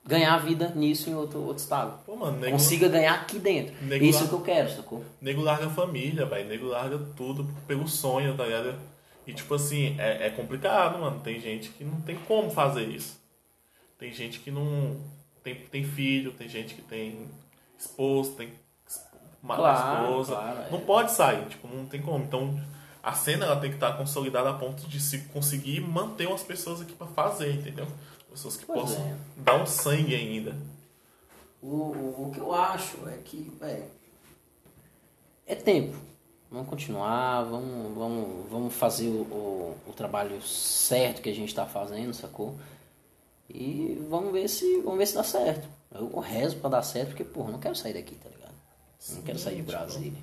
ganhar 0.05 0.37
vida 0.37 0.69
nisso 0.75 1.09
em 1.09 1.15
outro, 1.15 1.39
outro 1.39 1.63
estado. 1.63 1.99
Pô, 2.05 2.15
mano, 2.15 2.39
nego, 2.39 2.51
Consiga 2.53 2.87
ganhar 2.87 3.13
aqui 3.15 3.39
dentro. 3.39 3.73
Nego 3.81 4.05
Isso 4.05 4.21
lá- 4.23 4.27
que 4.29 4.33
eu 4.35 4.41
quero, 4.41 4.69
sacou? 4.71 5.03
nego 5.19 5.41
larga 5.41 5.65
a 5.67 5.69
família, 5.69 6.25
velho. 6.25 6.47
Nego 6.47 6.67
larga 6.67 6.97
tudo 7.15 7.45
pelo 7.67 7.87
sonho, 7.87 8.35
tá 8.37 8.45
ligado? 8.45 8.75
E 9.25 9.33
tipo 9.33 9.53
assim, 9.55 9.95
é, 9.99 10.27
é 10.27 10.29
complicado, 10.29 10.99
mano. 10.99 11.19
Tem 11.21 11.39
gente 11.39 11.69
que 11.69 11.83
não 11.83 11.99
tem 12.01 12.15
como 12.27 12.51
fazer 12.51 12.83
isso. 12.87 13.19
Tem 13.97 14.11
gente 14.13 14.39
que 14.39 14.51
não. 14.51 14.97
Tem, 15.43 15.55
tem 15.55 15.83
filho, 15.83 16.31
tem 16.31 16.47
gente 16.49 16.73
que 16.75 16.81
tem 16.81 17.27
esposa, 17.77 18.31
tem 18.37 18.49
uma 19.41 19.55
Claro, 19.55 20.05
esposa. 20.05 20.35
claro, 20.35 20.59
é. 20.61 20.69
Não 20.71 20.79
pode 20.81 21.11
sair, 21.11 21.45
tipo, 21.47 21.67
não 21.67 21.85
tem 21.85 22.01
como. 22.01 22.23
Então 22.23 22.59
a 23.03 23.13
cena 23.13 23.45
ela 23.45 23.55
tem 23.57 23.69
que 23.69 23.75
estar 23.77 23.93
consolidada 23.93 24.49
a 24.49 24.53
ponto 24.53 24.87
de 24.87 24.99
se 24.99 25.19
conseguir 25.33 25.81
manter 25.81 26.27
umas 26.27 26.41
pessoas 26.43 26.81
aqui 26.81 26.93
pra 26.93 27.05
fazer, 27.07 27.51
entendeu? 27.53 27.87
Pessoas 28.35 28.57
que 28.57 28.65
Pois 28.65 28.81
possam 28.81 29.01
é. 29.01 29.15
dar 29.37 29.55
um 29.61 29.65
sangue 29.65 30.13
ainda. 30.13 30.53
O, 31.61 31.67
o, 31.67 32.27
o 32.27 32.31
que 32.33 32.39
eu 32.41 32.53
acho 32.53 32.97
é 33.07 33.17
que, 33.23 33.49
velho, 33.57 33.85
é 35.47 35.55
tempo. 35.55 35.95
Vamos 36.51 36.67
continuar, 36.69 37.43
vamos, 37.43 37.95
vamos, 37.95 38.49
vamos 38.49 38.73
fazer 38.73 39.07
o, 39.07 39.21
o, 39.21 39.77
o 39.87 39.93
trabalho 39.93 40.41
certo 40.41 41.21
que 41.21 41.29
a 41.29 41.33
gente 41.33 41.47
está 41.47 41.65
fazendo, 41.65 42.13
sacou? 42.13 42.57
E 43.49 44.05
vamos 44.09 44.33
ver 44.33 44.49
se, 44.49 44.81
vamos 44.81 44.97
ver 44.99 45.05
se 45.05 45.15
dá 45.15 45.23
certo. 45.23 45.67
Eu 45.93 46.19
rezo 46.19 46.57
pra 46.57 46.69
dar 46.69 46.83
certo, 46.83 47.09
porque, 47.09 47.23
porra, 47.23 47.51
não 47.53 47.59
quero 47.59 47.75
sair 47.75 47.93
daqui, 47.93 48.15
tá 48.15 48.27
ligado? 48.29 48.53
Eu 49.09 49.15
não 49.15 49.21
quero 49.21 49.39
sair 49.39 49.55
de 49.55 49.61
tipo, 49.61 49.71
Brasília. 49.71 50.19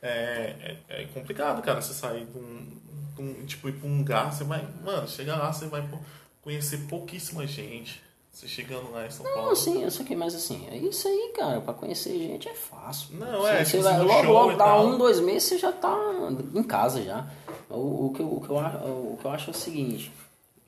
É, 0.00 0.76
é, 0.88 1.02
é 1.02 1.06
complicado, 1.12 1.60
cara, 1.60 1.82
você 1.82 1.92
sair 1.92 2.24
de 2.24 2.38
um, 2.38 2.78
de 3.16 3.22
um- 3.22 3.46
Tipo, 3.46 3.68
ir 3.68 3.72
pra 3.80 3.88
um 3.88 3.98
lugar, 3.98 4.32
você 4.32 4.44
vai. 4.44 4.64
Mano, 4.84 5.08
chega 5.08 5.34
lá, 5.36 5.52
você 5.52 5.66
vai 5.66 5.82
pô, 5.88 5.98
conhecer 6.44 6.86
pouquíssima 6.88 7.46
gente. 7.46 8.00
Você 8.30 8.46
chegando 8.48 8.90
lá 8.90 9.06
em 9.06 9.10
São 9.10 9.24
Não, 9.24 9.32
Paulo. 9.32 9.50
assim, 9.52 9.82
eu 9.82 9.90
sei 9.90 10.04
que, 10.04 10.16
mas 10.16 10.34
assim, 10.34 10.66
é 10.68 10.76
isso 10.76 11.06
aí, 11.06 11.32
cara, 11.36 11.60
pra 11.60 11.72
conhecer 11.72 12.18
gente 12.18 12.48
é 12.48 12.54
fácil. 12.54 13.16
Não, 13.16 13.46
é, 13.46 13.64
você 13.64 13.78
tipo, 13.78 13.84
vai, 13.84 14.02
logo, 14.02 14.32
logo 14.32 14.56
dá 14.56 14.80
um, 14.80 14.98
dois 14.98 15.20
meses, 15.20 15.44
você 15.44 15.58
já 15.58 15.72
tá 15.72 15.96
em 16.52 16.62
casa 16.64 17.00
já. 17.02 17.26
O, 17.70 18.06
o, 18.06 18.12
que, 18.12 18.20
eu, 18.20 18.26
o, 18.26 18.40
que 18.40 18.50
eu, 18.50 18.56
o 18.56 19.18
que 19.20 19.24
eu 19.24 19.30
acho 19.30 19.50
é 19.50 19.52
o 19.52 19.56
seguinte, 19.56 20.12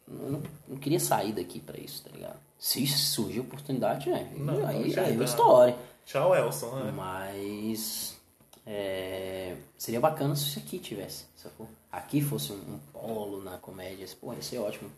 eu 0.08 0.30
não, 0.30 0.42
não 0.68 0.76
queria 0.76 1.00
sair 1.00 1.32
daqui 1.32 1.58
pra 1.58 1.78
isso, 1.78 2.04
tá 2.04 2.10
ligado? 2.14 2.36
Se 2.56 2.86
surgir 2.86 3.40
oportunidade, 3.40 4.08
é, 4.10 4.32
Não, 4.36 4.64
aí, 4.64 4.88
já 4.88 5.02
aí 5.02 5.20
é 5.20 5.24
história. 5.24 5.76
Tchau, 6.04 6.36
Elson, 6.36 6.70
né? 6.70 6.92
Mas 6.94 8.16
é, 8.64 9.56
Seria 9.76 10.00
bacana 10.00 10.34
se 10.34 10.48
isso 10.48 10.58
aqui 10.58 10.78
tivesse, 10.78 11.26
sacou? 11.36 11.68
Aqui 11.92 12.20
fosse 12.20 12.52
um, 12.52 12.56
um 12.56 12.78
polo 12.92 13.42
na 13.42 13.58
comédia, 13.58 14.06
pô, 14.20 14.32
ia 14.32 14.42
ser 14.42 14.58
ótimo. 14.58 14.90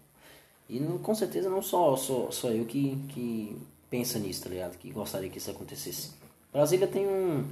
E 0.69 0.79
não, 0.79 0.99
com 0.99 1.15
certeza 1.15 1.49
não 1.49 1.63
só, 1.63 1.97
só, 1.97 2.31
só 2.31 2.49
eu 2.51 2.65
que, 2.67 2.97
que 3.09 3.57
pensa 3.89 4.19
nisso, 4.19 4.45
tá 4.45 4.51
ligado? 4.51 4.77
Que 4.77 4.91
gostaria 4.91 5.31
que 5.31 5.39
isso 5.39 5.51
acontecesse. 5.51 6.11
Brasília 6.53 6.87
tem 6.87 7.07
um, 7.07 7.45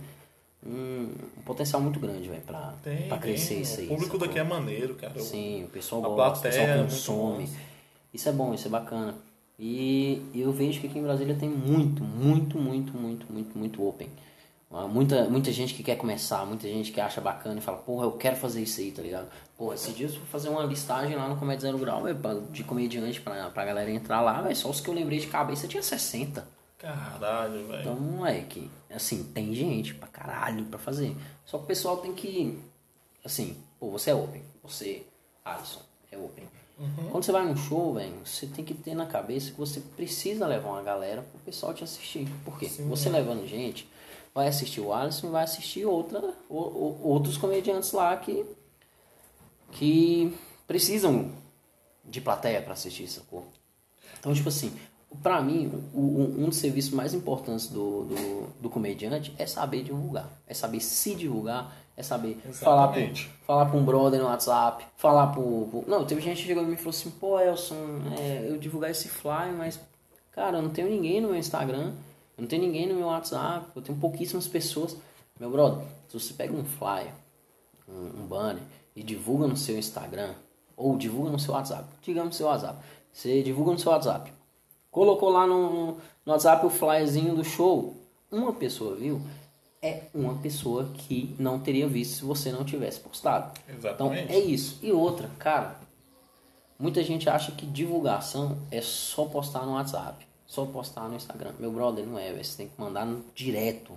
um, 0.66 1.08
um 1.38 1.42
potencial 1.44 1.80
muito 1.80 1.98
grande, 1.98 2.28
velho, 2.28 2.42
pra, 2.42 2.74
Tem, 2.82 3.08
pra 3.08 3.18
crescer 3.18 3.54
tem. 3.54 3.62
isso 3.62 3.80
aí. 3.80 3.86
O 3.86 3.90
público 3.90 4.12
sacou? 4.12 4.26
daqui 4.28 4.38
é 4.38 4.44
maneiro, 4.44 4.94
cara. 4.94 5.18
Sim, 5.20 5.64
o 5.64 5.68
pessoal 5.68 6.04
A 6.04 6.08
gosta, 6.08 6.48
o 6.48 6.50
é 6.50 6.52
pessoal 6.52 6.76
muito 6.76 6.90
consome. 6.90 7.48
Isso 8.12 8.28
é 8.28 8.32
bom, 8.32 8.54
isso 8.54 8.66
é 8.66 8.70
bacana. 8.70 9.14
E 9.58 10.22
eu 10.34 10.52
vejo 10.52 10.80
que 10.80 10.86
aqui 10.86 10.98
em 10.98 11.02
Brasília 11.02 11.34
tem 11.34 11.48
muito, 11.48 12.04
muito, 12.04 12.58
muito, 12.58 12.92
muito, 12.92 13.32
muito, 13.32 13.58
muito 13.58 13.86
open. 13.86 14.08
Muita, 14.70 15.28
muita 15.28 15.52
gente 15.52 15.74
que 15.74 15.82
quer 15.82 15.96
começar, 15.96 16.44
muita 16.44 16.66
gente 16.68 16.90
que 16.90 17.00
acha 17.00 17.20
bacana 17.20 17.58
e 17.58 17.62
fala, 17.62 17.78
porra, 17.78 18.04
eu 18.04 18.12
quero 18.12 18.36
fazer 18.36 18.62
isso 18.62 18.80
aí, 18.80 18.90
tá 18.90 19.00
ligado? 19.00 19.28
Porra, 19.56 19.74
esses 19.74 19.94
dias 19.94 20.12
eu 20.12 20.18
fui 20.18 20.28
fazer 20.28 20.48
uma 20.48 20.64
listagem 20.64 21.16
lá 21.16 21.28
no 21.28 21.36
Comédia 21.36 21.62
Zero 21.62 21.78
Grau, 21.78 22.02
véio, 22.02 22.18
de 22.50 22.64
comediante 22.64 23.20
pra, 23.20 23.48
pra 23.50 23.64
galera 23.64 23.90
entrar 23.90 24.20
lá, 24.20 24.42
velho. 24.42 24.56
Só 24.56 24.68
os 24.68 24.80
que 24.80 24.88
eu 24.88 24.94
lembrei 24.94 25.18
de 25.20 25.28
cabeça 25.28 25.68
tinha 25.68 25.82
60. 25.82 26.46
Caralho, 26.78 27.66
velho. 27.66 27.80
Então, 27.80 27.94
moleque, 27.94 28.70
assim, 28.90 29.22
tem 29.24 29.54
gente 29.54 29.94
pra 29.94 30.08
caralho 30.08 30.64
pra 30.66 30.78
fazer. 30.78 31.16
Só 31.44 31.58
que 31.58 31.64
o 31.64 31.66
pessoal 31.66 31.98
tem 31.98 32.12
que, 32.12 32.58
assim, 33.24 33.56
pô, 33.78 33.90
você 33.90 34.10
é 34.10 34.14
open, 34.14 34.42
você, 34.62 35.06
Alisson, 35.44 35.80
é 36.10 36.18
open. 36.18 36.44
Quando 37.10 37.24
você 37.24 37.32
vai 37.32 37.46
num 37.46 37.56
show, 37.56 37.94
velho, 37.94 38.14
você 38.22 38.46
tem 38.46 38.62
que 38.62 38.74
ter 38.74 38.94
na 38.94 39.06
cabeça 39.06 39.50
que 39.50 39.58
você 39.58 39.80
precisa 39.80 40.46
levar 40.46 40.68
uma 40.68 40.82
galera 40.82 41.22
pro 41.22 41.40
pessoal 41.40 41.72
te 41.72 41.82
assistir. 41.82 42.28
Por 42.44 42.58
quê? 42.58 42.68
você 42.68 43.08
levando 43.08 43.46
gente, 43.48 43.88
vai 44.36 44.48
assistir 44.48 44.82
o 44.82 44.92
Alisson 44.92 45.28
e 45.28 45.30
vai 45.30 45.44
assistir 45.44 45.86
outra, 45.86 46.22
outros 46.50 47.38
comediantes 47.38 47.90
lá 47.92 48.14
que, 48.18 48.44
que 49.72 50.36
precisam 50.66 51.30
de 52.04 52.20
plateia 52.20 52.60
pra 52.60 52.74
assistir, 52.74 53.08
sacou? 53.08 53.46
Então, 54.20 54.34
tipo 54.34 54.50
assim, 54.50 54.70
pra 55.22 55.40
mim, 55.40 55.72
um 55.94 56.44
dos 56.50 56.58
serviços 56.58 56.92
mais 56.92 57.14
importantes 57.14 57.68
do, 57.68 58.04
do, 58.04 58.46
do 58.60 58.68
comediante 58.68 59.34
é 59.38 59.46
saber 59.46 59.82
divulgar. 59.82 60.28
É 60.46 60.52
saber 60.52 60.80
se 60.80 61.14
divulgar, 61.14 61.74
é 61.96 62.02
saber 62.02 62.38
Exatamente. 62.46 63.30
falar 63.46 63.64
pra 63.66 63.78
um 63.78 63.84
brother 63.86 64.20
no 64.20 64.26
WhatsApp, 64.26 64.84
falar 64.98 65.28
pro, 65.28 65.66
pro- 65.70 65.84
Não, 65.88 66.04
teve 66.04 66.20
gente 66.20 66.42
que 66.42 66.46
chegou 66.48 66.62
e 66.70 66.76
falou 66.76 66.90
assim, 66.90 67.10
pô, 67.10 67.40
Elson, 67.40 68.02
é, 68.18 68.46
eu 68.50 68.58
divulgar 68.58 68.90
esse 68.90 69.08
fly, 69.08 69.50
mas, 69.56 69.80
cara, 70.30 70.58
eu 70.58 70.62
não 70.62 70.68
tenho 70.70 70.90
ninguém 70.90 71.22
no 71.22 71.28
meu 71.28 71.38
Instagram, 71.38 71.94
eu 72.36 72.42
não 72.42 72.48
tenho 72.48 72.62
ninguém 72.62 72.86
no 72.86 72.94
meu 72.94 73.06
WhatsApp, 73.06 73.66
eu 73.74 73.82
tenho 73.82 73.98
pouquíssimas 73.98 74.46
pessoas. 74.46 74.96
Meu 75.40 75.50
brother, 75.50 75.84
se 76.08 76.18
você 76.18 76.34
pega 76.34 76.52
um 76.54 76.64
flyer, 76.64 77.12
um, 77.88 78.22
um 78.22 78.26
banner 78.26 78.62
e 78.94 79.02
divulga 79.02 79.46
no 79.46 79.56
seu 79.56 79.78
Instagram 79.78 80.34
ou 80.76 80.96
divulga 80.96 81.30
no 81.30 81.38
seu 81.38 81.54
WhatsApp, 81.54 81.84
digamos 82.02 82.30
no 82.30 82.34
seu 82.34 82.46
WhatsApp, 82.46 82.78
você 83.12 83.42
divulga 83.42 83.72
no 83.72 83.78
seu 83.78 83.92
WhatsApp, 83.92 84.32
colocou 84.90 85.30
lá 85.30 85.46
no, 85.46 85.92
no 85.92 86.32
WhatsApp 86.32 86.64
o 86.66 86.70
flyerzinho 86.70 87.34
do 87.34 87.44
show, 87.44 87.96
uma 88.30 88.52
pessoa 88.52 88.94
viu, 88.94 89.20
é 89.80 90.02
uma 90.12 90.34
pessoa 90.34 90.90
que 90.94 91.34
não 91.38 91.58
teria 91.58 91.86
visto 91.86 92.16
se 92.16 92.24
você 92.24 92.50
não 92.52 92.64
tivesse 92.64 93.00
postado. 93.00 93.58
Exatamente. 93.68 94.24
Então 94.24 94.34
é 94.34 94.38
isso. 94.38 94.78
E 94.82 94.92
outra, 94.92 95.30
cara, 95.38 95.78
muita 96.78 97.02
gente 97.02 97.28
acha 97.28 97.52
que 97.52 97.64
divulgação 97.64 98.58
é 98.70 98.82
só 98.82 99.24
postar 99.26 99.64
no 99.64 99.72
WhatsApp, 99.72 100.26
só 100.46 100.64
postar 100.66 101.08
no 101.08 101.16
Instagram. 101.16 101.52
Meu 101.58 101.70
brother 101.72 102.06
não 102.06 102.18
é. 102.18 102.32
Você 102.32 102.56
tem 102.56 102.68
que 102.68 102.80
mandar 102.80 103.04
no- 103.04 103.24
direto. 103.34 103.92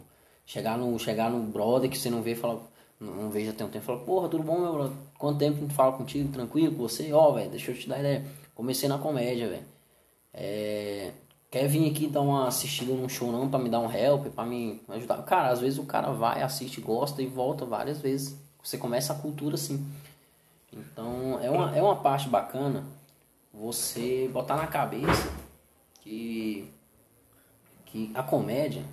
Chegar 0.45 0.77
no, 0.77 0.97
chegar 0.97 1.29
no 1.29 1.39
brother 1.43 1.89
que 1.89 1.97
você 1.97 2.09
não 2.09 2.21
vê 2.23 2.31
e 2.31 2.35
falar, 2.35 2.57
não, 2.99 3.13
não 3.15 3.29
vejo 3.29 3.51
até 3.51 3.63
um 3.63 3.69
tempo, 3.69 3.85
fala, 3.85 3.99
porra, 3.99 4.27
tudo 4.27 4.43
bom, 4.43 4.59
meu 4.59 4.73
brother? 4.73 4.97
Quanto 5.17 5.37
tempo 5.37 5.61
não 5.61 5.69
fala 5.69 5.91
contigo, 5.95 6.31
tranquilo 6.31 6.75
com 6.75 6.81
você? 6.81 7.13
Ó, 7.13 7.31
velho, 7.33 7.51
deixa 7.51 7.71
eu 7.71 7.77
te 7.77 7.87
dar 7.87 7.99
ideia. 7.99 8.25
Comecei 8.55 8.89
na 8.89 8.97
comédia, 8.97 9.47
velho. 9.47 9.63
É, 10.33 11.11
quer 11.51 11.67
vir 11.67 11.89
aqui 11.89 12.07
dar 12.07 12.21
uma 12.21 12.47
assistida 12.47 12.93
num 12.93 13.07
show 13.07 13.31
não 13.31 13.47
pra 13.49 13.59
me 13.59 13.69
dar 13.69 13.79
um 13.79 13.91
help, 13.91 14.27
pra 14.33 14.43
me 14.45 14.81
ajudar? 14.89 15.21
Cara, 15.23 15.49
às 15.49 15.59
vezes 15.59 15.77
o 15.77 15.85
cara 15.85 16.11
vai, 16.11 16.41
assiste, 16.41 16.81
gosta 16.81 17.21
e 17.21 17.27
volta 17.27 17.63
várias 17.65 17.99
vezes. 18.01 18.35
Você 18.63 18.77
começa 18.77 19.13
a 19.13 19.15
cultura 19.17 19.55
assim. 19.55 19.85
Então 20.73 21.39
é 21.41 21.49
uma, 21.49 21.75
é 21.77 21.81
uma 21.81 21.95
parte 21.95 22.27
bacana 22.27 22.83
você 23.53 24.29
botar 24.31 24.55
na 24.55 24.67
cabeça 24.67 25.27
que, 26.09 26.67
que 27.85 28.11
a 28.15 28.23
comédia 28.23 28.83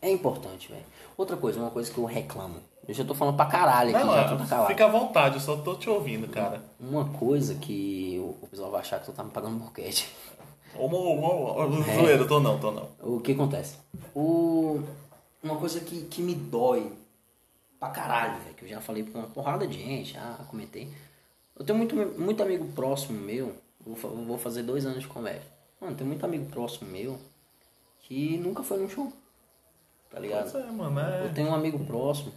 é 0.00 0.10
importante, 0.10 0.70
velho. 0.70 0.84
Outra 1.16 1.36
coisa, 1.36 1.58
uma 1.58 1.70
coisa 1.70 1.90
que 1.90 1.98
eu 1.98 2.04
reclamo. 2.04 2.56
Eu 2.86 2.94
já 2.94 3.04
tô 3.04 3.14
falando 3.14 3.36
pra 3.36 3.46
caralho 3.46 3.94
aqui, 3.94 4.04
Não, 4.04 4.14
já 4.14 4.36
tô 4.36 4.44
calado. 4.44 4.68
fica 4.68 4.84
à 4.84 4.88
vontade, 4.88 5.34
eu 5.36 5.40
só 5.40 5.56
tô 5.56 5.74
te 5.74 5.88
ouvindo, 5.90 6.28
cara. 6.28 6.62
Uma 6.80 7.04
coisa 7.10 7.54
que 7.54 8.18
o, 8.20 8.46
pessoal 8.48 8.70
vai 8.70 8.80
achar 8.80 9.00
que 9.00 9.06
tu 9.06 9.12
tá 9.12 9.22
me 9.22 9.30
pagando 9.30 9.58
boquete. 9.58 10.12
Ô, 10.74 10.86
ô, 10.86 11.20
ô, 11.20 11.54
ô, 11.54 11.82
É. 11.82 12.00
zoeira, 12.00 12.26
tô 12.26 12.40
não, 12.40 12.58
tô 12.58 12.70
não. 12.70 12.88
O 13.00 13.20
que 13.20 13.32
acontece? 13.32 13.76
O... 14.14 14.82
Uma 15.42 15.56
coisa 15.56 15.80
que, 15.80 16.02
que 16.06 16.22
me 16.22 16.34
dói 16.34 16.92
pra 17.78 17.90
caralho, 17.90 18.40
velho, 18.42 18.54
que 18.54 18.64
eu 18.64 18.68
já 18.68 18.80
falei 18.80 19.02
pra 19.02 19.20
uma 19.20 19.28
porrada 19.28 19.66
de 19.66 19.74
gente, 19.74 20.14
já 20.14 20.38
comentei. 20.48 20.88
Eu 21.56 21.64
tenho 21.64 21.76
muito, 21.76 21.94
muito 22.18 22.42
amigo 22.42 22.64
próximo 22.72 23.20
meu, 23.20 23.54
vou, 23.80 23.96
vou 24.24 24.38
fazer 24.38 24.62
dois 24.62 24.86
anos 24.86 25.00
de 25.02 25.08
comédia. 25.08 25.42
Mano, 25.82 25.96
tem 25.96 26.06
muito 26.06 26.24
amigo 26.24 26.46
próximo 26.46 26.88
meu 26.88 27.18
que 28.00 28.36
nunca 28.38 28.62
foi 28.62 28.78
num 28.78 28.88
show. 28.88 29.12
Tá 30.08 30.20
ligado? 30.20 30.50
Pois 30.52 30.64
é, 30.64 30.70
mano, 30.70 31.00
é... 31.00 31.24
Eu 31.26 31.34
tenho 31.34 31.48
um 31.48 31.54
amigo 31.54 31.84
próximo 31.84 32.32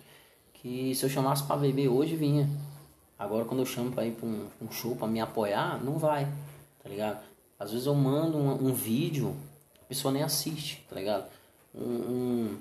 que 0.54 0.96
se 0.96 1.06
eu 1.06 1.10
chamasse 1.10 1.44
pra 1.44 1.56
beber 1.56 1.88
hoje, 1.88 2.16
vinha. 2.16 2.50
Agora 3.20 3.46
quando 3.46 3.60
eu 3.60 3.66
chamo 3.68 3.92
pra 3.92 4.04
ir 4.06 4.14
pra 4.14 4.26
um, 4.26 4.48
um 4.62 4.72
show 4.72 4.96
pra 4.96 5.08
me 5.08 5.22
apoiar, 5.22 5.82
não 5.84 6.00
vai, 6.00 6.26
tá 6.82 6.90
ligado? 6.90 7.24
Às 7.60 7.70
vezes 7.72 7.86
eu 7.86 7.94
mando 7.94 8.36
um, 8.38 8.68
um 8.70 8.74
vídeo, 8.74 9.36
a 9.80 9.86
pessoa 9.86 10.12
nem 10.12 10.24
assiste, 10.24 10.84
tá 10.90 10.96
ligado? 10.96 11.26
Um, 11.74 11.84
um- 11.84 12.58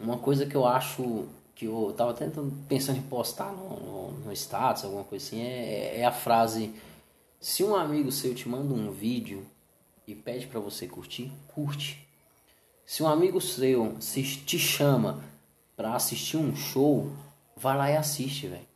uma 0.00 0.18
coisa 0.18 0.44
que 0.46 0.54
eu 0.56 0.66
acho 0.66 1.26
que 1.54 1.66
eu 1.66 1.94
tava 1.96 2.10
até 2.10 2.24
tentando- 2.24 2.52
pensando 2.66 2.98
em 2.98 3.02
postar 3.02 3.52
no, 3.52 3.68
no, 3.78 4.10
no 4.24 4.32
status, 4.32 4.84
alguma 4.84 5.04
coisa 5.04 5.24
assim, 5.24 5.40
é, 5.42 6.00
é 6.00 6.04
a 6.04 6.10
frase: 6.12 6.74
se 7.40 7.62
um 7.62 7.74
amigo 7.76 8.10
seu 8.10 8.34
te 8.34 8.48
manda 8.48 8.74
um 8.74 8.90
vídeo 8.90 9.46
e 10.06 10.14
pede 10.14 10.46
pra 10.46 10.60
você 10.60 10.86
curtir, 10.86 11.32
curte. 11.48 12.06
Se 12.84 13.02
um 13.02 13.08
amigo 13.08 13.40
seu 13.40 13.96
se 14.00 14.22
te 14.22 14.58
chama 14.58 15.22
pra 15.76 15.94
assistir 15.94 16.36
um 16.36 16.54
show, 16.54 17.10
vai 17.56 17.76
lá 17.76 17.90
e 17.90 17.96
assiste, 17.96 18.46
velho. 18.48 18.66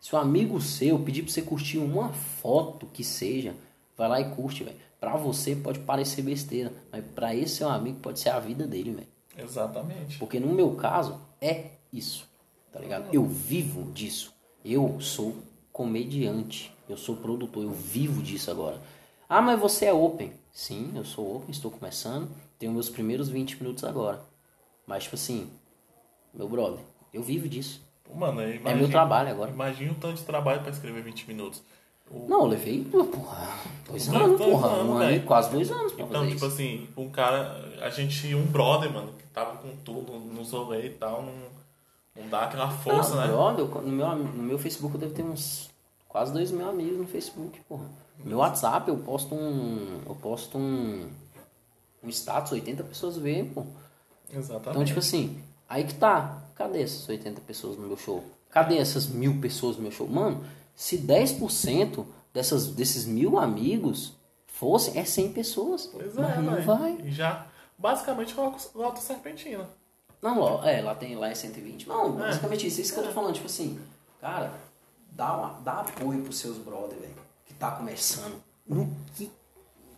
Se 0.00 0.14
um 0.14 0.18
amigo 0.18 0.60
seu 0.60 0.98
pedir 0.98 1.22
pra 1.22 1.32
você 1.32 1.42
curtir 1.42 1.78
uma 1.78 2.12
foto 2.12 2.86
que 2.86 3.02
seja, 3.02 3.54
vai 3.96 4.08
lá 4.08 4.20
e 4.20 4.30
curte, 4.34 4.62
velho. 4.62 4.76
Pra 5.00 5.16
você 5.16 5.54
pode 5.54 5.80
parecer 5.80 6.22
besteira, 6.22 6.72
mas 6.90 7.04
pra 7.14 7.34
esse 7.34 7.56
seu 7.56 7.68
amigo 7.68 8.00
pode 8.00 8.20
ser 8.20 8.30
a 8.30 8.38
vida 8.38 8.66
dele, 8.66 8.92
velho. 8.92 9.08
Exatamente. 9.36 10.18
Porque 10.18 10.40
no 10.40 10.52
meu 10.52 10.74
caso 10.74 11.20
é 11.40 11.70
isso, 11.92 12.26
tá 12.72 12.80
ligado? 12.80 13.12
Eu 13.12 13.24
vivo 13.24 13.90
disso. 13.92 14.32
Eu 14.64 15.00
sou 15.00 15.34
comediante, 15.72 16.72
eu 16.88 16.96
sou 16.96 17.16
produtor, 17.16 17.64
eu 17.64 17.72
vivo 17.72 18.22
disso 18.22 18.50
agora. 18.50 18.80
Ah, 19.28 19.42
mas 19.42 19.60
você 19.60 19.86
é 19.86 19.92
open. 19.92 20.32
Sim, 20.56 20.90
eu 20.96 21.04
sou 21.04 21.36
open, 21.36 21.50
estou 21.50 21.70
começando, 21.70 22.30
tenho 22.58 22.72
meus 22.72 22.88
primeiros 22.88 23.28
20 23.28 23.62
minutos 23.62 23.84
agora. 23.84 24.18
Mas 24.86 25.02
tipo 25.02 25.14
assim, 25.14 25.50
meu 26.32 26.48
brother, 26.48 26.80
eu 27.12 27.22
vivo 27.22 27.46
disso. 27.46 27.82
Mano, 28.14 28.40
É 28.40 28.56
imagina, 28.56 28.74
meu 28.76 28.88
trabalho 28.88 29.28
agora. 29.28 29.50
Imagina 29.50 29.92
o 29.92 29.96
tanto 29.96 30.14
de 30.16 30.22
trabalho 30.24 30.62
pra 30.62 30.70
escrever 30.70 31.02
20 31.02 31.28
minutos. 31.28 31.60
O- 32.10 32.26
Não, 32.26 32.40
eu 32.40 32.46
levei, 32.46 32.84
porra, 32.86 33.48
dois 33.86 34.06
Dois- 34.06 34.22
anos, 34.22 34.38
dois 34.38 34.50
porra, 34.50 34.68
anos, 34.68 34.88
um 34.88 34.94
ano, 34.96 35.22
quase 35.26 35.50
dois 35.50 35.70
anos 35.70 35.92
pra 35.92 36.04
Então, 36.06 36.20
fazer 36.22 36.32
tipo 36.32 36.46
isso. 36.46 36.54
assim, 36.54 36.88
um 36.96 37.10
cara, 37.10 37.78
a 37.82 37.90
gente, 37.90 38.34
um 38.34 38.46
brother, 38.46 38.90
mano, 38.90 39.12
que 39.12 39.24
tava 39.34 39.58
com 39.58 39.76
tudo 39.84 40.12
nos 40.12 40.52
rolês 40.52 40.86
e 40.86 40.96
tal, 40.96 41.22
não, 41.22 41.34
não 42.22 42.30
dá 42.30 42.44
aquela 42.44 42.70
força, 42.70 43.10
Não, 43.16 43.20
né? 43.20 43.26
brother, 43.26 43.66
no, 43.82 43.92
meu, 43.92 44.16
no 44.16 44.42
meu 44.42 44.58
Facebook 44.58 44.94
eu 44.94 45.00
devo 45.00 45.12
ter 45.12 45.22
uns 45.22 45.68
quase 46.08 46.32
dois 46.32 46.50
mil 46.50 46.66
amigos 46.66 46.96
no 46.96 47.06
Facebook, 47.06 47.60
porra. 47.68 48.05
No 48.18 48.26
meu 48.26 48.38
WhatsApp 48.38 48.88
eu 48.88 48.96
posto 48.98 49.34
um. 49.34 50.00
Eu 50.06 50.14
posto 50.14 50.58
um. 50.58 51.08
Um 52.02 52.08
status, 52.08 52.52
80 52.52 52.84
pessoas 52.84 53.16
veem, 53.16 53.46
pô. 53.46 53.64
Exatamente. 54.32 54.68
Então, 54.70 54.84
tipo 54.84 54.98
assim, 54.98 55.40
aí 55.68 55.84
que 55.84 55.94
tá. 55.94 56.42
Cadê 56.54 56.82
essas 56.82 57.06
80 57.08 57.40
pessoas 57.42 57.76
no 57.76 57.86
meu 57.86 57.96
show? 57.96 58.24
Cadê 58.50 58.78
essas 58.78 59.06
mil 59.06 59.40
pessoas 59.40 59.76
no 59.76 59.82
meu 59.82 59.92
show? 59.92 60.06
Mano, 60.08 60.44
se 60.74 60.96
10% 60.98 62.04
dessas, 62.32 62.68
desses 62.68 63.04
mil 63.04 63.38
amigos 63.38 64.14
fossem, 64.46 64.98
é 64.98 65.04
100 65.04 65.32
pessoas. 65.32 65.86
Pois 65.86 66.16
é, 66.16 66.20
Mas 66.22 66.44
não 66.44 66.62
vai. 66.62 66.98
E 67.04 67.10
já, 67.10 67.46
basicamente, 67.76 68.34
o 68.38 68.82
Alto 68.82 69.00
Serpentina. 69.00 69.68
Não, 70.22 70.64
é, 70.64 70.80
lá 70.80 70.94
tem 70.94 71.14
lá 71.14 71.28
é 71.28 71.34
120. 71.34 71.86
Não, 71.88 72.12
basicamente 72.12 72.66
isso, 72.66 72.80
isso 72.80 72.94
que 72.94 73.00
eu 73.00 73.04
tô 73.04 73.12
falando, 73.12 73.34
tipo 73.34 73.46
assim, 73.46 73.78
cara, 74.20 74.50
dá, 75.12 75.36
uma- 75.36 75.60
dá 75.62 75.80
apoio 75.80 76.22
pros 76.22 76.38
seus 76.38 76.56
brother, 76.56 76.98
velho, 76.98 77.12
tá 77.58 77.70
começando, 77.72 78.36
no 78.66 78.88
que 79.14 79.30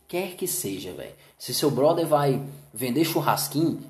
quer 0.07 0.35
que 0.37 0.47
seja, 0.47 0.93
velho. 0.93 1.13
Se 1.39 1.53
seu 1.55 1.71
brother 1.71 2.07
vai 2.07 2.43
vender 2.73 3.05
churrasquinho, 3.05 3.81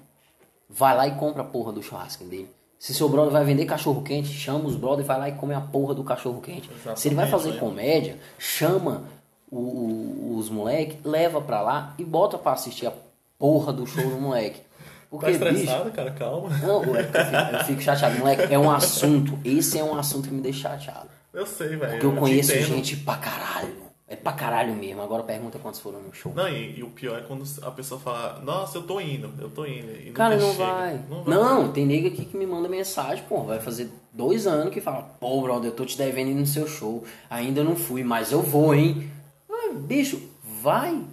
vai 0.69 0.97
lá 0.97 1.07
e 1.09 1.15
compra 1.15 1.43
a 1.43 1.45
porra 1.47 1.73
do 1.73 1.83
churrasquinho 1.83 2.31
dele. 2.31 2.51
Se 2.79 2.95
seu 2.95 3.09
brother 3.09 3.33
vai 3.33 3.45
vender 3.45 3.65
cachorro 3.67 4.03
quente, 4.03 4.29
chama 4.29 4.67
os 4.69 4.77
brother, 4.77 5.05
vai 5.05 5.19
lá 5.19 5.29
e 5.29 5.33
come 5.33 5.55
a 5.55 5.61
porra 5.61 5.95
do 5.95 6.05
cachorro 6.05 6.41
quente. 6.41 6.71
Se 6.97 7.09
ele 7.09 7.15
vai 7.17 7.29
fazer 7.29 7.53
né? 7.53 7.59
comédia, 7.59 8.19
chama 8.39 9.03
o- 9.51 9.57
o- 9.59 10.37
os 10.39 10.49
moleque, 10.49 10.99
leva 11.05 11.41
pra 11.41 11.61
lá 11.61 11.95
e 11.99 12.05
bota 12.05 12.39
pra 12.39 12.53
assistir 12.53 12.87
a 12.87 12.93
porra 13.39 13.73
do 13.73 13.85
show 13.87 14.05
do 14.09 14.21
moleque. 14.21 14.61
Tá 14.61 14.67
Porque, 15.11 15.33
bicho, 15.33 15.45
estressado, 15.47 15.91
cara? 15.91 16.11
Calma. 16.13 16.51
não, 16.59 16.85
eu 16.85 16.95
fico, 17.05 17.57
eu 17.59 17.65
fico 17.65 17.81
chateado. 17.81 18.19
Moleque, 18.19 18.53
é 18.55 18.59
um 18.59 18.71
assunto. 18.71 19.39
Esse 19.45 19.79
é 19.79 19.83
um 19.83 19.99
assunto 19.99 20.29
que 20.29 20.35
me 20.35 20.41
deixa 20.43 20.69
chateado. 20.69 21.09
Eu 21.39 21.47
sei, 21.47 21.69
velho. 21.69 21.93
Porque 21.93 22.07
eu 22.07 22.13
te 22.13 22.19
conheço 22.19 22.53
gente 22.63 22.97
pra 22.99 23.17
caralho. 23.17 23.89
É 24.11 24.17
pra 24.17 24.33
caralho 24.33 24.75
mesmo. 24.75 25.03
Agora 25.03 25.23
pergunta 25.23 25.59
quantos 25.59 25.81
foram 25.81 26.01
no 26.01 26.13
show. 26.15 26.33
Não, 26.35 26.49
e, 26.49 26.79
e 26.79 26.83
o 26.83 26.89
pior 26.89 27.19
é 27.19 27.23
quando 27.23 27.45
a 27.63 27.71
pessoa 27.71 28.01
fala, 28.01 28.41
nossa, 28.43 28.79
eu 28.79 28.83
tô 28.83 28.99
indo, 29.01 29.31
eu 29.39 29.51
tô 29.51 29.67
indo. 29.67 29.93
E 30.01 30.11
Cara, 30.13 30.37
não 30.39 30.53
vai. 30.55 30.99
Não 31.11 31.25
Não, 31.25 31.63
vai. 31.65 31.73
tem 31.73 31.87
nega 31.87 32.09
aqui 32.09 32.25
que 32.25 32.37
me 32.37 32.47
manda 32.47 32.69
mensagem, 32.69 33.23
pô, 33.29 33.43
vai 33.43 33.61
fazer 33.61 33.91
dois 34.13 34.47
anos 34.47 34.73
que 34.73 34.81
fala, 34.81 35.03
pô, 35.21 35.43
brother, 35.43 35.71
eu 35.71 35.75
tô 35.77 35.85
te 35.85 35.97
devendo 35.99 36.31
ir 36.31 36.35
no 36.35 36.47
seu 36.47 36.67
show. 36.67 37.05
Ainda 37.29 37.63
não 37.63 37.77
fui, 37.77 38.03
mas 38.03 38.33
eu 38.33 38.41
vou, 38.43 38.75
hein? 38.75 39.11
Ah, 39.51 39.73
bicho, 39.75 40.21
vai. 40.63 41.05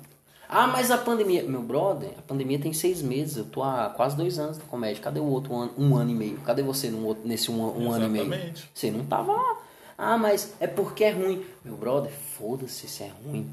Ah, 0.48 0.66
mas 0.68 0.90
a 0.90 0.98
pandemia. 0.98 1.44
Meu 1.44 1.62
brother, 1.62 2.12
a 2.18 2.22
pandemia 2.22 2.58
tem 2.60 2.72
seis 2.72 3.02
meses. 3.02 3.36
Eu 3.36 3.46
tô 3.46 3.62
há 3.62 3.90
quase 3.96 4.16
dois 4.16 4.40
anos 4.40 4.58
na 4.58 4.64
comédia. 4.66 5.04
Cadê 5.04 5.20
o 5.20 5.26
outro 5.26 5.54
ano? 5.54 5.74
Um 5.78 5.98
ano 5.98 6.12
e 6.12 6.16
meio. 6.16 6.38
Cadê 6.46 6.62
você 6.64 6.90
no 6.90 7.06
outro- 7.06 7.28
nesse 7.28 7.52
um, 7.52 7.56
um 7.62 7.92
ano 7.92 8.06
e 8.06 8.10
meio? 8.10 8.26
Exatamente. 8.26 8.70
Você 8.74 8.90
não 8.92 9.04
tava 9.06 9.34
lá. 9.34 9.58
Ah, 9.98 10.18
mas 10.18 10.54
é 10.60 10.68
porque 10.68 11.04
é 11.04 11.12
ruim. 11.12 11.44
Meu 11.64 11.76
brother, 11.76 12.12
foda-se 12.38 12.88
se 12.88 13.04
é 13.04 13.12
ruim. 13.26 13.50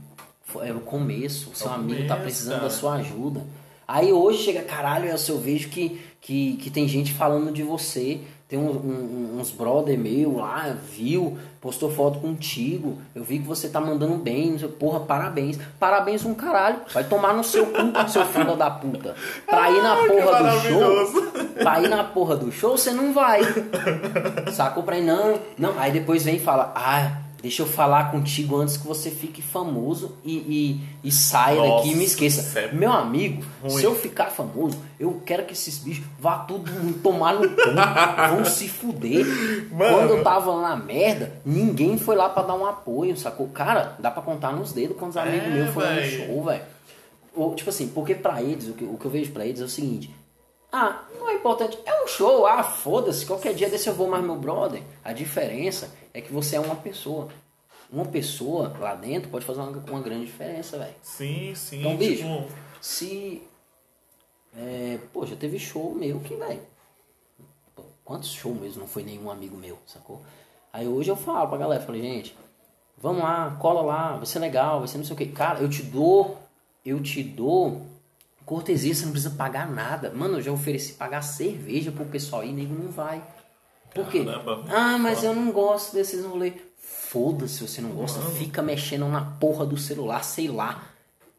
É 0.62 0.72
o 0.72 0.80
começo. 0.80 1.50
O 1.50 1.54
seu 1.56 1.68
o 1.70 1.74
amigo 1.74 2.00
tá 2.02 2.14
começo, 2.16 2.22
precisando 2.22 2.54
cara. 2.56 2.68
da 2.68 2.70
sua 2.70 2.94
ajuda. 2.94 3.42
Aí 3.86 4.12
hoje 4.12 4.38
chega, 4.42 4.62
caralho, 4.62 5.06
eu, 5.08 5.16
eu 5.28 5.38
vejo 5.38 5.68
que, 5.68 6.00
que, 6.20 6.56
que 6.56 6.70
tem 6.70 6.86
gente 6.88 7.12
falando 7.14 7.52
de 7.52 7.62
você. 7.62 8.20
Tem 8.48 8.58
um- 8.58 8.70
um- 8.70 9.38
uns 9.40 9.50
brother 9.50 9.98
meu 9.98 10.36
lá, 10.36 10.76
viu, 10.90 11.38
postou 11.58 11.90
foto 11.90 12.20
contigo. 12.20 12.98
Eu 13.14 13.24
vi 13.24 13.38
que 13.38 13.46
você 13.46 13.66
tá 13.68 13.80
mandando 13.80 14.16
bem. 14.16 14.58
Porra, 14.78 15.00
parabéns. 15.00 15.58
Parabéns 15.80 16.24
um 16.26 16.34
caralho. 16.34 16.80
Vai 16.92 17.04
tomar 17.04 17.32
no 17.34 17.42
seu 17.42 17.64
cu, 17.66 18.10
seu 18.10 18.26
filho 18.26 18.54
da 18.54 18.70
puta. 18.70 19.14
Pra 19.46 19.70
ir 19.70 19.82
na 19.82 19.96
porra 20.06 20.38
do 20.38 20.44
maravilhoso. 20.44 21.32
Pra 21.58 21.80
ir 21.80 21.88
na 21.88 22.04
porra 22.04 22.36
do 22.36 22.50
show, 22.52 22.76
você 22.76 22.90
não 22.92 23.12
vai. 23.12 23.40
Sacou 24.52 24.82
pra 24.82 24.98
ir, 24.98 25.02
não. 25.04 25.38
Não, 25.58 25.78
aí 25.78 25.92
depois 25.92 26.24
vem 26.24 26.36
e 26.36 26.40
fala, 26.40 26.72
ah, 26.74 27.18
deixa 27.40 27.62
eu 27.62 27.66
falar 27.66 28.10
contigo 28.12 28.56
antes 28.56 28.76
que 28.76 28.86
você 28.86 29.10
fique 29.10 29.42
famoso 29.42 30.16
e, 30.24 30.36
e, 31.02 31.08
e 31.08 31.10
saia 31.12 31.56
Nossa, 31.60 31.76
daqui 31.76 31.92
e 31.92 31.96
me 31.96 32.04
esqueça. 32.04 32.58
é 32.58 32.72
Meu 32.72 32.92
amigo, 32.92 33.42
ruim. 33.60 33.70
se 33.70 33.84
eu 33.84 33.94
ficar 33.94 34.26
famoso, 34.26 34.78
eu 34.98 35.20
quero 35.26 35.44
que 35.44 35.52
esses 35.52 35.78
bichos 35.78 36.04
vá 36.20 36.38
tudo 36.38 36.70
tomar 37.02 37.34
no 37.34 37.48
cu, 37.48 37.56
vão 38.36 38.44
se 38.44 38.68
fuder. 38.68 39.26
Mano. 39.72 39.96
Quando 39.96 40.10
eu 40.10 40.22
tava 40.24 40.60
na 40.62 40.76
merda, 40.76 41.32
ninguém 41.44 41.98
foi 41.98 42.14
lá 42.16 42.28
pra 42.28 42.42
dar 42.44 42.54
um 42.54 42.64
apoio, 42.66 43.16
sacou? 43.16 43.48
Cara, 43.48 43.96
dá 43.98 44.10
pra 44.10 44.22
contar 44.22 44.52
nos 44.52 44.72
dedos 44.72 44.96
quantos 44.96 45.16
amigos 45.16 45.46
É, 45.46 45.50
meus 45.50 45.70
foram 45.74 45.94
no 45.96 46.02
show, 46.02 46.44
velho. 46.44 46.62
Tipo 47.56 47.70
assim, 47.70 47.88
porque 47.88 48.14
pra 48.14 48.42
eles, 48.42 48.68
o 48.68 48.72
que, 48.74 48.84
o 48.84 48.96
que 48.98 49.04
eu 49.06 49.10
vejo 49.10 49.32
pra 49.32 49.44
eles 49.46 49.60
é 49.60 49.64
o 49.64 49.68
seguinte. 49.68 50.14
Ah, 50.72 51.04
não 51.18 51.28
é 51.28 51.34
importante. 51.34 51.78
É 51.84 52.02
um 52.02 52.06
show, 52.06 52.46
ah, 52.46 52.64
foda-se. 52.64 53.26
Qualquer 53.26 53.52
dia 53.52 53.68
desse 53.68 53.88
eu 53.88 53.94
vou 53.94 54.08
mais 54.08 54.24
meu 54.24 54.36
brother. 54.36 54.82
A 55.04 55.12
diferença 55.12 55.94
é 56.14 56.22
que 56.22 56.32
você 56.32 56.56
é 56.56 56.60
uma 56.60 56.76
pessoa. 56.76 57.28
Uma 57.90 58.06
pessoa 58.06 58.74
lá 58.80 58.94
dentro 58.94 59.28
pode 59.28 59.44
fazer 59.44 59.60
uma, 59.60 59.70
uma 59.70 60.00
grande 60.00 60.24
diferença, 60.24 60.78
velho. 60.78 60.94
Sim, 61.02 61.54
sim. 61.54 61.80
Então, 61.80 61.94
bicho, 61.94 62.22
tipo, 62.22 62.48
se. 62.80 63.42
É, 64.56 64.98
pô, 65.12 65.26
já 65.26 65.36
teve 65.36 65.58
show 65.58 65.94
meu 65.94 66.20
que, 66.20 66.34
velho. 66.34 66.62
Quantos 68.02 68.32
shows 68.32 68.58
mesmo 68.58 68.80
não 68.80 68.88
foi 68.88 69.02
nenhum 69.02 69.30
amigo 69.30 69.56
meu, 69.56 69.78
sacou? 69.86 70.22
Aí 70.72 70.88
hoje 70.88 71.10
eu 71.10 71.16
falo 71.16 71.48
pra 71.48 71.58
galera, 71.58 71.82
falei, 71.82 72.00
gente, 72.00 72.36
vamos 72.96 73.22
lá, 73.22 73.56
cola 73.60 73.82
lá, 73.82 74.16
vai 74.16 74.26
ser 74.26 74.38
legal, 74.38 74.78
vai 74.78 74.88
ser 74.88 74.96
não 74.96 75.04
sei 75.04 75.14
o 75.14 75.16
que. 75.18 75.26
Cara, 75.26 75.60
eu 75.60 75.68
te 75.68 75.82
dou, 75.82 76.38
eu 76.84 77.00
te 77.02 77.22
dou 77.22 77.91
cortesia, 78.44 78.94
você 78.94 79.04
não 79.04 79.12
precisa 79.12 79.34
pagar 79.34 79.70
nada. 79.70 80.10
Mano, 80.14 80.38
eu 80.38 80.42
já 80.42 80.52
ofereci 80.52 80.94
pagar 80.94 81.22
cerveja 81.22 81.90
pro 81.92 82.04
pessoal 82.04 82.44
ir, 82.44 82.52
nego 82.52 82.74
não 82.74 82.90
vai. 82.90 83.22
Por 83.94 84.06
quê? 84.08 84.24
Caramba. 84.24 84.64
Ah, 84.68 84.98
mas 84.98 85.22
eu 85.22 85.34
não 85.34 85.52
gosto 85.52 85.92
desses 85.94 86.24
rolês. 86.24 86.54
Foda-se 86.78 87.54
se 87.58 87.68
você 87.68 87.80
não 87.80 87.90
gosta, 87.90 88.20
fica 88.20 88.62
mexendo 88.62 89.06
na 89.08 89.20
porra 89.22 89.66
do 89.66 89.76
celular, 89.76 90.24
sei 90.24 90.48
lá. 90.48 90.82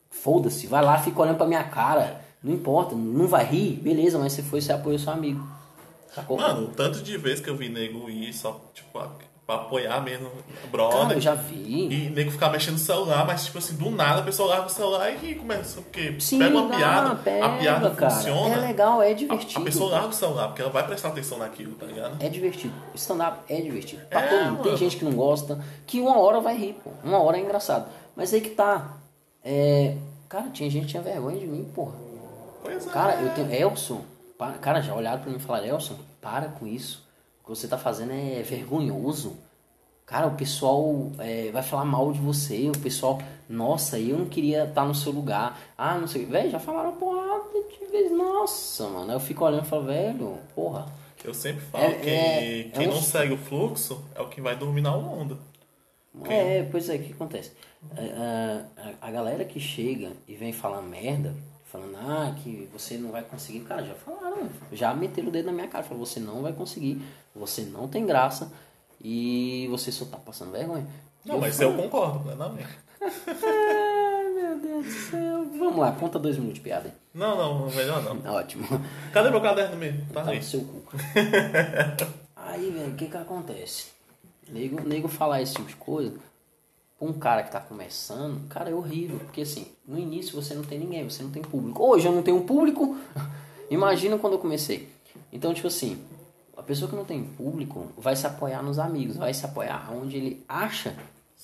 Foda-se, 0.10 0.68
vai 0.68 0.84
lá, 0.84 0.98
fica 1.00 1.22
olhando 1.22 1.38
pra 1.38 1.48
minha 1.48 1.63
cara. 1.63 2.22
Não 2.44 2.54
importa, 2.54 2.94
não 2.96 3.28
vai 3.28 3.44
rir, 3.46 3.78
beleza, 3.82 4.20
mas 4.20 4.34
você 4.34 4.44
foi, 4.44 4.62
você 4.62 4.72
apoiou 4.72 5.00
seu 5.00 5.12
amigo. 5.12 5.46
Sacou? 6.13 6.38
Mano, 6.38 6.66
o 6.66 6.68
tanto 6.68 7.02
de 7.02 7.18
vezes 7.18 7.39
que 7.44 7.50
eu 7.50 7.58
vi 7.58 7.70
nego 7.70 8.10
ir 8.10 8.32
só, 8.34 8.70
tipo, 8.74 9.00
a- 9.00 9.10
pra 9.45 9.56
apoiar 9.56 10.01
mesmo 10.01 10.29
o 10.63 10.67
brother. 10.67 10.99
Cara, 11.01 11.13
eu 11.15 11.21
já 11.21 11.34
vi. 11.36 11.88
E 11.91 12.10
nego 12.10 12.32
ficar 12.32 12.49
mexendo 12.49 12.73
no 12.73 12.79
celular, 12.79 13.25
mas 13.25 13.45
tipo 13.45 13.58
assim, 13.58 13.75
do 13.75 13.89
nada 13.91 14.21
a 14.21 14.23
pessoa 14.23 14.49
larga 14.49 14.67
o 14.67 14.69
celular 14.69 15.12
e 15.23 15.36
começa, 15.36 15.82
porque 15.82 16.15
Sim, 16.19 16.39
pega 16.39 16.58
uma 16.58 16.69
dá, 16.69 16.75
piada, 16.77 17.15
pega, 17.15 17.45
a 17.45 17.58
piada 17.58 17.89
cara. 17.91 18.12
funciona. 18.15 18.56
É 18.56 18.60
legal, 18.60 19.01
é 19.01 19.12
a, 19.12 19.13
divertido. 19.13 19.62
a 19.62 19.63
pessoa 19.65 19.91
larga 19.91 20.08
o 20.08 20.13
celular, 20.13 20.47
porque 20.47 20.62
ela 20.62 20.71
vai 20.71 20.86
prestar 20.86 21.10
atenção 21.10 21.38
naquilo, 21.38 21.75
tá 21.75 21.86
ligado? 21.86 22.15
É 22.23 22.29
divertido. 22.29 22.73
Stand-up 22.95 23.39
é 23.49 23.60
divertido. 23.62 24.01
Pra 24.08 24.21
É, 24.21 24.27
todo 24.27 24.45
mundo. 24.51 24.63
Tem 24.63 24.77
gente 24.77 24.97
que 24.97 25.06
não 25.06 25.13
gosta, 25.13 25.60
que 25.86 25.99
uma 25.99 26.17
hora 26.17 26.39
vai 26.39 26.56
rir, 26.58 26.73
pô. 26.84 26.91
Uma 27.03 27.19
hora 27.21 27.38
é 27.38 27.41
engraçado. 27.41 27.88
Mas 28.15 28.34
aí 28.34 28.39
que 28.41 28.51
tá. 28.51 28.97
É... 29.43 29.95
Cara, 30.29 30.49
tinha 30.49 30.69
gente 30.69 30.84
que 30.86 30.89
tinha 30.91 31.03
vergonha 31.03 31.38
de 31.38 31.45
mim, 31.45 31.63
porra. 31.75 31.93
Pois 32.63 32.88
é. 32.88 32.89
Cara, 32.89 33.15
eu 33.21 33.29
tenho. 33.36 33.53
Elson, 33.53 34.01
para- 34.38 34.53
cara, 34.53 34.82
já 34.82 34.95
olharam 34.95 35.21
pra 35.21 35.29
mim 35.29 35.38
e 35.38 35.39
falaram, 35.39 35.65
Elson, 35.67 35.95
para 36.21 36.47
com 36.47 36.65
isso. 36.65 37.03
O 37.43 37.45
que 37.45 37.49
você 37.49 37.67
tá 37.67 37.77
fazendo 37.77 38.12
é 38.13 38.41
vergonhoso. 38.41 39.36
Cara, 40.06 40.27
o 40.27 40.36
pessoal 40.36 41.12
é, 41.19 41.49
vai 41.51 41.62
falar 41.63 41.86
mal 41.86 42.12
de 42.13 42.19
você. 42.19 42.69
O 42.69 42.79
pessoal, 42.79 43.21
nossa, 43.49 43.99
eu 43.99 44.17
não 44.17 44.25
queria 44.25 44.63
estar 44.65 44.86
no 44.86 44.95
seu 44.95 45.12
lugar. 45.12 45.60
Ah, 45.77 45.97
não 45.97 46.08
sei. 46.08 46.25
Velho, 46.25 46.49
já 46.51 46.60
falaram 46.60 46.93
porrada 46.95 47.43
de 47.79 47.86
vez. 47.91 48.12
Nossa, 48.12 48.88
mano. 48.89 49.10
Aí 49.12 49.15
eu 49.15 49.19
fico 49.19 49.43
olhando 49.43 49.65
e 49.65 49.67
falo, 49.67 49.84
velho, 49.86 50.38
porra. 50.56 50.86
Eu 51.23 51.34
sempre 51.34 51.62
falo 51.65 51.84
É- 51.86 51.91
que 51.93 52.10
é- 52.10 52.69
quem 52.73 52.86
é 52.86 52.89
um- 52.89 52.93
não 52.93 53.01
segue 53.01 53.34
o 53.34 53.38
fluxo 53.38 54.01
é 54.15 54.21
o 54.21 54.27
que 54.27 54.41
vai 54.41 54.56
dormir 54.58 54.82
na 54.82 54.95
onda. 54.95 55.38
É, 56.25 56.63
pois 56.69 56.89
é, 56.89 56.95
o 56.95 56.99
que 57.03 57.13
acontece? 57.13 57.51
É, 57.97 58.62
A, 59.01 59.08
a 59.08 59.12
galera 59.12 59.43
que 59.45 59.60
chega 59.60 60.12
e 60.27 60.36
vem 60.36 60.53
falar 60.53 60.82
merda, 60.82 61.34
falando, 61.73 61.97
ah, 61.97 62.36
que 62.43 62.69
você 62.71 62.97
não 62.99 63.12
vai 63.12 63.23
conseguir, 63.23 63.62
cara, 63.62 63.83
já 63.83 63.95
falaram, 63.95 64.47
já 64.71 64.93
meteram 64.93 65.29
o 65.29 65.31
dedo 65.31 65.47
na 65.47 65.51
minha 65.51 65.67
cara, 65.67 65.83
falaram, 65.83 66.05
você 66.05 66.19
não 66.19 66.43
vai 66.43 66.53
conseguir, 66.53 67.01
você 67.36 67.63
não 67.63 67.88
tem 67.88 68.05
graça 68.05 68.51
e 69.03 69.67
você 69.71 69.91
só 69.91 70.05
tá 70.05 70.17
passando 70.17 70.51
vergonha. 70.51 70.86
Não, 71.25 71.39
mas 71.39 71.59
eu 71.59 71.75
concordo 71.75 72.19
plenamente. 72.19 72.69
Ai, 73.01 74.29
meu 74.36 74.59
Deus 74.59 74.86
do 74.86 74.91
céu. 74.91 75.45
Vamos 75.57 75.77
lá, 75.79 75.91
conta 75.93 76.19
dois 76.19 76.36
minutos 76.38 76.55
de 76.59 76.62
piada. 76.62 76.93
Não, 77.12 77.36
não, 77.36 77.71
melhor 77.71 78.03
não. 78.03 78.33
Ótimo. 78.33 78.65
Cadê 79.12 79.31
meu 79.31 79.41
caderno 79.41 79.75
mesmo? 79.75 80.05
Tá 80.13 80.23
Tá 80.23 80.31
aí. 80.31 80.43
seu 80.43 80.62
cu. 80.62 80.83
Aí, 82.36 82.69
velho, 82.69 82.91
o 82.91 82.95
que 82.95 83.07
que 83.07 83.17
acontece? 83.17 83.88
Nego, 84.49 84.88
nego 84.88 85.07
falar 85.07 85.41
esse 85.41 85.53
tipo 85.55 85.67
de 85.69 85.75
coisa, 85.75 86.13
pra 87.04 87.10
um 87.12 87.20
cara 87.20 87.44
que 87.44 87.52
tá 87.52 87.60
começando, 87.60 88.48
cara, 88.48 88.70
é 88.70 88.74
horrível. 88.74 89.20
Porque 89.20 89.42
assim, 89.42 89.68
no 89.88 89.98
início 90.00 90.39
você 90.39 90.54
não 90.54 90.63
tem 90.63 90.80
ninguém, 90.80 91.04
você 91.08 91.24
não 91.24 91.32
tem 91.32 91.42
público. 91.42 91.84
Hoje 91.84 92.08
eu 92.08 92.12
não 92.12 92.22
tenho 92.24 92.38
um 92.38 92.46
público. 92.46 92.96
Imagina 93.70 94.18
quando 94.18 94.34
eu 94.34 94.39
comecei. 94.39 94.89
Então, 95.32 95.54
tipo 95.54 95.68
assim, 95.68 95.98
a 96.56 96.62
pessoa 96.62 96.89
que 96.89 96.96
não 96.96 97.06
tem 97.06 97.24
público 97.24 97.88
vai 97.98 98.16
se 98.16 98.26
apoiar 98.28 98.62
nos 98.62 98.80
amigos, 98.80 99.18
vai 99.18 99.34
se 99.34 99.46
apoiar 99.46 99.92
onde 99.94 100.18
ele 100.18 100.44
acha 100.48 100.96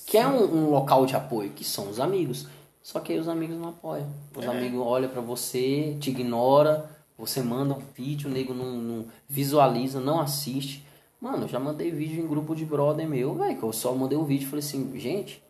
que 0.06 0.18
é 0.18 0.28
um, 0.28 0.44
um 0.66 0.70
local 0.70 1.06
de 1.06 1.16
apoio, 1.16 1.50
que 1.52 1.64
são 1.64 1.90
os 1.90 2.00
amigos. 2.00 2.48
Só 2.82 3.00
que 3.00 3.12
aí 3.14 3.20
os 3.20 3.28
amigos 3.28 3.58
não 3.58 3.70
apoiam. 3.70 4.08
Os 4.36 4.46
É. 4.46 4.48
amigos 4.48 4.80
olham 4.82 5.10
pra 5.10 5.22
você, 5.22 5.98
te 6.00 6.10
ignora, 6.12 6.90
você 7.18 7.42
manda 7.42 7.74
um 7.74 7.82
vídeo, 7.96 8.30
o 8.30 8.34
nego 8.34 8.54
não, 8.54 8.72
não 8.78 9.06
visualiza, 9.28 10.00
não 10.00 10.20
assiste. 10.20 10.86
Mano, 11.20 11.44
eu 11.44 11.48
já 11.50 11.60
mandei 11.60 11.92
vídeo 11.92 12.24
em 12.24 12.28
grupo 12.28 12.56
de 12.56 12.64
brother 12.66 13.08
meu, 13.08 13.36
velho, 13.36 13.58
que 13.58 13.64
eu 13.64 13.74
só 13.74 13.94
mandei 13.94 14.18
um 14.18 14.24
vídeo 14.24 14.46
e 14.46 14.50
falei 14.50 14.64
assim, 14.64 14.98
gente, 14.98 15.44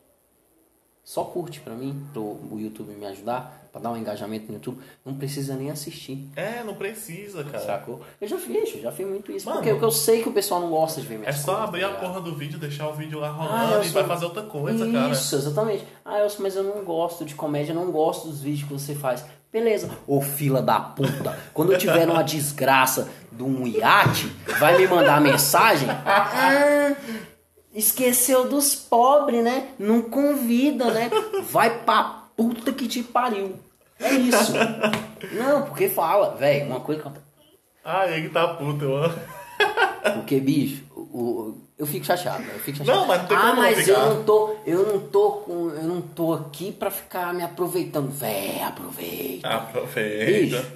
só 1.03 1.23
curte 1.23 1.59
pra 1.59 1.73
mim, 1.73 2.05
pro 2.13 2.21
o 2.21 2.57
YouTube 2.59 2.93
me 2.93 3.05
ajudar, 3.07 3.67
pra 3.71 3.81
dar 3.81 3.91
um 3.91 3.97
engajamento 3.97 4.47
no 4.47 4.53
YouTube, 4.53 4.79
não 5.05 5.13
precisa 5.15 5.55
nem 5.55 5.69
assistir. 5.71 6.27
É, 6.35 6.63
não 6.63 6.73
precisa, 6.75 7.43
cara. 7.43 7.63
Sacou? 7.63 8.01
Eu 8.21 8.27
já 8.27 8.37
fiz, 8.37 8.75
eu 8.75 8.81
já 8.81 8.91
fiz 8.91 9.07
muito 9.07 9.31
isso. 9.31 9.47
Mano, 9.47 9.61
porque 9.63 9.83
eu 9.85 9.91
sei 9.91 10.21
que 10.23 10.29
o 10.29 10.31
pessoal 10.33 10.61
não 10.61 10.69
gosta 10.69 11.01
de 11.01 11.07
ver 11.07 11.15
É 11.15 11.17
minhas 11.19 11.35
só 11.37 11.45
coisas, 11.53 11.63
abrir 11.69 11.81
tá 11.81 11.87
a 11.87 11.93
porra 11.95 12.21
do 12.21 12.35
vídeo, 12.35 12.59
deixar 12.59 12.87
o 12.89 12.93
vídeo 12.93 13.19
lá 13.19 13.27
Ah, 13.29 13.31
rolando 13.31 13.73
eu 13.75 13.81
e 13.81 13.85
sou- 13.85 13.93
vai 13.93 14.03
fazer 14.07 14.25
outra 14.25 14.43
coisa, 14.43 14.91
cara. 14.91 15.09
Isso, 15.09 15.35
exatamente. 15.35 15.85
Ah, 16.05 16.19
Elson, 16.19 16.43
mas 16.43 16.55
eu 16.55 16.63
não 16.63 16.83
gosto 16.83 17.25
de 17.25 17.33
comédia, 17.35 17.71
eu 17.71 17.75
não 17.75 17.91
gosto 17.91 18.27
dos 18.27 18.41
vídeos 18.41 18.67
que 18.67 18.73
você 18.73 18.93
faz. 18.95 19.23
Beleza. 19.51 19.89
Ô 20.05 20.21
fila 20.21 20.61
da 20.61 20.79
puta, 20.79 21.35
quando 21.55 21.71
eu 21.73 21.77
tiver 21.79 22.07
uma 22.07 22.21
desgraça 22.23 23.09
de 23.31 23.41
um 23.41 23.65
iate, 23.65 24.27
vai 24.59 24.77
me 24.77 24.87
mandar 24.87 25.19
mensagem? 25.19 25.89
Ah, 25.89 26.93
esqueceu 27.73 28.47
dos 28.49 28.75
pobres, 28.75 29.43
né? 29.43 29.69
Não 29.77 30.01
convida, 30.01 30.91
né? 30.91 31.09
Vai 31.49 31.83
pra 31.83 32.23
puta 32.35 32.71
que 32.73 32.87
te 32.87 33.03
pariu. 33.03 33.55
É 33.99 34.13
isso. 34.13 34.53
Não, 35.33 35.63
porque 35.63 35.89
fala, 35.89 36.35
velho, 36.35 36.67
uma 36.67 36.79
coisa 36.79 37.01
que 37.01 37.07
eu... 37.07 37.13
Ah, 37.83 38.07
ele 38.07 38.29
tá 38.29 38.47
puto, 38.55 38.85
eu 38.85 38.95
amo. 38.97 39.15
Porque, 40.13 40.39
bicho, 40.39 40.83
o, 40.95 41.01
o- 41.01 41.57
eu 41.77 41.85
fico 41.85 42.05
chateado, 42.05 42.43
eu 42.43 42.59
fico 42.59 42.77
chateado. 42.77 42.99
Não, 42.99 43.07
mas 43.07 43.21
não 43.21 43.27
tem 43.27 43.37
ah, 43.37 43.53
mas 43.55 43.77
ficar. 43.79 43.91
eu 43.99 44.15
não 44.15 44.23
tô, 44.23 44.55
eu 44.65 44.87
não 44.87 44.99
tô 45.07 45.31
com, 45.31 45.69
eu 45.69 45.83
não 45.83 46.01
tô 46.01 46.33
aqui 46.33 46.71
pra 46.71 46.89
ficar 46.89 47.33
me 47.33 47.43
aproveitando. 47.43 48.09
Véi, 48.09 48.61
aproveita. 48.61 49.47
Aproveita. 49.49 50.57
Bicho, 50.57 50.71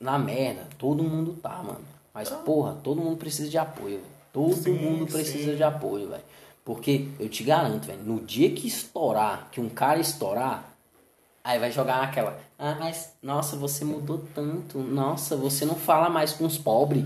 na 0.00 0.18
merda, 0.18 0.66
todo 0.78 1.02
mundo 1.04 1.38
tá, 1.42 1.60
mano. 1.62 1.80
Mas, 2.12 2.28
porra, 2.30 2.76
todo 2.82 3.00
mundo 3.00 3.16
precisa 3.16 3.48
de 3.48 3.58
apoio, 3.58 3.98
velho. 4.00 4.13
Todo 4.34 4.52
Sim, 4.56 4.72
mundo 4.72 5.06
precisa 5.06 5.52
sim. 5.52 5.56
de 5.56 5.62
apoio, 5.62 6.08
velho. 6.08 6.22
Porque 6.64 7.06
eu 7.20 7.28
te 7.28 7.44
garanto, 7.44 7.86
velho, 7.86 8.02
no 8.02 8.20
dia 8.20 8.50
que 8.50 8.66
estourar, 8.66 9.46
que 9.52 9.60
um 9.60 9.68
cara 9.68 10.00
estourar, 10.00 10.74
aí 11.44 11.56
vai 11.60 11.70
jogar 11.70 11.98
naquela. 11.98 12.36
Ah, 12.58 12.76
mas, 12.80 13.12
nossa, 13.22 13.54
você 13.54 13.84
mudou 13.84 14.24
tanto. 14.34 14.78
Nossa, 14.78 15.36
você 15.36 15.64
não 15.64 15.76
fala 15.76 16.10
mais 16.10 16.32
com 16.32 16.44
os 16.44 16.58
pobres. 16.58 17.04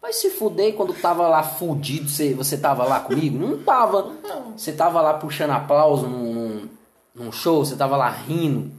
Vai 0.00 0.14
se 0.14 0.30
fuder 0.30 0.72
quando 0.74 0.94
tava 0.94 1.28
lá 1.28 1.42
fudido, 1.42 2.08
você, 2.08 2.32
você 2.32 2.56
tava 2.56 2.84
lá 2.84 3.00
comigo? 3.00 3.36
Não 3.38 3.62
tava. 3.62 4.14
Você 4.56 4.72
tava 4.72 5.02
lá 5.02 5.12
puxando 5.14 5.50
aplauso 5.50 6.06
num, 6.06 6.32
num, 6.32 6.68
num 7.14 7.30
show, 7.32 7.62
você 7.62 7.76
tava 7.76 7.94
lá 7.94 8.08
rindo. 8.08 8.72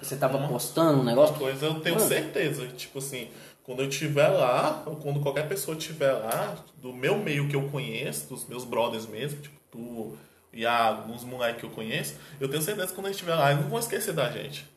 Você 0.00 0.16
tava 0.16 0.48
postando 0.48 1.00
um 1.00 1.04
negócio. 1.04 1.34
Uma 1.34 1.42
coisa 1.42 1.66
eu 1.66 1.80
tenho 1.80 1.96
Mano. 1.96 2.08
certeza, 2.08 2.66
tipo 2.68 2.98
assim, 2.98 3.28
quando 3.64 3.80
eu 3.80 3.88
estiver 3.88 4.28
lá, 4.28 4.82
ou 4.86 4.96
quando 4.96 5.20
qualquer 5.20 5.48
pessoa 5.48 5.76
estiver 5.76 6.12
lá, 6.12 6.56
do 6.76 6.92
meu 6.92 7.18
meio 7.18 7.48
que 7.48 7.56
eu 7.56 7.68
conheço, 7.68 8.28
dos 8.28 8.46
meus 8.46 8.64
brothers 8.64 9.06
mesmo, 9.06 9.40
tipo 9.40 9.56
tu 9.70 10.16
e 10.52 10.66
alguns 10.66 11.24
moleques 11.24 11.60
que 11.60 11.66
eu 11.66 11.70
conheço, 11.70 12.14
eu 12.38 12.48
tenho 12.48 12.62
certeza 12.62 12.88
que 12.88 12.94
quando 12.94 13.06
eu 13.06 13.12
estiver 13.12 13.34
lá, 13.34 13.50
eles 13.50 13.62
não 13.62 13.70
vão 13.70 13.78
esquecer 13.78 14.12
da 14.12 14.30
gente. 14.30 14.70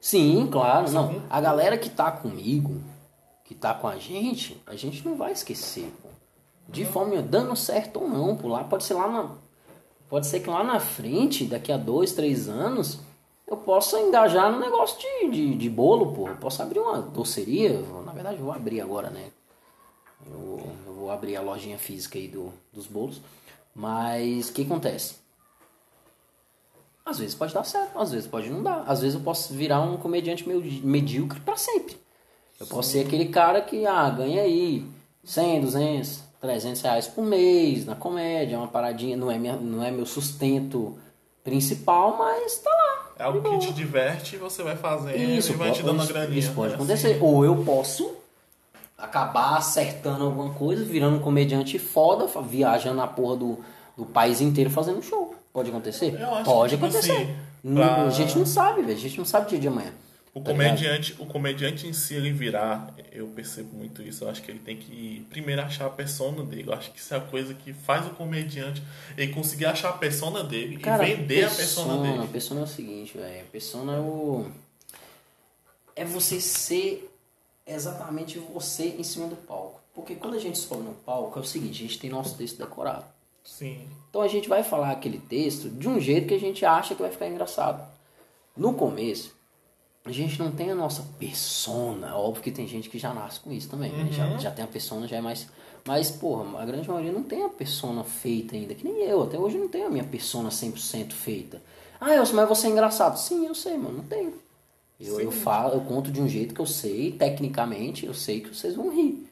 Sim, 0.00 0.48
claro. 0.50 0.90
Não, 0.90 1.22
a 1.30 1.40
galera 1.40 1.78
que 1.78 1.88
tá 1.88 2.10
comigo, 2.10 2.82
que 3.44 3.54
tá 3.54 3.72
com 3.72 3.86
a 3.86 3.96
gente, 3.96 4.60
a 4.66 4.74
gente 4.74 5.06
não 5.06 5.16
vai 5.16 5.32
esquecer, 5.32 5.92
pô. 6.02 6.08
De 6.68 6.84
forma 6.84 7.20
dando 7.20 7.54
certo 7.54 8.00
ou 8.00 8.08
não, 8.08 8.36
pô. 8.36 8.48
Lá 8.48 8.64
pode 8.64 8.84
ser 8.84 8.94
lá 8.94 9.08
na. 9.08 9.30
Pode 10.08 10.26
ser 10.26 10.40
que 10.40 10.50
lá 10.50 10.64
na 10.64 10.80
frente, 10.80 11.44
daqui 11.44 11.70
a 11.70 11.76
dois, 11.76 12.12
três 12.12 12.48
anos, 12.48 13.00
eu 13.50 13.56
possa 13.56 14.00
engajar 14.00 14.52
no 14.52 14.60
negócio 14.60 14.96
de, 15.00 15.28
de, 15.28 15.54
de 15.56 15.68
bolo, 15.68 16.12
pô. 16.12 16.28
Eu 16.28 16.36
posso 16.36 16.62
abrir 16.62 16.78
uma 16.78 17.02
doceria. 17.02 17.80
Na 18.06 18.12
verdade, 18.12 18.38
eu 18.38 18.44
vou 18.44 18.54
abrir 18.54 18.80
agora, 18.80 19.10
né? 19.10 19.30
Eu, 20.24 20.62
eu 20.86 20.92
vou 20.94 21.10
abrir 21.10 21.36
a 21.36 21.42
lojinha 21.42 21.76
física 21.76 22.16
aí 22.16 22.28
do, 22.28 22.52
dos 22.72 22.86
bolos. 22.86 23.20
Mas 23.74 24.48
o 24.48 24.52
que 24.52 24.62
acontece? 24.62 25.16
Às 27.04 27.18
vezes 27.18 27.34
pode 27.34 27.52
dar 27.52 27.64
certo, 27.64 27.98
às 27.98 28.12
vezes 28.12 28.28
pode 28.28 28.48
não 28.48 28.62
dar. 28.62 28.84
Às 28.86 29.00
vezes 29.00 29.16
eu 29.16 29.20
posso 29.22 29.52
virar 29.52 29.80
um 29.80 29.96
comediante 29.96 30.48
medíocre 30.48 31.40
pra 31.40 31.56
sempre. 31.56 31.96
Eu 32.60 32.66
posso 32.66 32.90
ser 32.90 33.06
aquele 33.06 33.30
cara 33.30 33.60
que, 33.60 33.84
ah, 33.84 34.08
ganha 34.10 34.42
aí 34.42 34.86
100, 35.24 35.62
200, 35.62 36.22
300 36.40 36.82
reais 36.82 37.08
por 37.08 37.24
mês 37.24 37.84
na 37.84 37.96
comédia, 37.96 38.54
é 38.54 38.58
uma 38.58 38.68
paradinha, 38.68 39.16
não 39.16 39.30
é, 39.30 39.38
minha, 39.38 39.56
não 39.56 39.82
é 39.82 39.90
meu 39.90 40.06
sustento 40.06 40.96
principal, 41.42 42.16
mas 42.16 42.58
tá 42.58 42.70
algo 43.22 43.40
de 43.40 43.48
que 43.50 43.66
te 43.66 43.72
diverte 43.72 44.36
e 44.36 44.38
você 44.38 44.62
vai 44.62 44.76
fazendo 44.76 45.16
Isso 45.18 45.52
e 45.52 45.54
vai 45.56 45.68
pode, 45.68 45.80
te 45.80 45.84
dando 45.86 46.02
isso- 46.02 46.12
graninha. 46.12 46.38
isso 46.38 46.52
pode 46.52 46.68
né? 46.70 46.74
acontecer. 46.76 47.18
Ou 47.20 47.44
eu 47.44 47.56
posso 47.64 48.12
acabar 48.96 49.56
acertando 49.56 50.24
alguma 50.24 50.52
coisa, 50.54 50.84
virando 50.84 51.16
um 51.16 51.20
comediante 51.20 51.78
foda, 51.78 52.26
viajando 52.42 52.96
na 52.96 53.06
porra 53.06 53.36
do, 53.36 53.58
do 53.96 54.04
país 54.04 54.40
inteiro 54.40 54.70
fazendo 54.70 55.02
show. 55.02 55.34
Pode 55.52 55.70
acontecer? 55.70 56.16
Eu 56.20 56.34
acho 56.34 56.44
Pode 56.44 56.74
tipo 56.74 56.84
acontecer. 56.86 57.12
assim, 57.12 57.74
pra- 57.74 58.02
A 58.04 58.10
gente 58.10 58.38
não 58.38 58.46
sabe, 58.46 58.82
velho. 58.82 58.96
A 58.96 59.00
gente 59.00 59.18
não 59.18 59.24
sabe 59.24 59.46
o 59.46 59.48
dia 59.50 59.58
de 59.58 59.68
amanhã. 59.68 59.92
O 60.32 60.40
Tá 60.40 60.52
ligado? 60.52 60.68
comediante, 60.68 61.16
o 61.18 61.26
comediante 61.26 61.86
em 61.88 61.92
si, 61.92 62.14
ele 62.14 62.30
virar, 62.30 62.94
eu 63.10 63.26
percebo 63.28 63.76
muito 63.76 64.00
isso. 64.00 64.22
Eu 64.24 64.30
acho 64.30 64.42
que 64.42 64.50
ele 64.50 64.60
tem 64.60 64.76
que 64.76 65.26
primeiro 65.28 65.60
achar 65.60 65.86
a 65.86 65.90
persona 65.90 66.44
dele. 66.44 66.68
Eu 66.68 66.74
acho 66.74 66.92
que 66.92 67.00
isso 67.00 67.12
é 67.12 67.16
a 67.16 67.20
coisa 67.20 67.52
que 67.52 67.72
faz 67.72 68.06
o 68.06 68.10
comediante 68.10 68.80
ele 69.16 69.32
conseguir 69.32 69.66
achar 69.66 69.90
a 69.90 69.94
persona 69.94 70.44
dele 70.44 70.78
Cara, 70.78 71.08
e 71.08 71.16
vender 71.16 71.44
a 71.44 71.50
persona 71.50 72.02
dele. 72.02 72.28
Persona 72.28 72.60
é 72.60 72.64
o 72.64 72.66
seguinte, 72.68 73.18
velho. 73.18 73.46
Persona 73.46 73.96
é 73.96 73.98
o. 73.98 74.46
É 75.96 76.04
você 76.04 76.40
ser 76.40 77.10
exatamente 77.66 78.38
você 78.38 78.84
em 78.98 79.02
cima 79.02 79.26
do 79.26 79.36
palco. 79.36 79.80
Porque 79.92 80.14
quando 80.14 80.34
a 80.34 80.40
gente 80.40 80.58
sobe 80.58 80.84
no 80.84 80.94
palco, 80.94 81.38
é 81.38 81.42
o 81.42 81.44
seguinte: 81.44 81.84
a 81.84 81.88
gente 81.88 81.98
tem 81.98 82.08
nosso 82.08 82.36
texto 82.36 82.56
decorado. 82.56 83.04
Sim. 83.42 83.80
Então 84.08 84.22
a 84.22 84.28
gente 84.28 84.48
vai 84.48 84.62
falar 84.62 84.92
aquele 84.92 85.18
texto 85.18 85.68
de 85.68 85.88
um 85.88 85.98
jeito 85.98 86.28
que 86.28 86.34
a 86.34 86.40
gente 86.40 86.64
acha 86.64 86.94
que 86.94 87.02
vai 87.02 87.10
ficar 87.10 87.26
engraçado. 87.26 87.86
No 88.56 88.74
começo, 88.74 89.34
a 90.10 90.14
gente 90.14 90.38
não 90.38 90.50
tem 90.50 90.70
a 90.70 90.74
nossa 90.74 91.02
persona. 91.18 92.14
Óbvio 92.16 92.42
que 92.42 92.50
tem 92.50 92.66
gente 92.66 92.88
que 92.90 92.98
já 92.98 93.14
nasce 93.14 93.40
com 93.40 93.50
isso 93.52 93.68
também. 93.68 93.92
né? 93.92 94.08
Já, 94.12 94.36
já 94.38 94.50
tem 94.50 94.64
a 94.64 94.68
persona, 94.68 95.06
já 95.08 95.16
é 95.16 95.20
mais. 95.20 95.46
Mas, 95.84 96.10
porra, 96.10 96.60
a 96.60 96.64
grande 96.66 96.88
maioria 96.88 97.12
não 97.12 97.22
tem 97.22 97.42
a 97.44 97.48
persona 97.48 98.04
feita 98.04 98.54
ainda. 98.54 98.74
Que 98.74 98.84
nem 98.84 99.02
eu. 99.04 99.22
Até 99.22 99.38
hoje 99.38 99.56
não 99.56 99.68
tenho 99.68 99.86
a 99.86 99.90
minha 99.90 100.04
persona 100.04 100.50
100% 100.50 101.12
feita. 101.12 101.62
Ah, 102.00 102.14
Elson, 102.14 102.34
mas 102.34 102.48
você 102.48 102.66
é 102.66 102.70
engraçado. 102.70 103.16
Sim, 103.18 103.46
eu 103.46 103.54
sei, 103.54 103.76
mano. 103.76 103.98
Não 103.98 104.04
tenho. 104.04 104.34
Eu, 105.00 105.18
eu 105.18 105.30
falo, 105.30 105.74
eu 105.74 105.80
conto 105.80 106.12
de 106.12 106.20
um 106.20 106.28
jeito 106.28 106.54
que 106.54 106.60
eu 106.60 106.66
sei, 106.66 107.12
tecnicamente, 107.12 108.04
eu 108.04 108.12
sei 108.12 108.40
que 108.40 108.54
vocês 108.54 108.74
vão 108.74 108.94
rir. 108.94 109.26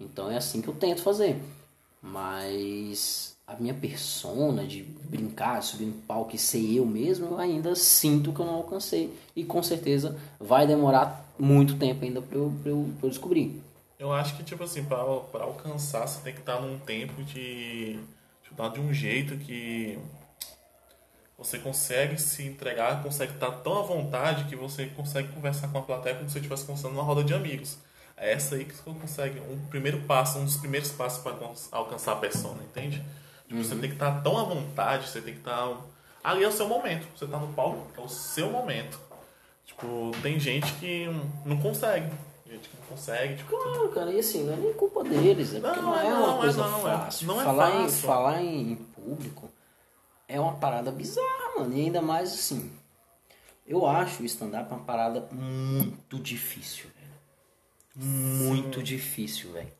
Então 0.00 0.30
é 0.30 0.38
assim 0.38 0.62
que 0.62 0.68
eu 0.68 0.74
tento 0.74 1.02
fazer. 1.02 1.36
Mas 2.00 3.31
a 3.46 3.54
minha 3.56 3.74
persona 3.74 4.64
de 4.64 4.82
brincar, 4.82 5.62
subir 5.62 5.86
no 5.86 5.94
palco 6.02 6.34
e 6.34 6.38
ser 6.38 6.76
eu 6.76 6.86
mesmo, 6.86 7.26
eu 7.26 7.38
ainda 7.38 7.74
sinto 7.74 8.32
que 8.32 8.40
eu 8.40 8.46
não 8.46 8.54
alcancei. 8.54 9.12
E 9.34 9.44
com 9.44 9.62
certeza 9.62 10.16
vai 10.38 10.66
demorar 10.66 11.32
muito 11.38 11.76
tempo 11.76 12.04
ainda 12.04 12.22
pra 12.22 12.38
eu, 12.38 12.52
pra 12.62 12.70
eu, 12.70 12.90
pra 12.98 13.06
eu 13.06 13.10
descobrir. 13.10 13.62
Eu 13.98 14.12
acho 14.12 14.36
que, 14.36 14.42
tipo 14.42 14.64
assim, 14.64 14.84
pra 14.84 14.98
alcançar, 14.98 16.06
você 16.06 16.20
tem 16.22 16.34
que 16.34 16.40
estar 16.40 16.60
num 16.60 16.78
tempo 16.78 17.22
de. 17.22 18.00
Tipo, 18.42 18.68
de 18.70 18.80
um 18.80 18.92
jeito 18.92 19.36
que. 19.36 19.98
Você 21.38 21.58
consegue 21.58 22.20
se 22.20 22.44
entregar, 22.44 23.02
consegue 23.02 23.32
estar 23.34 23.50
tão 23.50 23.78
à 23.78 23.82
vontade 23.82 24.44
que 24.44 24.54
você 24.54 24.86
consegue 24.86 25.28
conversar 25.32 25.68
com 25.68 25.78
a 25.78 25.82
plateia 25.82 26.16
como 26.16 26.28
se 26.28 26.34
você 26.34 26.38
estivesse 26.38 26.64
conversando 26.64 26.94
numa 26.94 27.02
roda 27.02 27.24
de 27.24 27.34
amigos. 27.34 27.78
É 28.16 28.32
essa 28.32 28.54
aí 28.54 28.64
que 28.64 28.74
você 28.74 28.82
consegue. 28.82 29.40
Um 29.40 29.66
primeiro 29.66 30.00
passo, 30.02 30.38
um 30.38 30.44
dos 30.44 30.56
primeiros 30.56 30.90
passos 30.90 31.22
para 31.22 31.36
alcançar 31.72 32.12
a 32.12 32.16
persona, 32.16 32.62
entende? 32.62 33.04
Tipo, 33.52 33.64
Você 33.64 33.74
tem 33.76 33.90
que 33.90 33.96
estar 33.96 34.22
tão 34.22 34.38
à 34.38 34.44
vontade, 34.44 35.08
você 35.08 35.20
tem 35.20 35.34
que 35.34 35.40
estar. 35.40 35.76
Ali 36.24 36.42
é 36.42 36.48
o 36.48 36.52
seu 36.52 36.66
momento. 36.68 37.06
Você 37.16 37.26
tá 37.26 37.36
no 37.38 37.52
palco, 37.52 37.86
é 37.96 38.00
o 38.00 38.08
seu 38.08 38.50
momento. 38.50 38.98
Tipo, 39.66 40.10
tem 40.22 40.38
gente 40.40 40.72
que 40.74 41.06
não 41.44 41.58
consegue. 41.60 42.10
Gente 42.46 42.68
que 42.68 42.76
não 42.78 42.86
consegue, 42.86 43.36
tipo, 43.36 43.50
Claro, 43.50 43.88
cara, 43.90 44.10
e 44.12 44.18
assim, 44.20 44.44
não 44.44 44.52
é 44.54 44.56
nem 44.56 44.72
culpa 44.74 45.02
deles, 45.04 45.54
é 45.54 45.60
porque 45.60 45.80
Não, 45.80 45.82
não, 45.90 46.00
é 46.00 46.10
não, 46.10 46.24
uma 46.24 46.34
é 46.36 46.40
coisa 46.40 46.66
não, 46.68 46.88
é- 46.88 46.98
fácil. 46.98 47.26
não 47.26 47.40
é 47.40 47.44
falar, 47.44 47.70
Em, 47.70 47.82
fácil. 47.84 48.06
falar 48.06 48.42
em 48.42 48.74
público 48.76 49.50
é 50.28 50.38
uma 50.40 50.54
parada 50.54 50.90
bizarra, 50.90 51.58
mano. 51.58 51.74
E 51.76 51.80
ainda 51.80 52.02
mais 52.02 52.32
assim, 52.32 52.70
eu 53.66 53.86
acho 53.86 54.22
o 54.22 54.26
stand-up 54.26 54.70
uma 54.70 54.84
parada 54.84 55.26
muito 55.32 56.18
difícil, 56.18 56.86
velho. 56.94 57.12
Muito 57.96 58.82
difícil, 58.82 59.52
velho. 59.52 59.72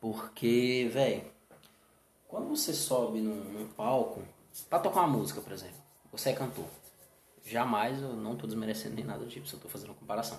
Porque, 0.00 0.90
velho, 0.92 1.22
quando 2.32 2.48
você 2.48 2.72
sobe 2.72 3.20
num, 3.20 3.44
num 3.52 3.66
palco, 3.66 4.22
pra 4.70 4.78
tocar 4.78 5.00
uma 5.00 5.18
música, 5.18 5.42
por 5.42 5.52
exemplo, 5.52 5.76
você 6.10 6.30
é 6.30 6.32
cantor. 6.32 6.64
Jamais, 7.44 8.00
eu 8.00 8.14
não 8.14 8.36
tô 8.36 8.46
desmerecendo 8.46 8.94
nem 8.94 9.04
nada 9.04 9.18
do 9.18 9.26
tipo, 9.26 9.46
só 9.46 9.58
tô 9.58 9.68
fazendo 9.68 9.90
uma 9.90 9.96
comparação. 9.96 10.38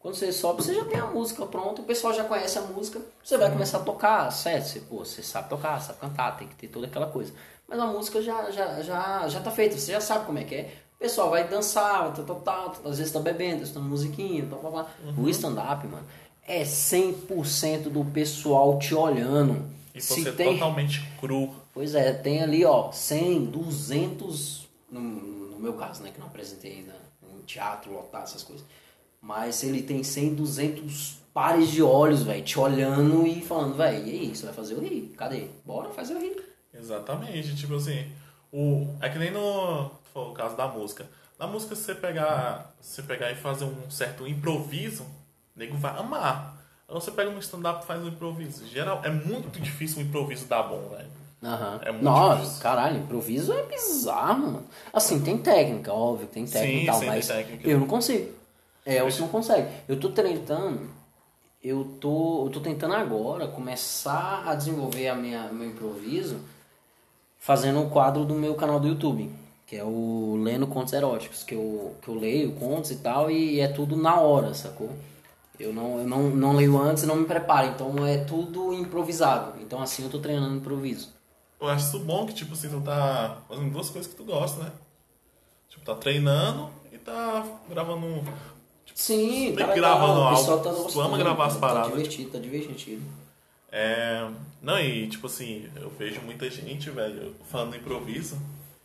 Quando 0.00 0.16
você 0.16 0.32
sobe, 0.32 0.64
você 0.64 0.74
já 0.74 0.84
tem 0.84 0.98
a 0.98 1.06
música 1.06 1.46
pronta, 1.46 1.82
o 1.82 1.84
pessoal 1.84 2.12
já 2.12 2.24
conhece 2.24 2.58
a 2.58 2.62
música, 2.62 3.00
você 3.22 3.38
vai 3.38 3.48
começar 3.48 3.78
a 3.78 3.82
tocar, 3.84 4.28
certo? 4.32 4.66
Você, 4.66 4.80
pô, 4.80 5.04
você 5.04 5.22
sabe 5.22 5.48
tocar, 5.48 5.80
sabe 5.80 6.00
cantar, 6.00 6.36
tem 6.36 6.48
que 6.48 6.56
ter 6.56 6.66
toda 6.66 6.88
aquela 6.88 7.06
coisa. 7.06 7.32
Mas 7.68 7.78
a 7.78 7.86
música 7.86 8.20
já, 8.20 8.50
já, 8.50 8.82
já, 8.82 9.28
já 9.28 9.40
tá 9.40 9.52
feita, 9.52 9.78
você 9.78 9.92
já 9.92 10.00
sabe 10.00 10.26
como 10.26 10.38
é 10.38 10.44
que 10.44 10.54
é. 10.56 10.74
O 10.96 10.98
pessoal 10.98 11.30
vai 11.30 11.46
dançar, 11.46 12.12
tal, 12.12 12.24
tal, 12.24 12.40
tal, 12.40 12.90
às 12.90 12.98
vezes 12.98 13.12
tá 13.12 13.20
bebendo, 13.20 13.62
escutando 13.62 13.88
musiquinha, 13.88 14.44
tal, 14.50 14.58
tal, 14.58 14.72
tal. 14.72 14.88
O 15.16 15.28
stand-up, 15.28 15.86
mano, 15.86 16.06
é 16.42 16.64
100% 16.64 17.84
do 17.84 18.04
pessoal 18.04 18.80
te 18.80 18.96
olhando. 18.96 19.74
E 19.94 20.00
Se 20.00 20.22
você 20.22 20.28
é 20.28 20.32
tem- 20.32 20.54
totalmente 20.54 21.00
cru. 21.20 21.54
Pois 21.72 21.94
é, 21.94 22.12
tem 22.12 22.42
ali, 22.42 22.64
ó, 22.64 22.90
100, 22.90 23.44
200, 23.46 24.68
no, 24.90 25.00
no 25.00 25.58
meu 25.60 25.74
caso, 25.74 26.02
né, 26.02 26.10
que 26.12 26.18
não 26.18 26.26
apresentei 26.26 26.78
ainda 26.78 26.94
em 27.22 27.42
teatro, 27.42 27.92
lotado, 27.92 28.24
essas 28.24 28.42
coisas. 28.42 28.64
Mas 29.20 29.62
ele 29.62 29.82
tem 29.82 30.02
100, 30.02 30.34
200 30.34 31.18
pares 31.32 31.70
de 31.70 31.82
olhos, 31.82 32.22
velho, 32.22 32.44
te 32.44 32.58
olhando 32.58 33.26
e 33.26 33.40
falando, 33.40 33.76
velho, 33.76 34.06
e 34.06 34.10
aí, 34.10 34.36
você 34.36 34.44
vai 34.46 34.54
fazer 34.54 34.74
eu 34.74 34.80
rir? 34.80 35.14
Cadê? 35.16 35.46
Bora 35.64 35.90
fazer 35.90 36.14
eu 36.14 36.20
rir. 36.20 36.42
Exatamente, 36.72 37.54
tipo 37.56 37.74
assim. 37.76 38.10
O, 38.52 38.88
é 39.00 39.08
que 39.08 39.18
nem 39.18 39.30
no, 39.30 39.90
o 40.14 40.32
caso 40.32 40.56
da 40.56 40.68
música. 40.68 41.08
Na 41.38 41.46
música, 41.46 41.74
se 41.74 41.82
você 41.82 41.94
pegar, 41.94 42.74
se 42.80 42.96
você 42.96 43.02
pegar 43.02 43.30
e 43.32 43.34
fazer 43.36 43.64
um 43.64 43.90
certo 43.90 44.26
improviso, 44.26 45.02
o 45.04 45.58
nego 45.58 45.76
vai 45.76 45.96
amar. 45.98 46.53
Aí 46.88 46.94
você 46.94 47.10
pega 47.10 47.30
um 47.30 47.38
stand-up 47.38 47.82
e 47.82 47.86
faz 47.86 48.02
um 48.02 48.08
improviso. 48.08 48.66
Geral, 48.66 49.00
é 49.04 49.10
muito 49.10 49.58
difícil 49.60 49.98
o 49.98 50.02
improviso 50.02 50.46
dar 50.46 50.62
bom, 50.64 50.88
velho. 50.90 51.08
Aham. 51.42 51.80
É 51.82 51.90
muito 51.92 52.04
Nossa, 52.04 52.40
difícil. 52.40 52.62
caralho, 52.62 52.98
improviso 53.00 53.52
é 53.52 53.62
bizarro, 53.64 54.38
mano. 54.46 54.66
Assim, 54.92 55.20
tem 55.22 55.36
técnica, 55.38 55.92
óbvio, 55.92 56.26
tem 56.26 56.46
técnica 56.46 56.76
Sim, 56.78 56.82
e 56.82 56.86
tal, 56.86 57.02
mas 57.04 57.26
técnica. 57.28 57.68
eu 57.68 57.80
não 57.80 57.86
consigo. 57.86 58.32
É, 58.86 59.02
você 59.02 59.20
não 59.20 59.28
consegue. 59.28 59.68
Eu 59.88 59.98
tô 59.98 60.10
tentando. 60.10 60.88
eu 61.62 61.96
tô, 62.00 62.46
eu 62.46 62.50
tô 62.50 62.60
tentando 62.60 62.94
agora 62.94 63.46
começar 63.48 64.44
a 64.46 64.54
desenvolver 64.54 65.08
a 65.08 65.14
minha, 65.14 65.48
meu 65.52 65.68
improviso 65.68 66.38
fazendo 67.38 67.80
um 67.80 67.90
quadro 67.90 68.24
do 68.24 68.34
meu 68.34 68.54
canal 68.54 68.80
do 68.80 68.88
YouTube, 68.88 69.30
que 69.66 69.76
é 69.76 69.84
o 69.84 70.40
Lendo 70.42 70.66
Contos 70.66 70.94
Eróticos, 70.94 71.42
que 71.42 71.54
eu, 71.54 71.94
que 72.00 72.08
eu 72.08 72.14
leio 72.14 72.52
contos 72.52 72.90
e 72.90 72.96
tal, 72.96 73.30
e 73.30 73.60
é 73.60 73.68
tudo 73.68 73.96
na 73.96 74.18
hora, 74.18 74.54
sacou? 74.54 74.90
Eu 75.58 75.72
não, 75.72 75.98
eu 76.00 76.06
não, 76.06 76.30
não 76.30 76.52
leio 76.52 76.76
antes 76.80 77.04
e 77.04 77.06
não 77.06 77.16
me 77.16 77.26
preparo, 77.26 77.68
então 77.68 78.06
é 78.06 78.18
tudo 78.18 78.72
improvisado. 78.72 79.60
Então 79.60 79.80
assim 79.80 80.02
eu 80.02 80.10
tô 80.10 80.18
treinando 80.18 80.56
improviso. 80.56 81.12
Eu 81.60 81.68
acho 81.68 81.86
isso 81.86 81.98
bom 82.00 82.26
que, 82.26 82.34
tipo 82.34 82.52
assim, 82.52 82.68
tu 82.68 82.80
tá 82.80 83.38
fazendo 83.48 83.70
duas 83.70 83.88
coisas 83.88 84.10
que 84.10 84.16
tu 84.16 84.24
gosta, 84.24 84.62
né? 84.62 84.72
Tipo, 85.68 85.84
tá 85.84 85.94
treinando 85.94 86.68
e 86.92 86.98
tá 86.98 87.46
gravando 87.68 88.04
um. 88.04 88.22
Tipo, 88.84 88.98
Sim, 88.98 89.54
tá 89.56 89.74
gravando 89.74 90.20
o 90.20 90.22
algo. 90.24 90.36
pessoal 90.36 90.60
tá 90.60 90.70
tu 90.70 90.82
gostando, 90.82 91.06
ama 91.06 91.18
gravar 91.18 91.46
as 91.46 91.54
tá 91.54 91.60
paradas. 91.60 91.90
divertido, 91.92 92.30
tá 92.30 92.38
divertido. 92.38 93.02
É. 93.72 94.28
Não, 94.60 94.78
e 94.78 95.08
tipo 95.08 95.26
assim, 95.26 95.68
eu 95.76 95.90
vejo 95.90 96.20
muita 96.20 96.50
gente, 96.50 96.90
velho, 96.90 97.34
falando 97.50 97.76
improviso. 97.76 98.38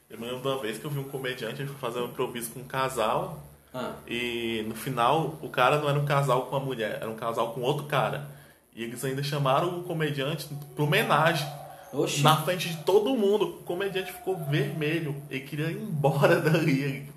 Eu 0.09 0.17
me 0.17 0.26
lembro 0.26 0.41
de 0.41 0.47
uma 0.47 0.59
vez 0.59 0.78
que 0.78 0.86
eu 0.86 0.89
vi 0.89 0.99
um 0.99 1.03
comediante 1.03 1.65
fazer 1.80 1.99
um 1.99 2.05
improviso 2.05 2.51
com 2.51 2.61
um 2.61 2.63
casal. 2.63 3.43
Ah, 3.74 3.93
E 4.07 4.63
no 4.67 4.76
final, 4.76 5.38
o 5.41 5.49
cara 5.49 5.80
não 5.80 5.89
era 5.89 5.99
um 5.99 6.05
casal 6.05 6.47
com 6.47 6.55
a 6.55 6.59
mulher, 6.59 6.97
era 7.01 7.09
um 7.09 7.15
casal 7.15 7.53
com 7.53 7.61
outro 7.61 7.86
cara. 7.86 8.28
E 8.76 8.84
eles 8.84 9.03
ainda 9.03 9.22
chamaram 9.22 9.80
o 9.80 9.84
comediante 9.84 10.47
pra 10.76 10.84
homenagem. 10.84 11.47
oxi. 11.93 12.22
Na 12.22 12.38
frente 12.43 12.70
de 12.70 12.78
todo 12.84 13.15
mundo, 13.15 13.45
o 13.59 13.63
comediante 13.63 14.11
ficou 14.11 14.38
vermelho. 14.38 15.22
Ele 15.30 15.41
queria 15.41 15.67
ir 15.72 15.78
embora 15.78 16.39
dali. 16.41 17.07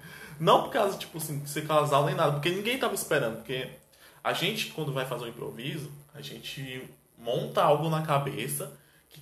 Não 0.40 0.64
por 0.64 0.70
causa, 0.72 0.98
tipo 0.98 1.18
assim, 1.18 1.38
de 1.38 1.48
ser 1.48 1.66
casal 1.66 2.04
nem 2.06 2.14
nada, 2.14 2.32
porque 2.32 2.50
ninguém 2.50 2.78
tava 2.78 2.94
esperando. 2.94 3.36
Porque 3.36 3.68
a 4.24 4.32
gente, 4.32 4.72
quando 4.72 4.92
vai 4.92 5.06
fazer 5.06 5.24
um 5.24 5.28
improviso, 5.28 5.90
a 6.14 6.20
gente 6.20 6.82
monta 7.16 7.62
algo 7.62 7.88
na 7.88 8.02
cabeça 8.02 8.72
que 9.10 9.20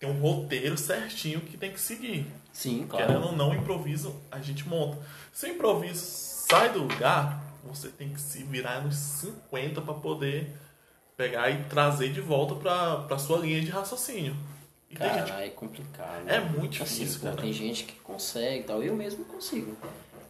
tem 0.00 0.08
um 0.10 0.20
roteiro 0.20 0.76
certinho 0.78 1.40
que 1.42 1.56
tem 1.56 1.70
que 1.70 1.80
seguir. 1.80 2.26
Sim, 2.52 2.86
claro. 2.88 3.06
Querendo 3.06 3.26
ou 3.26 3.32
não, 3.36 3.54
improviso 3.54 4.14
a 4.30 4.40
gente 4.40 4.66
monta. 4.66 4.96
Se 5.32 5.46
o 5.46 5.50
improviso 5.50 6.00
sai 6.48 6.70
do 6.72 6.80
lugar, 6.80 7.42
você 7.64 7.88
tem 7.88 8.10
que 8.10 8.20
se 8.20 8.42
virar 8.42 8.82
nos 8.82 8.96
50 8.96 9.80
para 9.80 9.94
poder 9.94 10.52
pegar 11.16 11.50
e 11.50 11.64
trazer 11.64 12.12
de 12.12 12.20
volta 12.20 12.54
pra, 12.56 12.96
pra 13.02 13.18
sua 13.18 13.38
linha 13.38 13.60
de 13.60 13.70
raciocínio. 13.70 14.36
E 14.90 14.94
gente 14.96 15.30
Cara, 15.30 15.44
é 15.44 15.48
complicado. 15.48 16.28
É 16.28 16.40
muito 16.40 16.72
difícil, 16.72 17.20
pô, 17.20 17.26
cara. 17.26 17.40
Tem 17.42 17.52
gente 17.52 17.84
que 17.84 17.94
consegue 18.00 18.64
tal. 18.64 18.82
Eu 18.82 18.94
mesmo 18.94 19.24
consigo. 19.24 19.76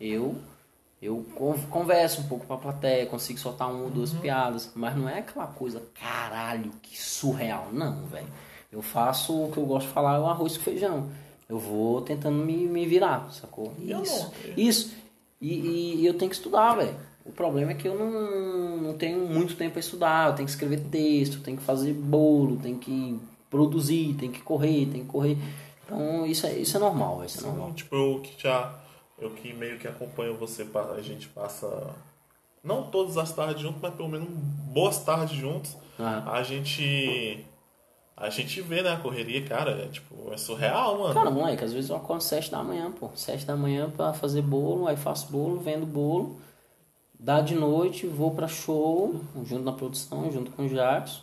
Eu 0.01 0.37
eu 1.03 1.23
con- 1.35 1.59
converso 1.69 2.23
um 2.23 2.29
pouco 2.29 2.47
pra 2.47 2.57
plateia, 2.57 3.05
consigo 3.05 3.39
soltar 3.39 3.69
uma 3.71 3.83
ou 3.85 3.91
duas 3.91 4.13
Uhum. 4.15 4.21
piadas, 4.21 4.71
mas 4.75 4.97
não 4.97 5.07
é 5.07 5.19
aquela 5.19 5.47
coisa, 5.47 5.83
caralho, 6.01 6.71
que 6.83 6.99
surreal. 6.99 7.69
Não, 7.73 8.07
velho. 8.07 8.27
Eu 8.73 8.81
faço 8.81 9.45
o 9.45 9.53
que 9.53 9.59
eu 9.59 9.67
gosto 9.67 9.87
de 9.89 9.93
falar, 9.93 10.17
é 10.17 10.19
o 10.19 10.27
arroz 10.27 10.57
com 10.57 10.63
feijão. 10.65 11.11
Eu 11.47 11.59
vou 11.59 12.01
tentando 12.01 12.37
me, 12.43 12.57
me 12.67 12.87
virar, 12.87 13.31
sacou? 13.33 13.75
Isso. 13.79 14.33
Isso. 14.57 14.95
E, 15.47 16.01
e- 16.01 16.07
eu 16.07 16.15
tenho 16.15 16.31
que 16.31 16.37
estudar, 16.37 16.75
velho. 16.77 16.95
O 17.25 17.33
problema 17.33 17.73
é 17.73 17.75
que 17.75 17.89
eu 17.89 17.99
não, 17.99 18.77
não 18.83 18.95
tenho 18.99 19.27
muito 19.27 19.57
tempo 19.57 19.73
para 19.73 19.81
estudar. 19.81 20.29
Eu 20.31 20.35
tenho 20.35 20.47
que 20.47 20.53
escrever 20.53 20.81
texto, 20.91 21.41
tenho 21.43 21.57
que 21.57 21.63
fazer 21.63 21.93
bolo, 21.93 22.57
tenho 22.59 22.79
que 22.79 23.19
produzir, 23.51 24.15
tenho 24.19 24.33
que 24.33 24.43
correr, 24.43 24.87
tenho 24.87 25.05
que 25.05 25.11
correr. 25.11 25.39
Então 25.85 26.27
isso 26.27 26.47
é, 26.47 26.55
isso 26.55 26.77
é 26.77 26.81
normal, 26.81 27.25
isso 27.25 27.41
é 27.41 27.47
normal. 27.47 27.73
Tipo, 27.73 27.95
eu 27.97 28.21
que 28.21 28.43
já. 28.43 28.75
Eu 29.19 29.31
que 29.31 29.53
meio 29.53 29.79
que 29.79 29.87
acompanho 29.87 30.37
você, 30.37 30.67
a 30.97 31.01
gente 31.01 31.29
passa. 31.29 31.95
Não 32.63 32.85
todas 32.85 33.17
as 33.17 33.33
tardes 33.33 33.63
juntos, 33.63 33.81
mas 33.81 33.95
pelo 33.95 34.09
menos 34.09 34.29
boas 34.29 34.99
tardes 35.05 35.37
juntos. 35.37 35.77
A 36.27 36.43
gente. 36.43 37.45
A 38.17 38.31
gente 38.31 38.61
vê, 38.61 38.81
né, 38.83 38.91
a 38.93 38.97
correria, 38.97 39.45
cara, 39.45 39.73
é 39.73 39.89
tipo, 39.89 40.33
é 40.33 40.37
surreal, 40.37 40.99
mano. 40.99 41.15
Cara, 41.15 41.31
moleque, 41.31 41.65
às 41.65 41.73
vezes 41.73 41.91
eu 41.91 41.97
acordo 41.97 42.23
sete 42.23 42.51
da 42.51 42.63
manhã, 42.63 42.91
pô. 42.93 43.11
Sete 43.15 43.45
da 43.45 43.57
manhã 43.57 43.91
pra 43.91 44.13
fazer 44.13 44.41
bolo, 44.43 44.87
aí 44.87 44.97
faço 44.97 45.31
bolo, 45.33 45.59
vendo 45.61 45.85
bolo. 45.85 46.37
Dá 47.19 47.41
de 47.41 47.55
noite, 47.55 48.07
vou 48.07 48.31
pra 48.33 48.47
show, 48.47 49.15
junto 49.45 49.65
na 49.65 49.73
produção, 49.73 50.31
junto 50.31 50.51
com 50.53 50.67
o 50.67 50.69
Jackson. 50.69 51.23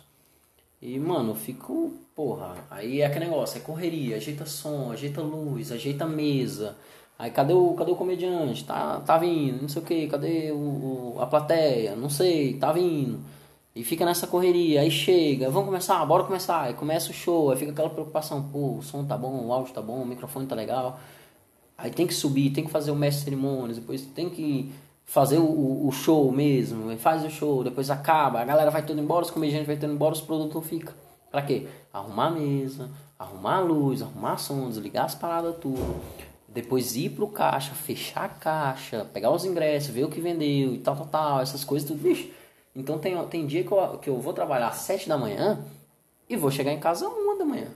E, 0.80 0.98
mano, 0.98 1.30
eu 1.30 1.34
fico, 1.36 1.92
porra, 2.14 2.56
aí 2.70 3.00
é 3.00 3.06
aquele 3.06 3.26
negócio, 3.26 3.56
é 3.58 3.60
correria, 3.60 4.16
ajeita 4.16 4.44
som, 4.44 4.90
ajeita 4.92 5.20
luz, 5.22 5.70
ajeita 5.72 6.06
mesa. 6.06 6.76
Aí 7.18 7.30
cadê 7.30 7.52
o, 7.54 7.72
cadê 7.74 7.92
o 7.92 7.96
comediante? 7.96 8.64
Tá, 8.64 9.00
tá 9.00 9.16
vindo, 9.16 9.62
não 9.62 9.68
sei 9.68 9.80
o 9.82 9.84
que, 9.84 10.08
cadê 10.08 10.50
o- 10.52 11.16
a 11.20 11.26
plateia? 11.26 11.94
Não 11.94 12.10
sei, 12.10 12.54
tá 12.58 12.72
vindo. 12.72 13.20
E 13.74 13.82
fica 13.82 14.04
nessa 14.04 14.26
correria, 14.26 14.82
aí 14.82 14.90
chega, 14.90 15.48
vamos 15.48 15.66
começar, 15.66 16.04
bora 16.04 16.24
começar. 16.24 16.62
Aí 16.62 16.74
começa 16.74 17.10
o 17.10 17.14
show, 17.14 17.50
aí 17.50 17.56
fica 17.56 17.72
aquela 17.72 17.88
preocupação, 17.88 18.42
pô, 18.42 18.76
o 18.78 18.82
som 18.82 19.04
tá 19.04 19.16
bom, 19.16 19.46
o 19.46 19.52
áudio 19.52 19.72
tá 19.72 19.80
bom, 19.80 20.02
o 20.02 20.06
microfone 20.06 20.46
tá 20.46 20.54
legal. 20.54 21.00
Aí 21.78 21.90
tem 21.90 22.06
que 22.06 22.12
subir, 22.14 22.50
tem 22.50 22.64
que 22.64 22.70
fazer 22.70 22.90
o 22.90 22.94
mestre 22.96 23.24
de 23.24 23.24
cerimônias, 23.30 23.78
depois 23.78 24.02
tem 24.02 24.28
que 24.28 24.70
fazer 25.06 25.38
o- 25.38 25.86
o, 25.86 25.90
show 25.90 26.30
mesmo, 26.30 26.96
faz 26.98 27.24
o 27.24 27.30
show, 27.30 27.64
depois 27.64 27.90
acaba, 27.90 28.40
a 28.40 28.44
galera 28.44 28.70
vai 28.70 28.84
tudo 28.84 29.00
embora, 29.00 29.24
os 29.24 29.30
comediantes 29.30 29.66
vai 29.66 29.76
tudo 29.76 29.92
embora, 29.92 30.12
os 30.12 30.20
produtores 30.20 30.68
ficam. 30.68 30.94
Pra 31.30 31.40
quê? 31.42 31.66
Arrumar 31.92 32.26
a 32.26 32.30
mesa, 32.30 32.90
arrumar 33.18 33.56
a 33.56 33.60
luz, 33.60 34.02
arrumar 34.02 34.36
som, 34.36 34.68
desligar 34.68 35.06
as 35.06 35.14
paradas 35.14 35.56
tudo. 35.60 35.96
Depois 36.46 36.94
ir 36.94 37.10
pro 37.10 37.26
caixa, 37.26 37.72
fechar 37.74 38.24
a 38.24 38.28
caixa, 38.28 39.06
pegar 39.12 39.30
os 39.30 39.46
ingressos, 39.46 39.90
ver 39.90 40.04
o 40.04 40.10
que 40.10 40.20
vendeu 40.20 40.74
e 40.74 40.78
tal, 40.78 40.94
tal, 40.94 41.06
tal, 41.06 41.40
essas 41.40 41.64
coisas 41.64 41.88
tudo, 41.88 42.02
bicho. 42.02 42.28
Então 42.74 42.98
tem, 42.98 43.16
tem 43.26 43.46
dia 43.46 43.64
que 43.64 43.72
eu, 43.72 43.98
que 43.98 44.10
eu 44.10 44.18
vou 44.18 44.32
trabalhar 44.32 44.68
às 44.68 44.76
7 44.76 45.08
da 45.08 45.18
manhã 45.18 45.64
e 46.28 46.36
vou 46.36 46.50
chegar 46.50 46.72
em 46.72 46.80
casa 46.80 47.06
às 47.06 47.12
1 47.12 47.38
da 47.38 47.44
manhã. 47.44 47.68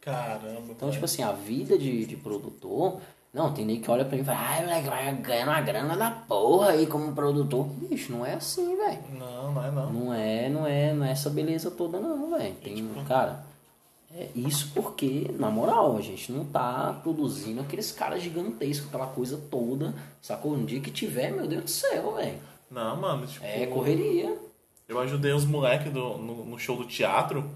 Caramba. 0.00 0.70
Então, 0.70 0.90
tipo 0.90 1.04
assim, 1.04 1.22
a 1.22 1.32
vida 1.32 1.78
de, 1.78 2.06
de 2.06 2.16
produtor. 2.16 3.00
Não, 3.32 3.52
tem 3.52 3.66
nem 3.66 3.80
que 3.80 3.90
olha 3.90 4.06
pra 4.06 4.16
mim 4.16 4.22
e 4.22 4.24
fala, 4.24 4.38
ai, 4.40 4.62
moleque, 4.62 4.88
vai 4.88 5.14
ganhar 5.16 5.46
uma 5.46 5.60
grana 5.60 5.96
da 5.96 6.10
porra 6.10 6.70
aí 6.70 6.86
como 6.86 7.12
produtor. 7.12 7.66
Bicho, 7.66 8.10
não 8.10 8.24
é 8.24 8.34
assim, 8.34 8.74
velho. 8.74 8.98
Não, 9.18 9.52
não 9.52 9.64
é 9.64 9.70
não. 9.70 9.92
Não 9.92 10.14
é, 10.14 10.48
não 10.48 10.66
é, 10.66 10.94
não 10.94 11.04
é 11.04 11.12
essa 11.12 11.28
beleza 11.28 11.70
toda, 11.70 12.00
não, 12.00 12.30
velho. 12.30 12.54
Tem, 12.56 12.74
tipo, 12.74 13.04
cara. 13.04 13.44
É 14.14 14.28
isso 14.34 14.70
porque, 14.74 15.30
na 15.38 15.50
moral, 15.50 15.98
a 15.98 16.00
gente 16.00 16.32
não 16.32 16.42
tá 16.46 16.98
produzindo 17.02 17.60
aqueles 17.60 17.92
caras 17.92 18.22
gigantescos, 18.22 18.88
aquela 18.88 19.06
coisa 19.06 19.38
toda, 19.50 19.94
sacou? 20.22 20.54
Um 20.54 20.64
dia 20.64 20.80
que 20.80 20.90
tiver, 20.90 21.30
meu 21.30 21.46
Deus 21.46 21.64
do 21.64 21.70
céu, 21.70 22.14
velho. 22.14 22.38
Não, 22.70 22.96
mano, 22.96 23.26
tipo. 23.26 23.44
É 23.44 23.66
correria. 23.66 24.38
Eu 24.88 24.98
ajudei 25.00 25.32
os 25.32 25.44
moleques 25.44 25.92
do, 25.92 26.18
no, 26.18 26.44
no 26.44 26.58
show 26.58 26.76
do 26.76 26.84
teatro. 26.84 27.48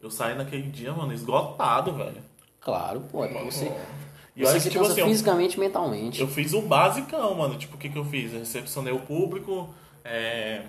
Eu 0.00 0.10
saí 0.10 0.34
naquele 0.34 0.70
dia, 0.70 0.92
mano, 0.92 1.12
esgotado, 1.12 1.92
velho. 1.92 2.22
Claro, 2.60 3.00
pô, 3.10 3.24
é 3.24 3.28
pra 3.28 3.42
você. 3.42 3.72
E 4.36 4.44
você 4.44 4.52
olha 4.52 4.60
se 4.60 4.70
tipo 4.70 4.82
cansa 4.82 5.00
assim, 5.00 5.10
fisicamente 5.10 5.54
e 5.56 5.60
mentalmente. 5.60 6.20
Eu 6.20 6.28
fiz 6.28 6.52
o 6.52 6.62
basicão, 6.62 7.34
mano. 7.34 7.56
Tipo, 7.56 7.76
o 7.76 7.78
que, 7.78 7.88
que 7.88 7.98
eu 7.98 8.04
fiz? 8.04 8.32
Eu 8.32 8.40
recepcionei 8.40 8.92
o 8.92 9.00
público, 9.00 9.68
é, 10.04 10.62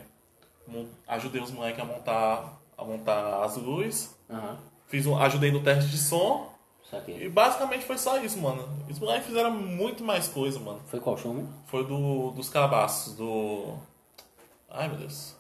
ajudei 1.07 1.41
os 1.41 1.51
moleques 1.51 1.79
a 1.81 1.85
montar, 1.85 2.61
a 2.77 2.83
montar 2.83 3.43
as 3.43 3.57
luzes, 3.57 4.15
Aham. 4.29 4.57
fiz 4.87 5.05
um, 5.05 5.17
ajudei 5.17 5.51
no 5.51 5.61
teste 5.61 5.89
de 5.89 5.97
som. 5.97 6.50
Saquei. 6.91 7.23
E 7.25 7.29
basicamente 7.29 7.85
foi 7.85 7.97
só 7.97 8.17
isso, 8.21 8.37
mano. 8.37 8.67
Os 8.89 8.99
moleques 8.99 9.25
fizeram 9.27 9.51
muito 9.51 10.03
mais 10.03 10.27
coisa, 10.27 10.59
mano. 10.59 10.81
Foi 10.87 10.99
qual 10.99 11.17
show 11.17 11.33
mesmo? 11.33 11.49
Foi 11.67 11.85
do, 11.85 12.31
dos 12.31 12.49
cabaços, 12.49 13.13
do. 13.15 13.75
Ai 14.69 14.89
meu 14.89 14.97
Deus. 14.97 15.33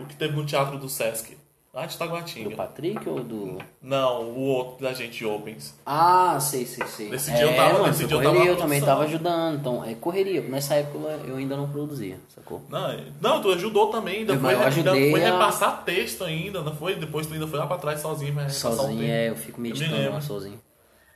O 0.00 0.06
que 0.06 0.14
teve 0.16 0.34
no 0.36 0.46
teatro 0.46 0.78
do 0.78 0.88
Sesc. 0.88 1.36
Lá 1.74 1.84
de 1.84 1.94
Do 1.94 1.98
Taguatinga. 1.98 2.56
Patrick 2.56 3.06
ou 3.06 3.22
do. 3.22 3.58
Não, 3.82 4.22
o 4.30 4.38
outro 4.40 4.82
da 4.82 4.94
gente 4.94 5.22
Opens. 5.26 5.74
Ah, 5.84 6.38
sei, 6.40 6.64
sei, 6.64 6.86
sei. 6.86 7.10
Nesse 7.10 7.30
é, 7.30 7.34
dia 7.34 7.44
eu 7.50 7.54
tava- 7.54 7.72
mano, 7.74 7.86
nesse 7.88 8.06
dia 8.06 8.16
eu 8.16 8.22
tava 8.22 8.38
eu 8.38 8.56
também 8.56 8.80
tava 8.80 9.04
ajudando. 9.04 9.58
Então, 9.60 9.84
é 9.84 9.94
correria. 9.94 10.40
Nessa 10.40 10.76
época 10.76 11.06
eu 11.26 11.36
ainda 11.36 11.54
não 11.54 11.68
produzia, 11.68 12.18
sacou? 12.34 12.62
Não, 12.70 12.96
não, 13.20 13.42
tu 13.42 13.50
ajudou 13.52 13.88
também, 13.90 14.20
ainda 14.20 14.32
Eu- 14.32 14.40
foi, 14.40 14.54
eu 14.54 14.62
ajudei 14.62 14.92
ainda 15.04 15.10
foi 15.18 15.24
a- 15.26 15.32
repassar 15.32 15.84
texto 15.84 16.24
ainda, 16.24 16.62
não 16.62 16.74
foi? 16.74 16.94
Depois 16.94 17.26
tu 17.26 17.34
ainda 17.34 17.46
foi 17.46 17.58
lá 17.58 17.66
pra 17.66 17.76
trás 17.76 18.00
sozinho 18.00 18.34
o 18.40 18.50
Sozinho, 18.50 19.02
é, 19.04 19.28
eu 19.28 19.36
fico 19.36 19.60
me 19.60 19.68
meditando 19.68 19.96
lembro. 19.96 20.14
lá 20.14 20.20
sozinho. 20.22 20.58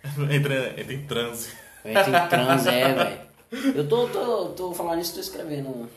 entra, 0.30 0.80
entra 0.80 0.92
em 0.92 1.06
transe. 1.06 1.50
Eu 1.84 1.90
entro 1.92 2.14
em 2.14 2.28
transe, 2.28 2.68
é, 2.68 2.92
velho. 3.52 3.76
Eu 3.76 3.88
tô, 3.88 4.06
tô, 4.08 4.46
tô 4.50 4.74
falando 4.74 5.00
isso, 5.00 5.14
tô 5.14 5.20
escrevendo 5.20 5.88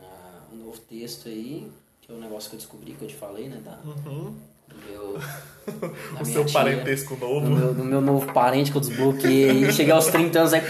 ah, 0.00 0.40
um 0.52 0.56
novo 0.64 0.78
texto 0.78 1.28
aí, 1.28 1.68
que 2.00 2.12
é 2.12 2.14
um 2.14 2.20
negócio 2.20 2.48
que 2.50 2.56
eu 2.56 2.60
descobri, 2.60 2.92
que 2.92 3.02
eu 3.02 3.08
te 3.08 3.14
falei, 3.14 3.48
né? 3.48 3.58
Da, 3.64 3.72
Do 3.72 4.76
meu. 4.86 5.18
Uhum. 5.68 6.22
O 6.22 6.24
seu 6.24 6.46
tia. 6.46 6.54
parentesco 6.54 7.14
novo. 7.16 7.40
do 7.44 7.50
meu, 7.50 7.74
do 7.74 7.84
meu 7.84 8.00
novo 8.00 8.32
parente 8.32 8.70
que 8.70 8.78
eu 8.78 8.80
desbloqueei. 8.80 9.70
Cheguei 9.70 9.92
aos 9.92 10.06
30 10.06 10.38
anos 10.38 10.54
aí. 10.54 10.62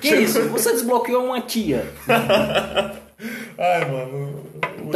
Que 0.00 0.16
isso? 0.16 0.48
Você 0.48 0.72
desbloqueou 0.72 1.24
uma 1.26 1.40
tia. 1.40 1.88
Ai, 3.56 3.88
mano. 3.88 4.31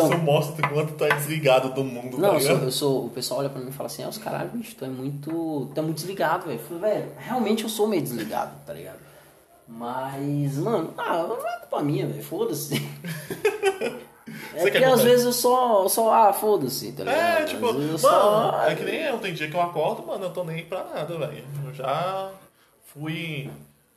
Então- 0.05 0.09
Isso 0.15 0.19
mostra 0.25 0.67
o 0.67 0.71
quanto 0.71 0.93
tu 0.95 1.05
é 1.05 1.09
desligado 1.15 1.73
do 1.75 1.83
mundo, 1.85 2.19
Não, 2.19 2.31
tá 2.31 2.35
eu 2.37 2.41
sou, 2.41 2.57
eu 2.59 2.71
sou- 2.73 3.07
O 3.07 3.11
pessoal 3.11 3.41
olha 3.41 3.49
pra 3.49 3.61
mim 3.61 3.69
e 3.71 3.73
fala 3.73 3.87
assim: 3.89 4.03
ah, 4.05 4.09
os 4.09 4.19
caralho, 4.19 4.51
bicho, 4.51 4.75
tu 4.77 4.85
é 4.85 4.89
muito. 4.89 5.71
Tu 5.75 5.79
é 5.79 5.83
muito 5.83 5.97
desligado, 5.97 6.47
velho. 6.47 6.59
Falei, 6.61 6.81
velho, 6.95 7.13
realmente 7.19 7.65
eu 7.65 7.69
sou 7.71 7.87
meio 7.87 8.03
desligado, 8.03 8.53
tá 8.67 8.73
ligado? 8.73 8.99
Mas, 9.69 10.57
mano, 10.59 10.95
ah, 10.97 11.25
não 11.29 11.37
é 11.47 11.59
culpa 11.61 11.83
minha, 11.83 12.07
velho. 12.07 12.23
Foda-se. 12.23 12.75
É 14.55 14.59
Você 14.59 14.71
porque 14.71 14.79
quer 14.79 14.87
às 14.93 15.03
vezes 15.03 15.25
eu 15.27 15.33
só, 15.33 15.83
eu 15.85 15.89
só 15.89 16.11
ah, 16.13 16.33
foda-se, 16.33 16.91
tá 16.93 17.05
ligado? 17.05 17.19
É, 17.43 17.45
tipo, 17.45 17.61
mano, 17.67 17.99
só- 17.99 18.65
é 18.67 18.75
que 18.75 18.83
nem 18.85 19.03
eu, 19.03 19.19
tem 19.19 19.33
dia 19.35 19.49
que 19.49 19.55
eu 19.57 19.61
acordo, 19.61 20.05
mano, 20.05 20.25
eu 20.25 20.31
tô 20.31 20.43
nem 20.45 20.65
pra 20.65 20.83
nada, 20.83 21.17
velho. 21.19 21.45
Eu 21.65 21.75
já 21.75 22.31
fui, 22.87 23.51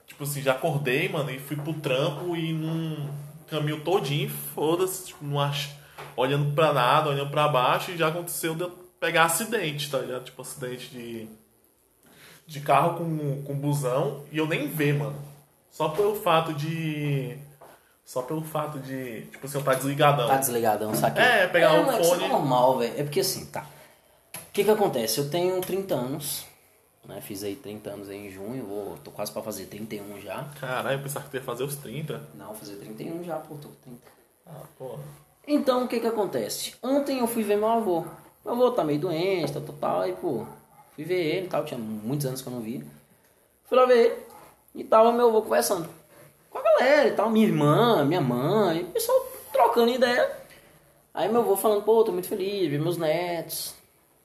tipo 0.05 0.23
assim, 0.25 0.41
já 0.41 0.51
acordei, 0.51 1.07
mano, 1.09 1.31
e 1.31 1.39
fui 1.39 1.55
pro 1.55 1.73
trampo 1.73 2.35
e 2.35 2.51
num 2.53 3.09
caminho 3.47 3.79
todinho, 3.81 4.29
foda-se, 4.53 5.07
tipo, 5.07 5.23
não 5.25 5.39
ach... 5.39 5.69
olhando 6.15 6.53
pra 6.53 6.73
nada, 6.73 7.09
olhando 7.09 7.31
pra 7.31 7.47
baixo, 7.47 7.91
e 7.91 7.97
já 7.97 8.07
aconteceu 8.07 8.55
de 8.55 8.61
eu 8.61 8.69
pegar 8.99 9.25
acidente, 9.25 9.89
tá 9.89 9.99
ligado? 9.99 10.25
Tipo, 10.25 10.41
acidente 10.41 10.89
de, 10.89 11.27
de 12.45 12.59
carro 12.61 12.97
com, 12.97 13.43
com 13.43 13.53
busão, 13.55 14.23
e 14.31 14.37
eu 14.37 14.47
nem 14.47 14.67
ver, 14.67 14.93
mano. 14.95 15.15
Só 15.71 15.89
pelo 15.89 16.15
fato 16.15 16.53
de. 16.53 17.37
Só 18.03 18.23
pelo 18.23 18.41
fato 18.41 18.79
de, 18.79 19.21
tipo 19.31 19.45
assim, 19.45 19.57
eu 19.59 19.63
tá 19.63 19.75
desligadão. 19.75 20.27
Tá 20.27 20.37
desligadão, 20.37 20.95
saquei. 20.95 21.23
É, 21.23 21.47
pegar 21.47 21.73
o 21.73 21.83
moleque, 21.83 22.01
isso 22.01 22.09
fone. 22.09 22.23
É 22.23 22.27
normal, 22.27 22.79
velho. 22.79 22.93
É 22.99 23.03
porque 23.03 23.19
assim, 23.19 23.45
tá. 23.45 23.61
O 24.35 24.51
que 24.51 24.63
que 24.63 24.71
acontece? 24.71 25.19
Eu 25.19 25.29
tenho 25.29 25.61
30 25.61 25.93
anos, 25.93 26.43
né? 27.05 27.21
Fiz 27.21 27.43
aí 27.43 27.55
30 27.55 27.89
anos 27.91 28.09
aí 28.09 28.27
em 28.27 28.31
junho, 28.31 28.65
vou, 28.65 28.97
tô 29.03 29.11
quase 29.11 29.31
pra 29.31 29.43
fazer 29.43 29.67
31 29.67 30.19
já. 30.21 30.43
Caralho, 30.59 30.97
eu 30.97 31.03
pensava 31.03 31.25
que 31.25 31.31
tu 31.31 31.37
ia 31.37 31.43
fazer 31.43 31.63
os 31.63 31.75
30. 31.75 32.19
Não, 32.33 32.53
fazer 32.55 32.77
31 32.77 33.23
já, 33.23 33.35
pô, 33.35 33.55
tô 33.55 33.67
com 33.67 33.75
30. 33.83 34.01
Ah, 34.47 34.63
porra. 34.77 35.03
Então, 35.51 35.85
o 35.85 35.87
que 35.87 35.99
que 35.99 36.05
acontece? 36.05 36.75
Ontem 36.79 37.17
eu 37.17 37.27
fui 37.27 37.41
ver 37.41 37.57
meu 37.57 37.69
avô. 37.69 38.05
Meu 38.45 38.53
avô 38.53 38.69
tá 38.69 38.83
meio 38.83 38.99
doente, 38.99 39.51
tal, 39.51 39.63
tal, 39.63 39.75
tal. 39.75 40.01
Aí, 40.01 40.13
pô, 40.13 40.45
fui 40.95 41.03
ver 41.03 41.37
ele 41.37 41.47
tal. 41.47 41.65
Tinha 41.65 41.79
muitos 41.79 42.27
anos 42.27 42.39
que 42.39 42.47
eu 42.47 42.53
não 42.53 42.61
via. 42.61 42.85
Fui 43.65 43.75
lá 43.75 43.87
ver 43.87 43.97
ele. 43.97 44.15
E 44.75 44.83
tava 44.83 45.11
meu 45.11 45.29
avô 45.29 45.41
conversando 45.41 45.89
com 46.51 46.59
a 46.59 46.61
galera 46.61 47.07
e 47.07 47.13
tal. 47.13 47.31
Minha 47.31 47.47
irmã, 47.47 48.05
minha 48.05 48.21
mãe. 48.21 48.85
Pessoal 48.93 49.25
trocando 49.51 49.89
ideia. 49.89 50.29
Aí 51.15 51.27
meu 51.27 51.41
avô 51.41 51.57
falando, 51.57 51.81
pô, 51.81 52.03
tô 52.03 52.11
muito 52.11 52.27
feliz 52.27 52.69
ver 52.69 52.79
meus 52.79 52.97
netos, 52.97 53.73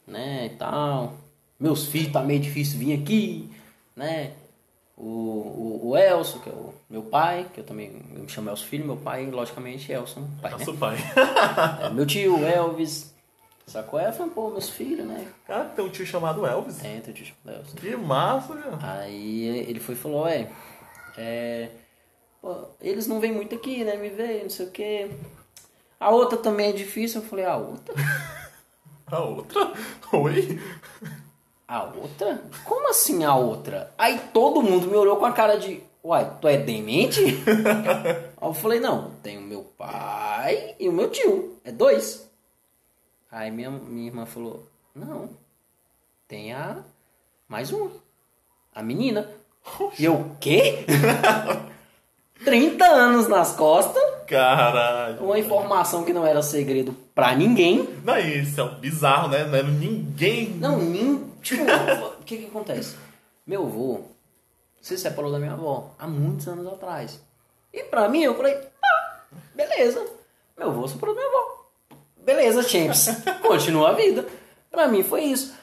né, 0.06 0.46
e 0.46 0.50
tal. 0.50 1.14
Meus 1.58 1.86
filhos 1.86 2.12
tá 2.12 2.20
meio 2.20 2.38
difícil 2.38 2.78
vir 2.78 3.00
aqui, 3.00 3.50
né. 3.96 4.34
O, 4.96 5.02
o, 5.02 5.88
o 5.88 5.96
Elson, 5.96 6.38
que 6.38 6.48
é 6.48 6.52
o 6.52 6.72
meu 6.88 7.02
pai, 7.02 7.50
que 7.52 7.60
eu 7.60 7.64
também 7.64 7.90
eu 8.14 8.22
me 8.22 8.28
chamo 8.28 8.48
Elson 8.48 8.64
Filho, 8.64 8.86
meu 8.86 8.96
pai, 8.96 9.28
logicamente, 9.28 9.90
Elson, 9.90 10.28
pai, 10.40 10.52
né? 10.52 10.58
Nosso 10.58 10.74
pai. 10.76 10.96
É, 11.82 11.90
meu 11.90 12.06
tio, 12.06 12.44
Elvis. 12.44 13.12
Sacou? 13.66 13.98
Eu 13.98 14.12
falei, 14.12 14.32
pô, 14.32 14.50
meus 14.50 14.68
filhos, 14.68 15.06
né? 15.06 15.26
Cara, 15.46 15.64
tem 15.64 15.84
um 15.84 15.88
tio 15.88 16.06
chamado 16.06 16.46
Elvis. 16.46 16.84
É, 16.84 17.00
teu 17.00 17.14
tio 17.14 17.26
chamado 17.26 17.58
Elvis. 17.58 17.74
Que 17.74 17.96
massa, 17.96 18.54
cara. 18.54 19.00
Aí 19.00 19.46
ele 19.68 19.80
foi 19.80 19.94
e 19.94 19.98
falou, 19.98 20.28
é, 20.28 20.50
é 21.16 21.70
pô, 22.40 22.68
eles 22.80 23.06
não 23.06 23.20
vêm 23.20 23.32
muito 23.32 23.54
aqui, 23.54 23.82
né? 23.82 23.96
Me 23.96 24.10
ver, 24.10 24.42
não 24.42 24.50
sei 24.50 24.66
o 24.66 24.70
quê. 24.70 25.10
A 25.98 26.10
outra 26.10 26.36
também 26.36 26.68
é 26.68 26.72
difícil. 26.72 27.22
Eu 27.22 27.26
falei, 27.26 27.44
a 27.46 27.56
outra? 27.56 27.94
A 29.06 29.20
outra? 29.20 29.72
Oi? 30.12 30.58
A 31.74 31.82
outra? 31.82 32.40
Como 32.64 32.88
assim 32.88 33.24
a 33.24 33.34
outra? 33.34 33.92
Aí 33.98 34.20
todo 34.32 34.62
mundo 34.62 34.86
me 34.86 34.94
olhou 34.94 35.16
com 35.16 35.26
a 35.26 35.32
cara 35.32 35.58
de, 35.58 35.82
uai, 36.04 36.30
tu 36.40 36.46
é 36.46 36.56
demente? 36.56 37.20
Aí 38.40 38.48
eu 38.48 38.54
falei, 38.54 38.78
não, 38.78 39.10
tem 39.24 39.38
o 39.38 39.40
meu 39.40 39.62
pai 39.76 40.76
e 40.78 40.88
o 40.88 40.92
meu 40.92 41.10
tio. 41.10 41.58
É 41.64 41.72
dois. 41.72 42.30
Aí 43.28 43.50
minha, 43.50 43.70
minha 43.72 44.06
irmã 44.06 44.24
falou, 44.24 44.64
não, 44.94 45.30
tem 46.28 46.52
a 46.52 46.76
mais 47.48 47.72
uma. 47.72 47.90
A 48.72 48.80
menina. 48.80 49.28
E 49.98 50.04
eu, 50.04 50.14
o 50.14 50.36
quê? 50.38 50.86
30 52.44 52.84
anos 52.84 53.26
nas 53.26 53.50
costas, 53.56 54.00
Caralho. 54.28 55.24
uma 55.24 55.40
informação 55.40 56.04
que 56.04 56.12
não 56.12 56.24
era 56.24 56.40
segredo 56.40 57.03
pra 57.14 57.34
ninguém. 57.34 57.88
Não, 58.02 58.18
isso 58.18 58.60
é 58.60 58.64
um 58.64 58.74
bizarro, 58.74 59.28
né? 59.28 59.44
Não 59.44 59.58
é 59.58 59.62
ninguém. 59.62 60.50
Não, 60.50 60.78
nem. 60.78 61.24
Tipo, 61.42 61.62
o 61.62 62.24
que 62.24 62.38
que 62.38 62.46
acontece? 62.46 62.96
Meu 63.46 63.64
avô 63.64 64.02
se 64.80 64.98
separou 64.98 65.30
da 65.30 65.38
minha 65.38 65.52
avó 65.52 65.94
há 65.98 66.06
muitos 66.06 66.48
anos 66.48 66.66
atrás. 66.66 67.20
E 67.72 67.82
pra 67.84 68.08
mim, 68.08 68.22
eu 68.22 68.34
falei, 68.34 68.54
ah, 68.82 69.20
beleza. 69.54 70.04
Meu 70.56 70.68
avô 70.68 70.86
se 70.86 70.94
separou 70.94 71.14
da 71.14 71.20
minha 71.20 71.32
avó. 71.32 71.64
Beleza, 72.18 72.62
Champs. 72.62 73.08
Continua 73.42 73.90
a 73.90 73.92
vida. 73.92 74.26
Pra 74.70 74.88
mim 74.88 75.02
foi 75.02 75.24
isso. 75.24 75.54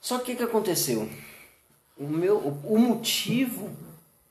Só 0.00 0.18
que 0.18 0.22
o 0.22 0.26
que 0.26 0.36
que 0.36 0.42
aconteceu? 0.44 1.08
O, 1.98 2.04
meu, 2.04 2.38
o 2.38 2.78
motivo, 2.78 3.70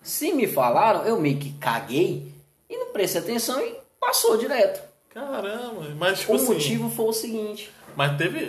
se 0.02 0.32
me 0.32 0.48
falaram, 0.48 1.04
eu 1.06 1.20
meio 1.20 1.38
que 1.38 1.54
caguei 1.54 2.32
e 2.70 2.78
não 2.78 2.94
prestei 2.94 3.22
atenção 3.22 3.60
e 3.60 3.76
passou 4.00 4.38
direto. 4.38 4.82
Caramba, 5.16 5.82
mas 5.98 6.20
tipo 6.20 6.34
o 6.34 6.36
assim. 6.36 6.54
motivo 6.54 6.90
foi 6.90 7.06
o 7.06 7.14
seguinte. 7.14 7.72
Mas 7.96 8.18
teve. 8.18 8.46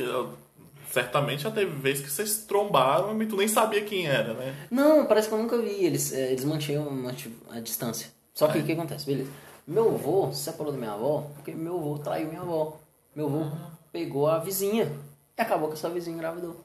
Certamente 0.91 1.43
já 1.45 1.51
teve 1.51 1.71
vezes 1.73 2.03
que 2.05 2.11
vocês 2.11 2.39
trombaram 2.45 3.21
e 3.23 3.27
tu 3.27 3.37
nem 3.37 3.47
sabia 3.47 3.83
quem 3.85 4.07
era, 4.07 4.33
né? 4.35 4.55
Não, 4.71 5.07
parece 5.07 5.29
que 5.29 5.35
eu 5.35 5.39
nunca 5.39 5.57
vi. 5.59 5.85
Eles, 5.85 6.13
eh, 6.13 6.33
eles 6.33 6.45
mantinham 6.45 6.91
manti- 6.91 7.33
a 7.51 7.61
distância. 7.61 8.09
Só 8.35 8.49
que 8.49 8.59
o 8.59 8.65
que 8.65 8.73
acontece? 8.73 9.07
Beleza. 9.07 9.31
Meu 9.67 9.95
avô 9.95 10.33
se 10.33 10.43
separou 10.45 10.73
da 10.73 10.79
minha 10.79 10.93
avó 10.93 11.31
porque 11.37 11.53
meu 11.53 11.77
avô 11.77 11.99
traiu 11.99 12.29
minha 12.29 12.41
avó. 12.41 12.79
Meu 13.15 13.27
avô 13.27 13.47
pegou 13.93 14.27
a 14.29 14.39
vizinha 14.39 14.91
e 15.39 15.43
acabou 15.43 15.69
com 15.69 15.75
essa 15.75 15.89
vizinha 15.91 16.17
engravidou. 16.17 16.65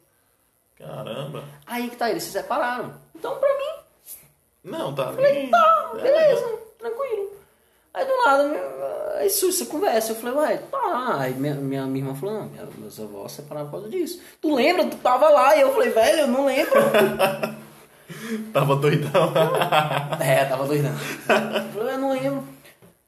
Caramba. 0.78 1.44
Aí 1.66 1.90
que 1.90 1.96
tá, 1.96 2.10
eles 2.10 2.24
se 2.24 2.32
separaram. 2.32 2.94
Então 3.14 3.38
pra 3.38 3.50
mim, 3.58 3.84
Não, 4.64 4.94
tá 4.96 5.10
ali. 5.10 5.50
tá, 5.50 5.92
É, 5.98 6.02
beleza, 6.02 6.60
tranquilo. 6.80 7.31
Aí 7.94 8.06
do 8.06 8.18
nada, 8.26 9.18
aí 9.18 9.30
surge 9.30 9.62
essa 9.62 9.66
conversa. 9.66 10.12
Eu 10.14 10.16
falei, 10.16 10.36
ué, 10.36 10.58
tá. 10.58 11.18
Aí 11.20 11.34
minha, 11.34 11.56
minha, 11.56 11.86
minha 11.86 12.06
irmã 12.06 12.16
falou, 12.16 12.36
não, 12.36 12.46
minha, 12.48 12.68
meus 12.78 13.00
avós 13.00 13.32
se 13.32 13.42
separaram 13.42 13.68
por 13.68 13.74
causa 13.74 13.90
disso. 13.90 14.22
Tu 14.40 14.54
lembra? 14.54 14.86
Tu 14.86 14.98
tava 14.98 15.30
lá. 15.30 15.56
E 15.56 15.62
eu 15.62 15.74
falei, 15.74 15.90
velho, 15.90 16.20
eu 16.20 16.28
não 16.28 16.46
lembro. 16.46 16.74
Tava 18.54 18.76
doidão. 18.76 19.32
É, 20.20 20.46
tava 20.46 20.68
doidão. 20.68 20.92
Eu 20.92 21.74
falei, 21.74 21.96
eu 21.96 21.98
não 21.98 22.12
lembro. 22.12 22.44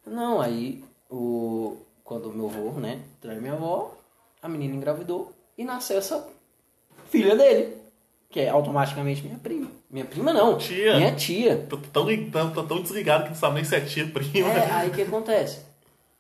Não, 0.06 0.42
aí 0.42 0.84
o, 1.10 1.78
quando 2.04 2.30
o 2.30 2.34
meu 2.34 2.48
avô, 2.48 2.80
né, 2.80 3.02
traiu 3.22 3.42
minha 3.42 3.54
avó, 3.54 3.96
a 4.42 4.50
menina 4.50 4.76
engravidou 4.76 5.32
e 5.58 5.64
nasceu 5.64 5.98
essa 5.98 6.28
filha 7.10 7.36
dele, 7.36 7.78
que 8.34 8.40
é 8.40 8.50
automaticamente 8.50 9.22
minha 9.22 9.38
prima. 9.38 9.68
Minha 9.92 10.06
prima 10.06 10.34
não, 10.34 10.58
Tia. 10.58 10.98
minha 10.98 11.14
tia. 11.14 11.68
Tô 11.70 11.78
tão, 11.78 12.08
tô 12.52 12.64
tão 12.64 12.82
desligado 12.82 13.26
que 13.26 13.30
não 13.30 13.36
sabe 13.36 13.56
nem 13.56 13.64
se 13.64 13.76
é 13.76 13.80
tia 13.80 14.08
prima. 14.08 14.50
É, 14.50 14.72
aí 14.72 14.90
o 14.90 14.92
que 14.92 15.04
acontece? 15.04 15.60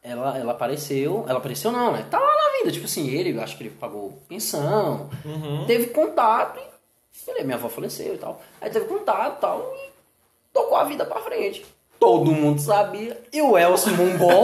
Ela, 0.03 0.38
ela 0.38 0.51
apareceu, 0.51 1.26
ela 1.28 1.39
apareceu 1.39 1.72
não, 1.72 1.91
né? 1.91 2.05
Tá 2.11 2.20
lá 2.20 2.28
na 2.28 2.57
vida, 2.59 2.72
tipo 2.72 2.86
assim, 2.86 3.09
ele, 3.09 3.39
acho 3.39 3.57
que 3.57 3.64
ele 3.64 3.72
pagou 3.72 4.22
pensão, 4.30 5.09
teve 5.66 5.88
contato 5.88 6.59
e 6.59 7.32
ele, 7.32 7.45
minha 7.45 7.55
avó 7.55 7.68
faleceu 7.68 8.14
e 8.14 8.18
tal. 8.20 8.39
Aí 8.61 8.70
teve 8.70 8.86
contato 8.86 9.38
e 9.38 9.41
tal 9.41 9.74
e 9.76 9.89
tocou 10.53 10.78
a 10.78 10.84
vida 10.84 11.05
pra 11.05 11.20
frente. 11.22 11.66
Todo 11.99 12.32
mundo 12.32 12.61
sabia. 12.61 13.20
E 13.32 13.41
o 13.41 13.57
Elcio 13.57 13.95
Mongol 13.95 14.43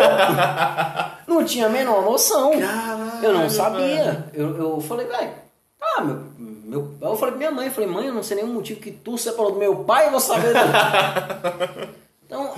não 1.28 1.46
tinha 1.46 1.68
a 1.68 1.70
menor 1.70 2.02
noção. 2.04 2.52
Caralho, 2.60 3.24
eu 3.24 3.34
não 3.34 3.48
sabia. 3.50 4.26
Eu, 4.34 4.58
eu 4.58 4.82
falei, 4.82 5.06
velho, 5.06 5.34
ah, 5.82 6.02
meu, 6.02 6.24
meu. 6.70 6.94
Eu 7.02 7.16
falei 7.16 7.32
pra 7.32 7.38
minha 7.38 7.52
mãe, 7.52 7.68
eu 7.68 7.72
falei, 7.72 7.90
mãe, 7.90 8.06
eu 8.08 8.14
não 8.14 8.24
sei 8.24 8.38
nenhum 8.38 8.54
motivo 8.54 8.80
que 8.80 8.92
tu 8.92 9.18
separou 9.18 9.52
do 9.54 9.60
meu 9.60 9.76
pai, 9.84 10.08
eu 10.08 10.12
vou 10.12 10.20
saber. 10.20 10.54
não." 10.54 10.62
então, 12.26 12.54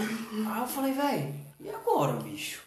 aí 0.53 0.61
eu 0.61 0.67
falei, 0.67 0.91
velho, 0.93 1.33
e 1.63 1.69
agora, 1.69 2.13
bicho? 2.13 2.61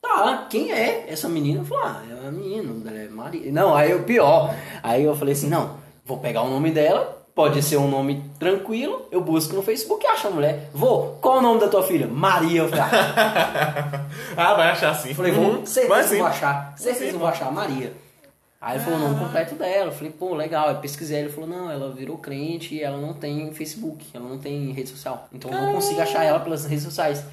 Tá, 0.00 0.46
quem 0.48 0.72
é 0.72 1.06
essa 1.08 1.28
menina? 1.28 1.60
Eu 1.60 1.64
falei, 1.64 1.84
ah, 1.84 2.02
é 2.24 2.28
a 2.28 2.30
menina, 2.30 2.90
é 2.90 3.08
Maria. 3.08 3.52
Não, 3.52 3.74
aí 3.74 3.92
o 3.94 4.04
pior. 4.04 4.54
Aí 4.82 5.04
eu 5.04 5.14
falei 5.16 5.34
assim, 5.34 5.48
não, 5.48 5.76
vou 6.04 6.18
pegar 6.18 6.42
o 6.42 6.48
nome 6.50 6.70
dela, 6.70 7.18
pode 7.34 7.60
ser 7.62 7.76
um 7.76 7.88
nome 7.88 8.24
tranquilo, 8.38 9.06
eu 9.10 9.20
busco 9.20 9.54
no 9.54 9.62
Facebook 9.62 10.04
e 10.04 10.08
acho 10.08 10.28
a 10.28 10.30
mulher. 10.30 10.70
Vou, 10.72 11.18
qual 11.20 11.38
o 11.38 11.42
nome 11.42 11.60
da 11.60 11.68
tua 11.68 11.82
filha? 11.82 12.06
Maria. 12.06 12.62
Eu 12.62 12.68
falei, 12.68 12.84
ah, 12.84 14.04
Ah, 14.36 14.54
vai 14.54 14.70
achar 14.70 15.04
eu 15.06 15.14
falei, 15.14 15.32
vou, 15.32 15.44
Uhum. 15.44 15.66
certeza 15.66 15.94
Vai 15.94 16.04
sim. 16.04 16.18
vou 16.18 16.26
achar, 16.26 16.74
certeza 16.76 17.12
Sim, 17.12 17.18
vou 17.18 17.28
achar, 17.28 17.50
Maria. 17.52 17.92
Aí 18.60 18.76
ele 18.76 18.84
falou 18.84 18.98
o 18.98 19.02
nome 19.02 19.20
completo 19.20 19.54
dela, 19.54 19.86
eu 19.90 19.92
falei, 19.92 20.10
pô, 20.12 20.34
legal, 20.34 20.68
eu 20.70 20.76
pesquisei, 20.80 21.20
ele 21.20 21.28
falou, 21.28 21.48
não, 21.48 21.70
ela 21.70 21.92
virou 21.92 22.18
crente 22.18 22.74
e 22.74 22.82
ela 22.82 22.96
não 22.96 23.14
tem 23.14 23.52
Facebook, 23.54 24.04
ela 24.12 24.28
não 24.28 24.36
tem 24.38 24.72
rede 24.72 24.88
social, 24.90 25.28
então 25.32 25.52
eu 25.52 25.62
não 25.62 25.74
consigo 25.74 26.00
achar 26.00 26.24
ela 26.24 26.40
pelas 26.40 26.64
redes 26.66 26.82
sociais. 26.84 27.24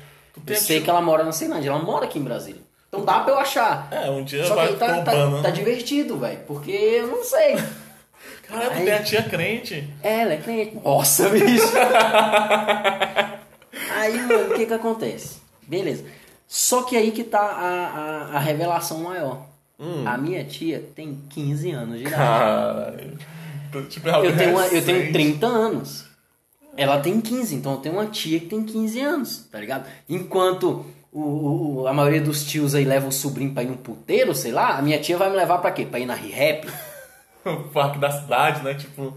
Eu 0.45 0.55
sei 0.55 0.82
que 0.82 0.89
ela 0.89 1.01
mora 1.01 1.23
na 1.23 1.32
Ceilândia, 1.32 1.69
ela 1.69 1.80
mora 1.80 2.05
aqui 2.05 2.19
em 2.19 2.23
Brasília. 2.23 2.61
Então 2.88 3.03
dá 3.03 3.21
pra 3.21 3.34
eu 3.34 3.39
achar. 3.39 3.88
É, 3.91 4.09
um 4.09 4.23
dia 4.23 4.43
Só 4.45 4.49
que 4.51 4.55
vai 4.55 4.67
aí 4.67 4.76
tá, 4.76 5.01
tá, 5.03 5.11
trombando. 5.11 5.41
tá 5.43 5.49
divertido, 5.49 6.17
velho, 6.19 6.39
porque 6.45 6.71
eu 6.71 7.07
não 7.07 7.23
sei. 7.23 7.55
Caralho, 8.47 8.71
Aí- 8.71 8.86
tem 8.86 8.93
a 8.93 9.01
tia 9.03 9.23
crente. 9.23 9.89
Ela 10.03 10.34
é 10.34 10.38
crente. 10.38 10.78
Nossa, 10.84 11.28
bicho. 11.30 11.71
aí, 13.95 14.17
mano, 14.21 14.53
o 14.53 14.55
que 14.55 14.65
que 14.65 14.73
acontece? 14.73 15.38
Beleza. 15.63 16.05
Só 16.47 16.84
que 16.84 16.95
aí 16.95 17.11
que 17.11 17.23
tá 17.23 17.39
a, 17.39 18.32
a, 18.34 18.38
a 18.38 18.39
revelação 18.39 18.99
maior. 18.99 19.55
Hum. 19.80 20.07
A 20.07 20.17
minha 20.17 20.43
tia 20.45 20.84
tem 20.95 21.19
15 21.30 21.71
anos 21.71 21.97
de 21.99 22.05
idade. 22.05 22.15
Caralho. 22.17 23.17
Tipo, 23.89 24.07
é 24.09 24.28
Eu 24.28 24.38
tenho, 24.38 24.51
uma- 24.51 24.65
eu 24.67 24.86
tenho 24.86 24.97
recente. 24.99 25.11
30 25.13 25.47
anos. 25.47 26.05
Ela 26.78 26.99
tem 26.99 27.19
15, 27.21 27.55
então 27.55 27.73
eu 27.73 27.78
tenho 27.80 27.95
uma 27.95 28.05
tia 28.07 28.39
que 28.39 28.45
tem 28.47 28.63
15 28.63 28.99
anos, 29.01 29.47
tá 29.51 29.59
ligado? 29.59 29.86
Enquanto 30.09 30.86
o, 31.11 31.82
o- 31.82 31.88
a 31.88 31.93
maioria 31.93 32.21
dos 32.21 32.43
tios 32.45 32.73
aí 32.76 32.84
leva 32.86 33.07
o 33.07 33.11
sobrinho 33.11 33.53
pra 33.53 33.63
ir 33.63 33.67
num 33.67 33.78
puteiro, 33.78 34.34
sei 34.36 34.51
lá, 34.51 34.78
a 34.78 34.82
minha 34.82 34.99
tia 34.99 35.17
vai 35.17 35.30
me 35.30 35.36
levar 35.36 35.57
pra 35.59 35.71
quê? 35.71 35.86
Pra 35.86 35.99
ir 35.99 36.05
na 36.05 36.15
rap? 36.15 36.67
O 37.45 37.57
parque 37.69 37.99
da 37.99 38.09
cidade, 38.09 38.63
né? 38.63 38.73
Tipo. 38.73 39.15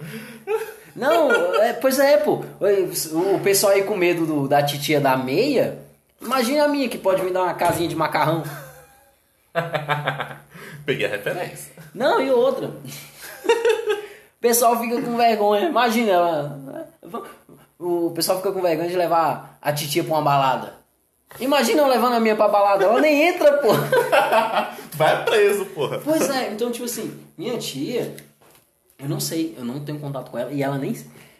Não, 0.95 1.33
é, 1.63 1.73
pois 1.73 1.99
é, 1.99 2.19
pô. 2.19 2.45
O, 2.61 3.37
o 3.37 3.41
pessoal 3.41 3.73
aí 3.73 3.85
com 3.85 3.97
medo 3.97 4.27
do- 4.27 4.47
da 4.47 4.63
titia 4.63 5.01
da 5.01 5.17
meia, 5.17 5.79
imagina 6.21 6.65
a 6.65 6.69
minha 6.69 6.91
que 6.91 6.99
pode 6.99 7.23
me 7.23 7.31
dar 7.31 7.45
uma 7.45 7.55
casinha 7.55 7.89
de 7.89 7.97
macarrão. 7.97 8.43
Peguei 10.89 11.05
a 11.05 11.11
referência. 11.11 11.71
Não, 11.95 12.19
e 12.19 12.31
outra. 12.31 12.69
O 12.69 14.41
pessoal 14.41 14.81
fica 14.81 15.03
com 15.03 15.19
vergonha. 15.19 15.69
Imagina 15.69 16.13
ela. 16.13 16.89
O 17.79 18.11
pessoal 18.13 18.39
fica 18.39 18.51
com 18.51 18.63
vergonha 18.63 18.89
de 18.89 18.97
levar 18.97 19.59
a 19.61 19.71
titia 19.71 20.03
pra 20.03 20.15
uma 20.15 20.23
balada. 20.23 20.77
Imagina 21.39 21.83
eu 21.83 21.89
levando 21.89 22.15
a 22.15 22.21
minha 22.21 22.35
pra 22.35 22.49
balada. 22.49 22.87
Ela 22.87 23.03
nem 23.03 23.29
entra, 23.29 23.59
pô. 23.59 23.69
Vai 24.97 25.27
preso, 25.27 25.67
porra. 25.67 25.99
Pois 25.99 26.27
é, 26.31 26.53
então, 26.53 26.73
tipo 26.73 26.87
assim, 26.87 27.21
minha 27.37 27.59
tia, 27.59 28.17
eu 28.99 29.11
não 29.11 29.21
sei, 29.21 29.55
eu 29.59 29.67
não 29.67 29.85
tenho 29.85 30.01
contato 30.01 30.31
com 30.31 30.39
ela 30.39 30.51
e 30.51 30.63
ela 30.63 30.79
nem. 30.79 30.97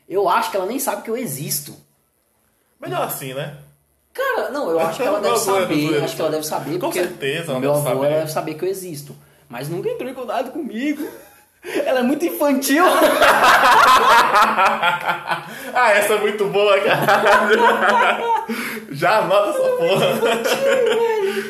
Eu 0.07 0.29
acho 0.29 0.51
que 0.51 0.59
ela 0.59 0.67
nem 0.67 0.79
sabe 0.79 1.01
que 1.01 1.11
eu 1.11 1.17
existo. 1.17 1.75
Melhor 2.79 3.01
assim, 3.01 3.33
né? 3.33 3.57
Cara, 4.13 4.51
não, 4.51 4.71
eu 4.71 4.79
acho 4.79 4.99
que 4.99 5.09
ela 5.09 5.21
deve 5.23 5.39
saber. 5.39 6.05
Acho 6.05 6.17
que 6.17 6.21
ela 6.21 6.31
deve 6.31 6.47
saber. 6.47 6.79
Com 6.79 6.93
certeza 6.93 7.53
ela 7.53 7.61
meu 7.61 7.73
deve 7.73 7.89
avô 7.89 7.97
saber. 7.99 8.07
ela 8.13 8.19
deve 8.21 8.31
saber 8.31 8.55
que 8.55 8.65
eu 8.67 8.69
existo. 8.69 9.17
Mas 9.49 9.69
nunca 9.69 9.89
entrou 9.89 10.11
em 10.11 10.15
contato 10.15 10.51
comigo. 10.51 11.09
Ela 11.65 12.01
é 12.01 12.03
muito 12.03 12.25
infantil. 12.25 12.85
Ah, 15.75 15.93
essa 15.93 16.15
é 16.15 16.21
muito 16.21 16.47
boa, 16.47 16.81
cara. 16.81 18.21
Já 18.91 19.19
anota 19.19 19.51
essa 19.51 19.69
porra. 19.77 20.07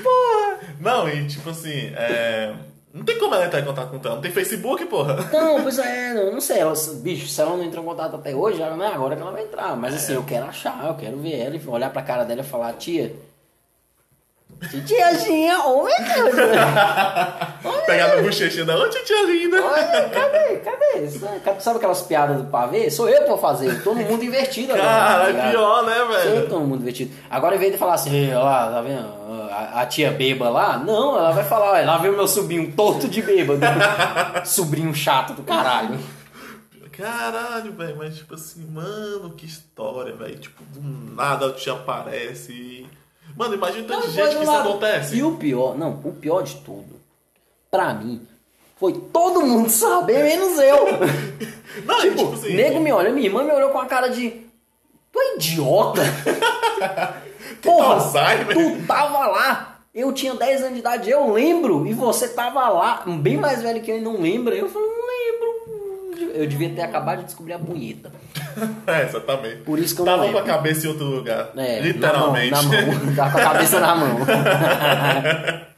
Porra. 0.03 0.59
Não, 0.81 1.09
e 1.09 1.27
tipo 1.27 1.49
assim, 1.51 1.93
é... 1.97 2.53
não 2.93 3.05
tem 3.05 3.19
como 3.19 3.35
ela 3.35 3.47
entrar 3.47 3.61
em 3.61 3.65
contato 3.65 3.89
com 3.89 3.97
ela. 3.97 4.17
Não 4.17 4.23
tem 4.23 4.31
Facebook, 4.31 4.85
porra. 4.87 5.17
Não, 5.33 5.63
pois 5.63 5.79
é, 5.79 6.13
não, 6.15 6.33
não 6.33 6.41
sei. 6.41 6.59
Ela, 6.59 6.75
bicho, 6.97 7.27
se 7.29 7.41
ela 7.41 7.57
não 7.57 7.65
entrou 7.65 7.83
em 7.83 7.87
contato 7.87 8.17
até 8.17 8.35
hoje, 8.35 8.61
ela 8.61 8.77
não 8.77 8.85
é 8.85 8.93
agora 8.93 9.17
que 9.17 9.23
ela 9.23 9.33
vai 9.33 9.45
entrar. 9.45 9.77
Mas 9.77 9.95
assim, 9.95 10.15
eu 10.15 10.25
quero 10.25 10.47
achar, 10.47 10.87
eu 10.87 10.95
quero 10.95 11.17
ver 11.17 11.39
ela 11.39 11.59
olhar 11.69 11.91
pra 11.91 12.03
cara 12.03 12.25
dela 12.25 12.43
e 12.43 12.45
falar, 12.45 12.73
tia. 12.75 13.15
Tiazinha, 14.87 15.61
oh 15.67 15.85
meu 15.85 15.95
Deus! 15.97 16.35
Pegar 17.87 18.17
na 18.17 18.23
bochechinha 18.23 18.65
da 18.65 18.77
ô 18.77 18.89
tia 18.89 19.25
linda. 19.27 19.63
Olha, 19.65 20.09
cadê? 20.09 20.57
Cadê? 20.57 21.09
Sabe- 21.09 21.61
Sabe 21.63 21.77
aquelas 21.79 22.03
piadas 22.03 22.37
do 22.39 22.45
pavê? 22.45 22.91
Sou 22.91 23.09
eu 23.09 23.23
que 23.23 23.29
vou 23.29 23.39
fazer. 23.39 23.83
Tô 23.83 23.95
no 23.95 24.03
mundo 24.03 24.25
invertido 24.25 24.73
agora. 24.73 24.89
Cara, 24.89 25.33
tá 25.33 25.41
é 25.47 25.51
pior, 25.51 25.87
né, 25.87 25.95
Sou 25.95 26.03
eu 26.13 26.35
velho? 26.41 26.49
no 26.49 26.61
mundo 26.61 26.81
invertido. 26.83 27.15
Agora, 27.31 27.55
em 27.55 27.59
vez 27.59 27.73
de 27.73 27.79
falar 27.79 27.95
assim, 27.95 28.15
"Ei, 28.15 28.29
olha 28.35 28.39
lá, 28.45 28.71
tá 28.71 28.81
vendo? 28.83 29.19
A, 29.51 29.83
a 29.83 29.87
tia 29.87 30.11
beba 30.11 30.49
lá, 30.51 30.77
não, 30.79 31.17
ela 31.17 31.31
vai 31.33 31.45
falar, 31.45 31.73
olha, 31.73 31.87
lá 31.87 31.97
vem 31.99 32.11
o 32.11 32.17
meu 32.17 32.29
sobrinho 32.29 32.71
torto 32.73 33.09
de 33.09 33.23
bêbado. 33.23 33.61
sobrinho 34.45 34.95
chato 34.95 35.33
do 35.35 35.43
caralho. 35.43 35.99
Caralho, 36.93 37.73
velho, 37.73 37.97
mas 37.97 38.17
tipo 38.17 38.35
assim, 38.35 38.67
mano, 38.67 39.31
que 39.31 39.47
história, 39.47 40.13
velho. 40.15 40.37
Tipo, 40.37 40.63
do 40.65 41.15
nada 41.15 41.51
te 41.53 41.71
aparece. 41.71 42.53
e- 42.53 42.98
Mano, 43.37 43.55
imagina 43.55 43.87
tanta 43.87 44.07
Não, 44.07 44.13
gente 44.13 44.21
foi 44.25 44.29
que 44.37 44.43
isso 44.43 44.53
lado. 44.53 44.69
acontece. 44.69 45.17
E 45.17 45.23
o 45.23 45.37
pior, 45.37 45.77
não, 45.79 46.01
o 46.05 46.13
pior 46.13 46.43
de 46.43 46.57
tudo, 46.57 47.01
pra 47.71 47.95
mim, 47.95 48.27
foi 48.79 48.93
todo 49.13 49.43
mundo 49.43 49.69
saber, 49.69 50.23
menos 50.23 50.59
eu. 50.59 50.87
Não, 51.85 52.01
tipo, 52.01 52.17
tipo 52.17 52.33
assim. 52.33 52.55
nego 52.55 52.81
me 52.81 52.91
olha, 52.91 53.11
minha 53.13 53.27
irmã 53.27 53.45
me 53.45 53.53
olhou 53.53 53.71
com 53.71 53.79
a 53.79 53.87
cara 53.87 54.09
de. 54.09 54.31
Tu 55.13 55.21
é 55.21 55.37
idiota? 55.37 56.03
Porra, 57.63 58.01
tu 58.53 58.87
tava 58.87 59.27
lá. 59.27 59.79
Eu 59.95 60.13
tinha 60.13 60.35
10 60.35 60.61
anos 60.63 60.75
de 60.75 60.81
idade, 60.81 61.11
eu 61.11 61.33
lembro. 61.33 61.87
E 61.87 61.93
você 61.93 62.29
tava 62.29 62.69
lá, 62.69 63.03
bem 63.07 63.37
mais 63.37 63.63
velho 63.63 63.81
que 63.81 63.91
eu 63.91 63.99
e 63.99 64.01
não 64.01 64.21
lembra. 64.21 64.55
Eu 64.55 64.69
falei, 64.69 64.89
não 64.89 65.07
lembro. 65.07 65.38
Eu 66.35 66.47
devia 66.47 66.71
ter 66.71 66.83
acabado 66.83 67.19
de 67.21 67.25
descobrir 67.27 67.53
a 67.55 67.59
punheta. 67.59 68.11
É, 68.89 69.05
exatamente. 69.05 69.59
Por 69.63 69.79
isso 69.79 69.95
que 69.95 70.01
eu 70.01 70.05
Tava 70.05 70.25
não 70.25 70.33
com 70.33 70.39
a 70.39 70.43
cabeça 70.43 70.87
em 70.87 70.91
outro 70.91 71.05
lugar. 71.05 71.51
É, 71.57 71.79
Literalmente. 71.81 72.51
Na 72.51 72.63
mão, 72.63 72.73
na 72.73 72.83
mão. 73.05 73.15
Tava 73.15 73.31
com 73.31 73.39
a 73.39 73.43
cabeça 73.43 73.79
na 73.81 73.95
mão. 73.95 74.19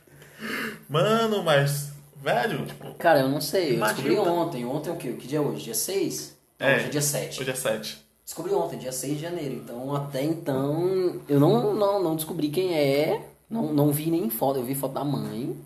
Mano, 0.88 1.42
mas. 1.42 1.90
Velho, 2.22 2.66
tipo. 2.66 2.94
Cara, 2.94 3.20
eu 3.20 3.28
não 3.28 3.40
sei. 3.40 3.70
Eu 3.70 3.74
Imagina. 3.76 4.08
descobri 4.08 4.18
ontem. 4.30 4.64
Ontem 4.64 4.90
é 4.90 4.92
o 4.92 4.96
quê? 4.96 5.12
Que 5.12 5.26
dia 5.26 5.38
é 5.38 5.40
hoje? 5.40 5.64
Dia 5.64 5.74
6? 5.74 6.36
Não, 6.58 6.66
É. 6.66 6.76
hoje 6.76 6.84
é 6.86 6.88
dia 6.88 7.02
7. 7.02 7.40
Hoje 7.40 7.50
é 7.50 7.54
7. 7.54 8.06
Descobri 8.24 8.54
ontem, 8.54 8.78
dia 8.78 8.92
6 8.92 9.16
de 9.16 9.22
janeiro. 9.22 9.54
Então, 9.54 9.94
até 9.94 10.22
então, 10.22 11.20
eu 11.28 11.40
não, 11.40 11.74
não, 11.74 12.02
não 12.02 12.16
descobri 12.16 12.48
quem 12.48 12.74
é. 12.76 13.20
Não, 13.48 13.72
não 13.72 13.90
vi 13.90 14.10
nem 14.10 14.30
foto. 14.30 14.58
Eu 14.58 14.64
vi 14.64 14.74
foto 14.74 14.92
da 14.94 15.04
mãe. 15.04 15.56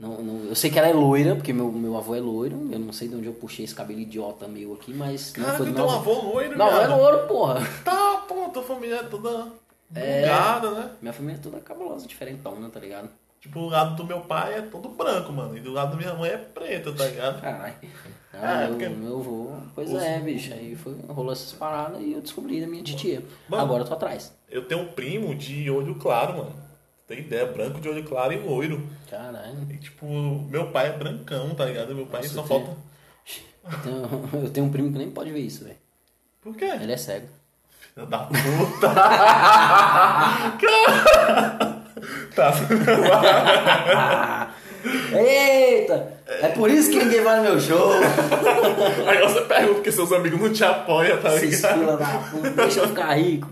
Não, 0.00 0.22
não- 0.22 0.44
eu 0.48 0.54
sei 0.54 0.70
que 0.70 0.78
ela 0.78 0.88
é 0.88 0.92
loira, 0.94 1.36
porque 1.36 1.52
meu, 1.52 1.70
meu 1.70 1.94
avô 1.96 2.14
é 2.16 2.20
loiro. 2.20 2.68
Eu 2.72 2.78
não 2.78 2.92
sei 2.92 3.06
de 3.06 3.14
onde 3.14 3.26
eu 3.26 3.34
puxei 3.34 3.64
esse 3.66 3.74
cabelo 3.74 4.00
idiota 4.00 4.48
meu 4.48 4.72
aqui, 4.74 4.94
mas 4.94 5.32
não 5.36 5.44
Cara, 5.44 5.56
foi 5.58 5.66
do 5.66 5.74
tem 5.74 5.82
meu 5.84 5.92
um 5.92 5.96
avô. 5.96 6.12
loiro, 6.32 6.62
avô 6.62 6.80
é 6.80 6.86
loiro, 6.88 7.26
porra. 7.28 7.60
Tá, 7.84 8.24
pô, 8.26 8.48
tua 8.48 8.62
família 8.62 8.96
é 8.96 9.02
toda 9.02 9.46
É. 9.94 10.22
bugada, 10.22 10.70
né? 10.70 10.90
Minha 11.02 11.12
família 11.12 11.36
é 11.36 11.42
toda 11.42 11.60
cabulosa, 11.60 12.06
diferentona, 12.06 12.70
tá 12.70 12.80
ligado? 12.80 13.10
Tipo, 13.42 13.60
o 13.60 13.68
lado 13.68 13.94
do 13.96 14.04
meu 14.04 14.20
pai 14.20 14.54
é 14.54 14.62
todo 14.62 14.88
branco, 14.90 15.32
mano. 15.32 15.56
E 15.56 15.60
do 15.60 15.70
lado 15.72 15.92
da 15.92 15.96
minha 15.96 16.14
mãe 16.14 16.30
é 16.30 16.36
preto, 16.38 16.94
tá 16.94 17.06
ligado? 17.06 17.40
Caralho. 17.40 17.74
Não, 18.32 18.40
É, 18.42 18.58
meu, 18.60 18.68
porque- 18.70 18.88
meu 18.88 19.18
avô. 19.20 19.50
Pois 19.74 19.92
Os- 19.92 20.02
é, 20.02 20.18
bicho. 20.18 20.52
Aí 20.54 20.76
foi, 20.76 20.94
rolou 21.08 21.32
essas 21.32 21.52
paradas 21.52 22.00
e 22.00 22.12
eu 22.12 22.20
descobri 22.22 22.60
da 22.60 22.66
minha 22.66 22.82
titia. 22.82 23.22
Mano. 23.48 23.62
Agora 23.64 23.82
eu 23.82 23.86
tô 23.86 23.94
atrás. 23.94 24.32
Eu 24.50 24.64
tenho 24.66 24.82
um 24.82 24.86
primo 24.88 25.34
de 25.34 25.70
olho 25.70 25.94
claro, 25.96 26.38
mano. 26.38 26.52
Tem 27.10 27.18
ideia? 27.18 27.44
Branco 27.44 27.80
de 27.80 27.88
olho 27.88 28.04
claro 28.04 28.32
e 28.32 28.38
loiro. 28.38 28.88
Caralho. 29.10 29.66
E, 29.68 29.76
tipo, 29.78 30.06
meu 30.48 30.68
pai 30.68 30.90
é 30.90 30.92
brancão, 30.92 31.52
tá 31.56 31.64
ligado? 31.64 31.92
Meu 31.92 32.06
pai 32.06 32.20
Nossa, 32.22 32.34
só 32.34 32.40
eu 32.42 32.46
falta. 32.46 32.76
Eu 33.64 33.78
tenho, 33.82 34.30
eu 34.44 34.50
tenho 34.50 34.66
um 34.66 34.70
primo 34.70 34.92
que 34.92 34.98
nem 34.98 35.10
pode 35.10 35.32
ver 35.32 35.40
isso, 35.40 35.64
velho. 35.64 35.74
Por 36.40 36.54
quê? 36.54 36.66
Ele 36.66 36.92
é 36.92 36.96
cego. 36.96 37.26
Filha 37.92 38.06
da 38.06 38.18
puta! 38.18 38.94
tá. 42.36 42.54
Eita! 45.12 46.12
É 46.28 46.48
por 46.50 46.70
isso 46.70 46.90
que 46.92 46.98
ninguém 47.02 47.24
vai 47.24 47.38
no 47.38 47.42
meu 47.42 47.60
show. 47.60 47.90
Aí 49.08 49.18
você 49.18 49.40
pergunta 49.40 49.74
porque 49.74 49.90
seus 49.90 50.12
amigos 50.12 50.40
não 50.40 50.52
te 50.52 50.62
apoiam, 50.62 51.20
tá 51.20 51.34
ligado? 51.34 51.98
da 51.98 52.06
puta, 52.30 52.50
deixa 52.50 52.80
eu 52.80 52.88
ficar 52.88 53.14
rico. 53.14 53.50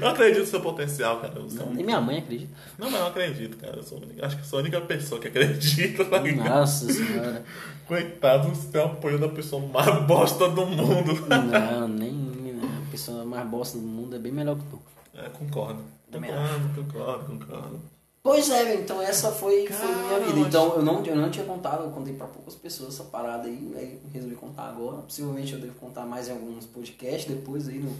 Eu 0.00 0.08
acredito 0.08 0.40
no 0.40 0.46
seu 0.46 0.60
potencial, 0.60 1.20
cara. 1.20 1.34
Eu 1.36 1.66
Nem 1.72 1.84
minha 1.84 2.00
mãe 2.00 2.18
acredita. 2.18 2.52
Não, 2.78 2.90
mas 2.90 3.00
eu 3.00 3.06
acredito, 3.06 3.56
cara. 3.56 3.76
Eu 3.76 3.82
sou 3.82 3.98
Acho 4.22 4.36
que 4.36 4.42
eu 4.42 4.46
sou 4.46 4.58
a 4.58 4.62
única 4.62 4.80
pessoa 4.80 5.20
que 5.20 5.28
acredita, 5.28 6.04
tá? 6.04 6.20
Nossa 6.20 6.92
senhora. 6.92 7.44
Coitado, 7.86 8.48
você 8.48 8.68
tem 8.68 8.80
o 8.80 8.84
apoio 8.84 9.18
da 9.18 9.28
pessoa 9.28 9.66
mais 9.66 10.04
bosta 10.06 10.48
do 10.48 10.66
mundo. 10.66 11.26
Não, 11.28 11.88
nem. 11.88 12.12
nem- 12.12 12.40
A 12.86 12.90
pessoa 12.90 13.24
mais 13.24 13.48
bosta 13.48 13.78
do 13.78 13.84
mundo 13.86 14.16
é 14.16 14.18
bem 14.18 14.32
melhor 14.32 14.56
que 14.56 14.64
tu. 14.70 14.78
É, 15.14 15.28
concordo. 15.30 15.82
Também 16.10 16.30
Concordo, 16.30 16.82
concordo, 16.82 17.38
concordo. 17.38 17.80
Pois 18.22 18.50
é, 18.50 18.74
então 18.74 19.00
essa 19.00 19.30
foi, 19.30 19.66
foi 19.66 19.86
minha 19.94 20.20
vida. 20.20 20.40
Então 20.40 20.74
eu 20.76 20.82
não, 20.82 21.02
eu 21.06 21.16
não 21.16 21.30
tinha 21.30 21.44
contado, 21.46 21.84
eu 21.84 21.90
contei 21.90 22.12
pra 22.12 22.26
poucas 22.26 22.54
pessoas 22.54 22.94
essa 22.94 23.04
parada 23.04 23.48
aí, 23.48 23.72
aí 23.76 23.98
resolvi 24.12 24.34
contar 24.34 24.64
agora. 24.64 24.98
Possivelmente 24.98 25.54
eu 25.54 25.58
devo 25.60 25.72
contar 25.74 26.04
mais 26.04 26.28
em 26.28 26.32
alguns 26.32 26.66
podcasts 26.66 27.24
depois 27.24 27.66
aí 27.66 27.78
no, 27.78 27.90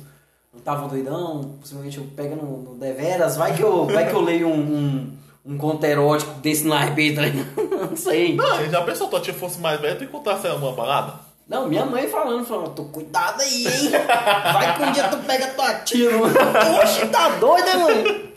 no 0.53 0.61
Tava 0.61 0.89
Doidão, 0.89 1.57
possivelmente 1.61 1.99
eu 1.99 2.05
pego 2.17 2.35
no, 2.35 2.59
no 2.59 2.75
Deveras, 2.75 3.37
vai 3.37 3.55
que 3.55 3.63
eu, 3.63 3.87
vai 3.87 4.09
que 4.09 4.15
eu 4.15 4.21
leio 4.21 4.49
um, 4.49 4.61
um, 4.61 5.53
um 5.53 5.59
conto 5.59 5.85
erótico 5.85 6.33
desse 6.41 6.67
no 6.67 6.75
RP, 6.75 7.15
tá 7.15 7.23
ligado? 7.23 7.71
Não 7.91 7.97
sei. 7.97 8.35
Não, 8.35 8.69
já 8.69 8.83
pensou, 8.83 9.09
tua 9.09 9.21
tia 9.21 9.33
fosse 9.33 9.61
mais 9.61 9.81
velha, 9.81 9.97
tu 9.97 10.05
encontrasse 10.05 10.47
ela 10.47 10.59
numa 10.59 10.73
balada? 10.73 11.15
Não, 11.49 11.69
minha 11.69 11.85
mãe 11.85 12.07
falando, 12.09 12.45
falando, 12.45 12.75
tô 12.75 12.85
cuidado 12.85 13.41
aí, 13.41 13.67
hein? 13.67 13.91
Vai 14.53 14.77
que 14.77 14.83
um 14.85 14.93
dia 14.93 15.09
tu 15.09 15.17
pega 15.19 15.49
tua 15.49 15.75
tia. 15.81 16.11
mano. 16.11 16.35
Oxe, 16.81 17.07
tá 17.07 17.29
doida, 17.31 17.77
mãe? 17.77 18.31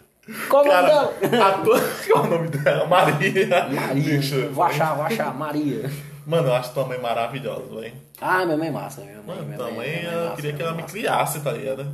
Qual 0.49 0.63
o 0.63 0.67
nome 0.67 0.81
Cara, 0.81 0.87
dela? 0.87 1.47
a 1.47 1.51
tua... 1.59 1.79
qual 2.07 2.23
é 2.23 2.27
o 2.27 2.29
nome 2.31 2.47
dela? 2.47 2.87
Maria. 2.87 3.67
Maria. 3.69 4.49
Vou 4.51 4.63
achar, 4.63 4.95
vou 4.95 5.05
achar, 5.05 5.33
Maria. 5.35 5.91
Mano, 6.25 6.47
eu 6.47 6.53
acho 6.55 6.73
tua 6.73 6.85
mãe 6.85 6.99
maravilhosa, 6.99 7.63
velho. 7.79 7.93
Ah, 8.21 8.45
minha 8.45 8.57
mãe 8.57 8.67
é 8.67 8.71
massa, 8.71 9.01
minha 9.01 9.15
mãe. 9.17 9.25
Mano, 9.25 9.43
minha 9.43 9.57
tua 9.57 9.71
mãe, 9.71 9.89
minha 9.99 10.11
eu 10.11 10.23
massa, 10.23 10.35
queria 10.35 10.53
que 10.53 10.61
ela 10.61 10.71
me 10.73 10.81
massa. 10.81 10.93
criasse, 10.93 11.39
tá 11.41 11.51
ligado? 11.51 11.87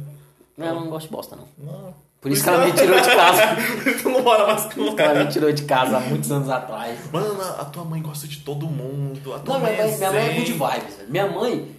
Não, 0.57 0.67
ela 0.67 0.79
não 0.79 0.89
gosta 0.89 1.07
de 1.07 1.13
bosta, 1.15 1.35
não. 1.35 1.47
Não. 1.57 1.93
Por 2.21 2.31
isso 2.31 2.43
que 2.43 2.49
ela 2.49 2.65
me 2.65 2.73
tirou 2.73 2.99
de 2.99 3.07
casa. 3.15 3.41
tu 4.03 4.09
não 4.09 4.21
mora 4.23 4.45
mais 4.45 4.65
com 4.73 4.81
Ela 4.81 5.01
ela. 5.01 5.23
me 5.23 5.31
tirou 5.31 5.51
de 5.53 5.63
casa 5.63 5.97
há 5.97 5.99
muitos 6.01 6.29
anos 6.29 6.49
atrás. 6.49 6.99
Mano, 7.13 7.41
a 7.41 7.63
tua 7.65 7.85
mãe 7.85 8.01
gosta 8.01 8.27
de 8.27 8.39
todo 8.41 8.67
mundo. 8.67 9.33
A 9.33 9.39
tua 9.39 9.53
Não, 9.53 9.61
mãe 9.61 9.71
minha 9.73 9.85
mãe, 9.85 9.93
é 9.93 9.97
minha 9.97 10.11
mãe 10.11 10.29
é 10.29 10.33
good 10.33 10.51
vibes. 10.51 10.95
velho. 10.97 11.09
Minha 11.09 11.27
mãe 11.27 11.75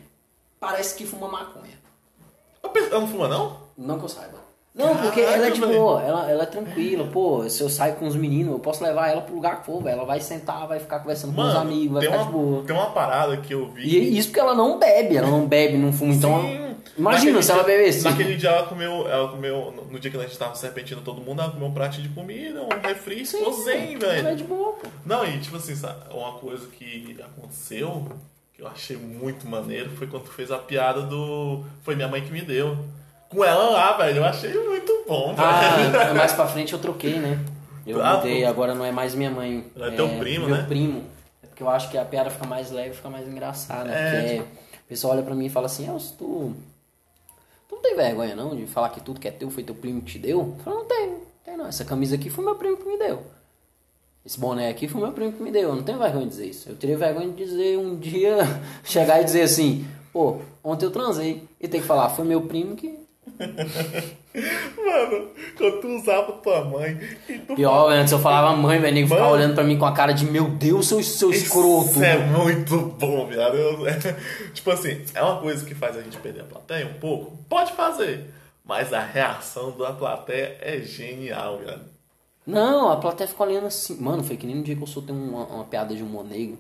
parece 0.58 0.94
que 0.94 1.06
fuma 1.06 1.28
maconha. 1.28 1.78
Eu 2.64 2.72
Ela 2.74 3.00
não 3.00 3.06
fuma, 3.08 3.28
não? 3.28 3.56
Não 3.76 3.98
que 3.98 4.04
eu 4.06 4.08
saiba. 4.08 4.39
Não, 4.72 4.96
porque 4.96 5.20
Caraca, 5.22 5.36
ela 5.38 5.46
é 5.48 5.50
de 5.50 5.60
velho. 5.60 5.72
boa, 5.72 6.00
ela, 6.02 6.30
ela 6.30 6.42
é 6.44 6.46
tranquila, 6.46 7.04
pô, 7.08 7.48
se 7.48 7.60
eu 7.60 7.68
saio 7.68 7.96
com 7.96 8.06
os 8.06 8.14
meninos, 8.14 8.52
eu 8.52 8.58
posso 8.60 8.84
levar 8.84 9.08
ela 9.08 9.20
pro 9.20 9.34
lugar 9.34 9.60
que 9.60 9.66
for, 9.66 9.82
velho. 9.82 9.96
Ela 9.96 10.04
vai 10.04 10.20
sentar, 10.20 10.66
vai 10.68 10.78
ficar 10.78 11.00
conversando 11.00 11.34
com 11.34 11.40
os 11.40 11.48
Mano, 11.48 11.60
amigos, 11.60 11.94
vai 11.94 12.02
ficar 12.02 12.16
uma, 12.18 12.24
de 12.26 12.30
boa. 12.32 12.62
tem 12.64 12.76
uma 12.76 12.90
parada 12.90 13.36
que 13.38 13.52
eu 13.52 13.68
vi. 13.68 13.82
E 13.82 14.16
isso 14.16 14.28
porque 14.28 14.38
ela 14.40 14.54
não 14.54 14.78
bebe, 14.78 15.16
ela 15.16 15.28
não 15.28 15.44
bebe, 15.46 15.76
não 15.76 15.92
fuma, 15.92 16.14
então 16.14 16.40
Sim. 16.42 16.70
Imagina 16.96 17.26
Naquele 17.32 17.42
se 17.42 17.52
ela 17.52 17.62
bebesse. 17.62 18.04
Naquele 18.04 18.36
dia 18.36 18.50
ela 18.50 18.66
comeu, 18.66 19.08
ela 19.08 19.28
comeu, 19.28 19.72
no- 19.90 19.98
dia 19.98 20.10
que 20.10 20.16
a 20.16 20.20
gente 20.22 20.36
tava 20.38 20.54
serpentindo 20.54 21.00
todo 21.02 21.20
mundo, 21.20 21.40
ela 21.42 21.50
comeu 21.50 21.68
um 21.68 21.72
prato 21.74 22.00
de 22.00 22.08
comida, 22.08 22.62
um 22.62 22.68
refri, 22.86 23.24
ficou 23.24 23.52
zen, 23.52 23.94
Ela 24.00 24.12
é 24.14 24.22
velho. 24.22 24.36
de 24.36 24.44
boa, 24.44 24.72
pô. 24.72 24.88
Não, 25.04 25.24
e 25.26 25.38
tipo 25.38 25.56
assim, 25.56 25.74
uma 26.12 26.32
coisa 26.32 26.66
que 26.68 27.16
aconteceu, 27.22 28.06
que 28.54 28.62
eu 28.62 28.66
achei 28.68 28.96
muito 28.96 29.46
maneiro, 29.48 29.90
foi 29.90 30.06
quando 30.06 30.24
tu 30.24 30.30
fez 30.32 30.50
a 30.50 30.58
piada 30.58 31.02
do. 31.02 31.64
Foi 31.82 31.94
minha 31.94 32.08
mãe 32.08 32.22
que 32.22 32.32
me 32.32 32.40
deu. 32.42 32.76
Com 33.30 33.44
ela 33.44 33.70
lá, 33.70 33.96
velho, 33.96 34.18
eu 34.18 34.24
achei 34.24 34.52
muito 34.52 35.04
bom, 35.06 35.34
velho. 35.34 35.48
Ah, 35.48 36.14
mais 36.14 36.32
pra 36.32 36.46
frente 36.48 36.72
eu 36.72 36.78
troquei, 36.80 37.14
né? 37.18 37.38
Eu 37.86 38.02
Ah, 38.04 38.16
mudei, 38.16 38.44
agora 38.44 38.74
não 38.74 38.84
é 38.84 38.90
mais 38.90 39.14
minha 39.14 39.30
mãe. 39.30 39.64
É 39.76 39.90
teu 39.92 40.08
primo, 40.18 40.46
meu 40.46 40.56
né? 40.56 40.64
primo. 40.66 41.04
É 41.42 41.46
porque 41.46 41.62
eu 41.62 41.68
acho 41.68 41.90
que 41.90 41.96
a 41.96 42.04
piada 42.04 42.28
fica 42.30 42.46
mais 42.46 42.70
leve, 42.70 42.94
fica 42.94 43.08
mais 43.08 43.26
engraçada. 43.28 43.90
É, 43.90 44.10
Porque 44.38 44.40
o 44.40 44.88
pessoal 44.88 45.14
olha 45.14 45.22
pra 45.22 45.34
mim 45.34 45.46
e 45.46 45.50
fala 45.50 45.66
assim, 45.66 45.88
Elcio, 45.88 46.16
tu... 46.18 46.54
Tu 47.68 47.74
não 47.76 47.82
tem 47.82 47.94
vergonha 47.94 48.34
não 48.34 48.54
de 48.56 48.66
falar 48.66 48.88
que 48.90 49.00
tudo 49.00 49.20
que 49.20 49.28
é 49.28 49.30
teu 49.30 49.48
foi 49.48 49.62
teu 49.62 49.74
primo 49.76 50.02
que 50.02 50.12
te 50.12 50.18
deu? 50.18 50.40
Eu 50.58 50.64
falo, 50.64 50.78
não 50.78 50.84
tenho, 50.86 51.10
não 51.12 51.20
tenho 51.44 51.58
não. 51.58 51.66
Essa 51.66 51.84
camisa 51.84 52.16
aqui 52.16 52.28
foi 52.28 52.44
meu 52.44 52.56
primo 52.56 52.76
que 52.76 52.84
me 52.84 52.98
deu. 52.98 53.22
Esse 54.26 54.38
boné 54.40 54.68
aqui 54.68 54.88
foi 54.88 55.00
meu 55.00 55.12
primo 55.12 55.32
que 55.32 55.42
me 55.42 55.52
deu. 55.52 55.68
Eu 55.70 55.76
não 55.76 55.82
tenho 55.84 55.98
vergonha 55.98 56.24
de 56.24 56.30
dizer 56.30 56.46
isso. 56.46 56.68
Eu 56.68 56.74
teria 56.76 56.96
vergonha 56.98 57.28
de 57.28 57.36
dizer 57.44 57.78
um 57.78 57.96
dia, 57.96 58.38
chegar 58.84 59.20
e 59.20 59.24
dizer 59.24 59.42
assim, 59.42 59.86
pô, 60.12 60.38
ontem 60.64 60.84
eu 60.84 60.90
transei. 60.90 61.44
E 61.60 61.68
ter 61.68 61.80
que 61.80 61.86
falar, 61.86 62.08
foi 62.10 62.24
meu 62.24 62.42
primo 62.42 62.74
que 62.74 62.98
Mano, 64.76 65.28
quando 65.56 65.80
tu 65.80 65.88
usava 65.88 66.32
tua 66.32 66.64
mãe 66.64 66.98
e 67.28 67.38
tu 67.38 67.54
Pior, 67.54 67.90
antes 67.90 68.12
eu 68.12 68.18
falava 68.18 68.56
mãe, 68.56 68.78
velho, 68.78 68.94
nego 68.94 69.08
ficava 69.08 69.30
olhando 69.30 69.54
pra 69.54 69.64
mim 69.64 69.78
com 69.78 69.84
a 69.86 69.92
cara 69.92 70.12
de 70.12 70.24
meu 70.24 70.48
Deus, 70.50 70.86
seu, 70.88 71.02
seu 71.02 71.30
escroto. 71.30 71.90
Isso 71.90 72.04
é 72.04 72.18
muito 72.18 72.76
bom, 72.78 73.26
viado. 73.26 73.56
Eu- 73.56 73.78
tipo 74.54 74.70
assim, 74.70 75.02
é 75.14 75.22
uma 75.22 75.40
coisa 75.40 75.64
que 75.64 75.74
faz 75.74 75.96
a 75.96 76.02
gente 76.02 76.16
perder 76.18 76.42
a 76.42 76.44
plateia 76.44 76.86
um 76.86 77.00
pouco? 77.00 77.36
Pode 77.48 77.72
fazer. 77.72 78.32
Mas 78.64 78.92
a 78.92 79.00
reação 79.00 79.76
da 79.76 79.92
plateia 79.92 80.56
é 80.60 80.78
genial, 80.80 81.58
viado. 81.58 81.82
Não, 82.46 82.90
a 82.90 82.96
plateia 82.96 83.26
ficou 83.28 83.46
olhando 83.46 83.66
assim. 83.66 84.00
Mano, 84.00 84.22
foi 84.22 84.36
que 84.36 84.46
nem 84.46 84.56
no 84.56 84.62
dia 84.62 84.76
que 84.76 84.82
eu 84.82 84.86
soltei 84.86 85.14
uma, 85.14 85.44
uma 85.46 85.64
piada 85.64 85.94
de 85.94 86.02
humor 86.02 86.24
negro. 86.24 86.58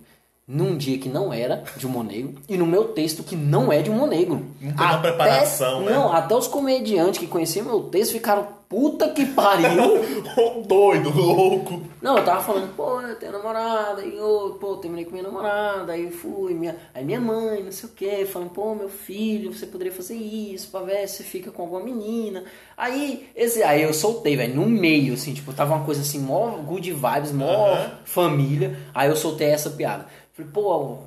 Num 0.52 0.76
dia 0.76 0.98
que 0.98 1.08
não 1.08 1.32
era 1.32 1.62
de 1.76 1.86
humor 1.86 2.02
negro. 2.02 2.34
E 2.48 2.56
no 2.56 2.66
meu 2.66 2.88
texto 2.88 3.22
que 3.22 3.36
não 3.36 3.72
é 3.72 3.82
de 3.82 3.88
humor 3.88 4.08
negro. 4.08 4.44
Não 4.60 4.72
tem 4.72 4.84
uma 4.84 4.98
preparação, 4.98 5.82
né? 5.82 5.92
Não, 5.92 6.12
até 6.12 6.34
os 6.34 6.48
comediantes 6.48 7.20
que 7.20 7.28
conheciam 7.28 7.66
meu 7.66 7.82
texto 7.84 8.10
ficaram, 8.10 8.48
puta 8.68 9.10
que 9.10 9.26
pariu. 9.26 10.00
Doido, 10.66 11.10
louco. 11.10 11.82
Não, 12.02 12.18
eu 12.18 12.24
tava 12.24 12.42
falando, 12.42 12.74
pô, 12.74 13.00
eu 13.00 13.14
tenho 13.14 13.30
namorada, 13.30 14.02
e 14.02 14.16
eu, 14.16 14.56
pô, 14.60 14.76
terminei 14.76 15.04
com 15.04 15.12
minha 15.12 15.22
namorada, 15.22 15.92
aí 15.92 16.10
fui, 16.10 16.54
minha, 16.54 16.76
aí 16.92 17.04
minha 17.04 17.20
mãe, 17.20 17.62
não 17.62 17.70
sei 17.70 17.88
o 17.88 17.92
que, 17.92 18.24
falando, 18.26 18.50
pô, 18.50 18.74
meu 18.74 18.88
filho, 18.88 19.52
você 19.52 19.66
poderia 19.66 19.92
fazer 19.92 20.14
isso 20.14 20.68
pra 20.70 20.80
ver 20.80 21.06
se 21.08 21.22
fica 21.22 21.52
com 21.52 21.62
alguma 21.62 21.82
menina. 21.84 22.42
Aí, 22.76 23.28
esse, 23.36 23.62
aí 23.62 23.82
eu 23.82 23.92
soltei, 23.92 24.34
velho, 24.36 24.56
no 24.56 24.66
meio, 24.66 25.14
assim, 25.14 25.34
tipo, 25.34 25.52
tava 25.52 25.74
uma 25.74 25.84
coisa 25.84 26.00
assim, 26.00 26.18
mó 26.18 26.48
good 26.56 26.90
vibes, 26.90 27.30
mó 27.30 27.44
Aham. 27.44 27.90
família, 28.04 28.76
aí 28.94 29.08
eu 29.08 29.16
soltei 29.16 29.48
essa 29.48 29.70
piada. 29.70 30.06
Falei, 30.40 30.48
pô, 30.52 30.98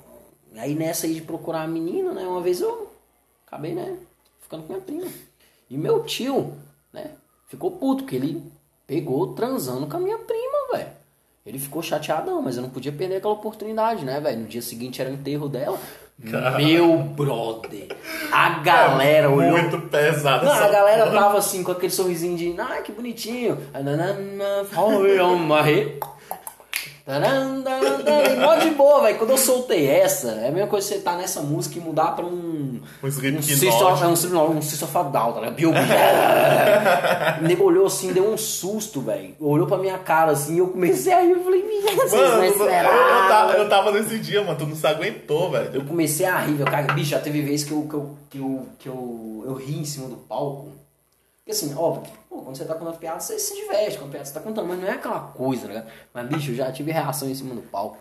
aí 0.56 0.76
nessa 0.76 1.08
aí 1.08 1.16
de 1.16 1.22
procurar 1.22 1.64
a 1.64 1.68
menina, 1.68 2.12
né, 2.14 2.24
uma 2.24 2.42
vez 2.42 2.62
eu 2.62 2.92
acabei, 3.48 3.74
né, 3.74 3.98
ficando 4.42 4.64
com 4.64 4.74
minha 4.74 4.86
prima. 4.86 5.08
E 5.70 5.78
meu 5.78 6.04
tio, 6.04 6.54
né, 6.92 7.12
ficou 7.48 7.72
puto, 7.72 8.04
porque 8.04 8.16
ele 8.16 8.44
pegou 8.86 9.34
transando 9.34 9.88
com 9.88 9.98
a 9.98 10.00
minha 10.00 10.18
prima, 10.18 10.74
velho. 10.74 10.92
Ele 11.46 11.60
ficou 11.60 11.82
chateadão, 11.82 12.42
mas 12.42 12.56
eu 12.56 12.62
não 12.62 12.70
podia 12.70 12.92
perder 12.92 13.18
aquela 13.18 13.34
oportunidade, 13.34 14.06
né, 14.06 14.20
velho? 14.20 14.42
No 14.42 14.48
dia 14.48 14.62
seguinte 14.62 15.02
era 15.02 15.10
o 15.10 15.14
enterro 15.14 15.50
dela. 15.50 15.78
Meu 16.58 17.00
brother. 17.00 17.88
A 18.32 18.60
galera 18.60 19.30
olhou. 19.30 19.58
Muito 19.58 19.82
pesado. 19.90 20.46
Não, 20.46 20.54
a 20.54 20.70
galera 20.70 21.06
porra. 21.06 21.20
tava 21.20 21.38
assim, 21.40 21.64
com 21.64 21.72
aquele 21.72 21.92
sorrisinho 21.92 22.38
de, 22.38 22.56
ai, 22.62 22.82
que 22.82 22.94
bonitinho. 22.94 23.58
Mó 28.40 28.56
de 28.56 28.70
boa, 28.72 29.02
velho. 29.02 29.18
Quando 29.18 29.32
eu 29.32 29.38
soltei 29.38 29.88
essa, 29.90 30.32
é 30.32 30.48
a 30.48 30.52
mesma 30.52 30.68
coisa 30.70 30.88
que 30.88 30.94
você 30.96 31.02
tá 31.02 31.18
nessa 31.18 31.42
música 31.42 31.78
e 31.78 31.82
mudar 31.82 32.16
pra 32.16 32.26
um. 32.26 32.80
Um 33.04 33.08
Slipknot. 33.08 34.02
É 34.04 34.08
um 34.08 34.58
um 34.58 34.62
System 34.62 34.88
of 34.88 34.98
a 34.98 35.04
Down, 35.04 35.34
tá 35.34 35.40
ligado? 35.42 35.56
Bill- 35.56 35.72
O 37.42 37.44
nego 37.46 37.64
olhou 37.66 37.88
assim, 37.88 38.14
deu 38.14 38.26
um 38.32 38.38
susto, 38.38 39.02
velho. 39.02 39.36
Olhou 39.40 39.68
pra 39.68 39.78
minha 39.78 39.98
cara 39.98 40.32
assim 40.32 40.56
e 40.56 40.60
eu 40.60 40.68
comecei 40.70 41.12
a 41.12 41.22
rir. 41.22 41.32
Eu 41.32 41.44
falei, 41.44 41.62
minha, 41.64 41.94
vocês 41.94 42.12
não 42.12 42.44
eu, 42.90 43.28
tava, 43.28 43.54
eu 43.54 43.70
tava 43.70 43.92
nesse 43.92 44.18
dia, 44.20 44.42
mano. 44.42 44.58
Tu 44.58 44.66
não 44.66 44.76
se 44.76 44.88
aguentou, 44.88 45.52
velho. 45.52 45.72
Eu 45.74 45.84
comecei 45.84 46.26
a 46.26 46.38
rir, 46.40 46.54
velho. 46.54 46.72
Cara, 46.72 46.94
bicho, 46.94 47.10
já 47.12 47.20
teve 47.20 47.42
vez 47.42 47.66
que 47.66 47.72
eu, 47.74 47.82
que 47.88 47.94
eu, 47.96 48.18
que 48.30 48.38
eu, 48.38 48.66
que 48.80 48.88
eu, 48.88 49.44
eu 49.48 49.54
ri 49.56 49.78
em 49.80 49.86
cima 49.86 50.08
do 50.08 50.16
palco. 50.16 50.70
Porque 51.46 51.52
assim, 51.52 51.76
óbvio, 51.76 52.10
pô, 52.30 52.38
quando 52.38 52.56
você 52.56 52.64
tá 52.64 52.74
contando 52.74 52.98
piada, 52.98 53.20
você 53.20 53.38
se 53.38 53.54
diverte 53.54 53.98
com 53.98 54.06
a 54.06 54.08
piada 54.08 54.26
você 54.26 54.34
tá 54.34 54.40
contando, 54.40 54.66
mas 54.68 54.80
não 54.80 54.88
é 54.88 54.92
aquela 54.92 55.20
coisa, 55.20 55.68
né? 55.68 55.86
Mas, 56.14 56.28
bicho, 56.28 56.52
eu 56.52 56.56
já 56.56 56.72
tive 56.72 56.92
reação 56.92 57.30
em 57.30 57.36
cima 57.36 57.54
do 57.54 57.62
palco. 57.64 57.98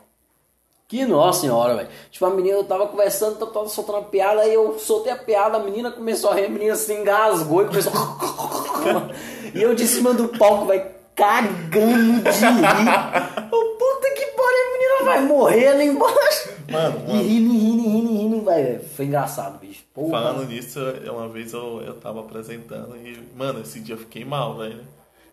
Que 0.87 1.05
nossa 1.07 1.41
senhora, 1.41 1.75
velho. 1.75 1.89
Tipo, 2.11 2.27
a 2.27 2.31
menina, 2.31 2.59
eu 2.59 2.65
tava 2.65 2.87
conversando, 2.87 3.41
eu 3.41 3.47
tava 3.49 3.67
soltando 3.69 3.99
a 3.99 4.03
piada, 4.03 4.43
aí 4.43 4.55
eu 4.55 4.79
soltei 4.79 5.11
a 5.13 5.17
piada, 5.17 5.57
a 5.57 5.61
menina 5.61 5.91
começou 5.91 6.31
a 6.31 6.35
rir, 6.35 6.45
a 6.45 6.49
menina 6.51 6.77
se 6.77 6.93
engasgou 6.93 7.63
e 7.63 7.67
começou. 7.67 7.93
e 9.55 9.61
eu 9.63 9.75
de 9.75 9.89
cima 9.89 10.13
do 10.15 10.29
palco, 10.29 10.67
vai 10.67 10.87
cagando 11.17 12.23
de 12.23 12.31
rir. 12.31 13.49
Ô, 13.51 13.77
puta 13.77 14.09
que 14.15 14.27
pariu, 14.27 14.69
a 14.69 14.73
menina 14.73 15.05
vai 15.05 15.21
morrer 15.25 15.69
ali 15.69 15.85
embaixo. 15.87 16.53
Mano, 16.71 16.99
E 17.07 17.09
mano. 17.09 17.23
rindo, 17.23 17.53
rindo, 17.53 17.83
rindo, 17.83 18.09
rindo, 18.13 18.22
velho. 18.45 18.81
Foi 18.97 19.05
engraçado, 19.05 19.59
bicho. 19.59 19.83
Porra. 19.95 20.23
Falando 20.23 20.49
nisso, 20.49 20.81
uma 21.11 21.29
vez 21.29 21.53
eu, 21.53 21.83
eu 21.83 21.95
tava 21.95 22.21
apresentando 22.21 22.97
e, 22.97 23.19
mano, 23.37 23.61
esse 23.61 23.81
dia 23.81 23.95
eu 23.95 23.99
fiquei 23.99 24.25
mal, 24.25 24.57
velho. 24.57 24.81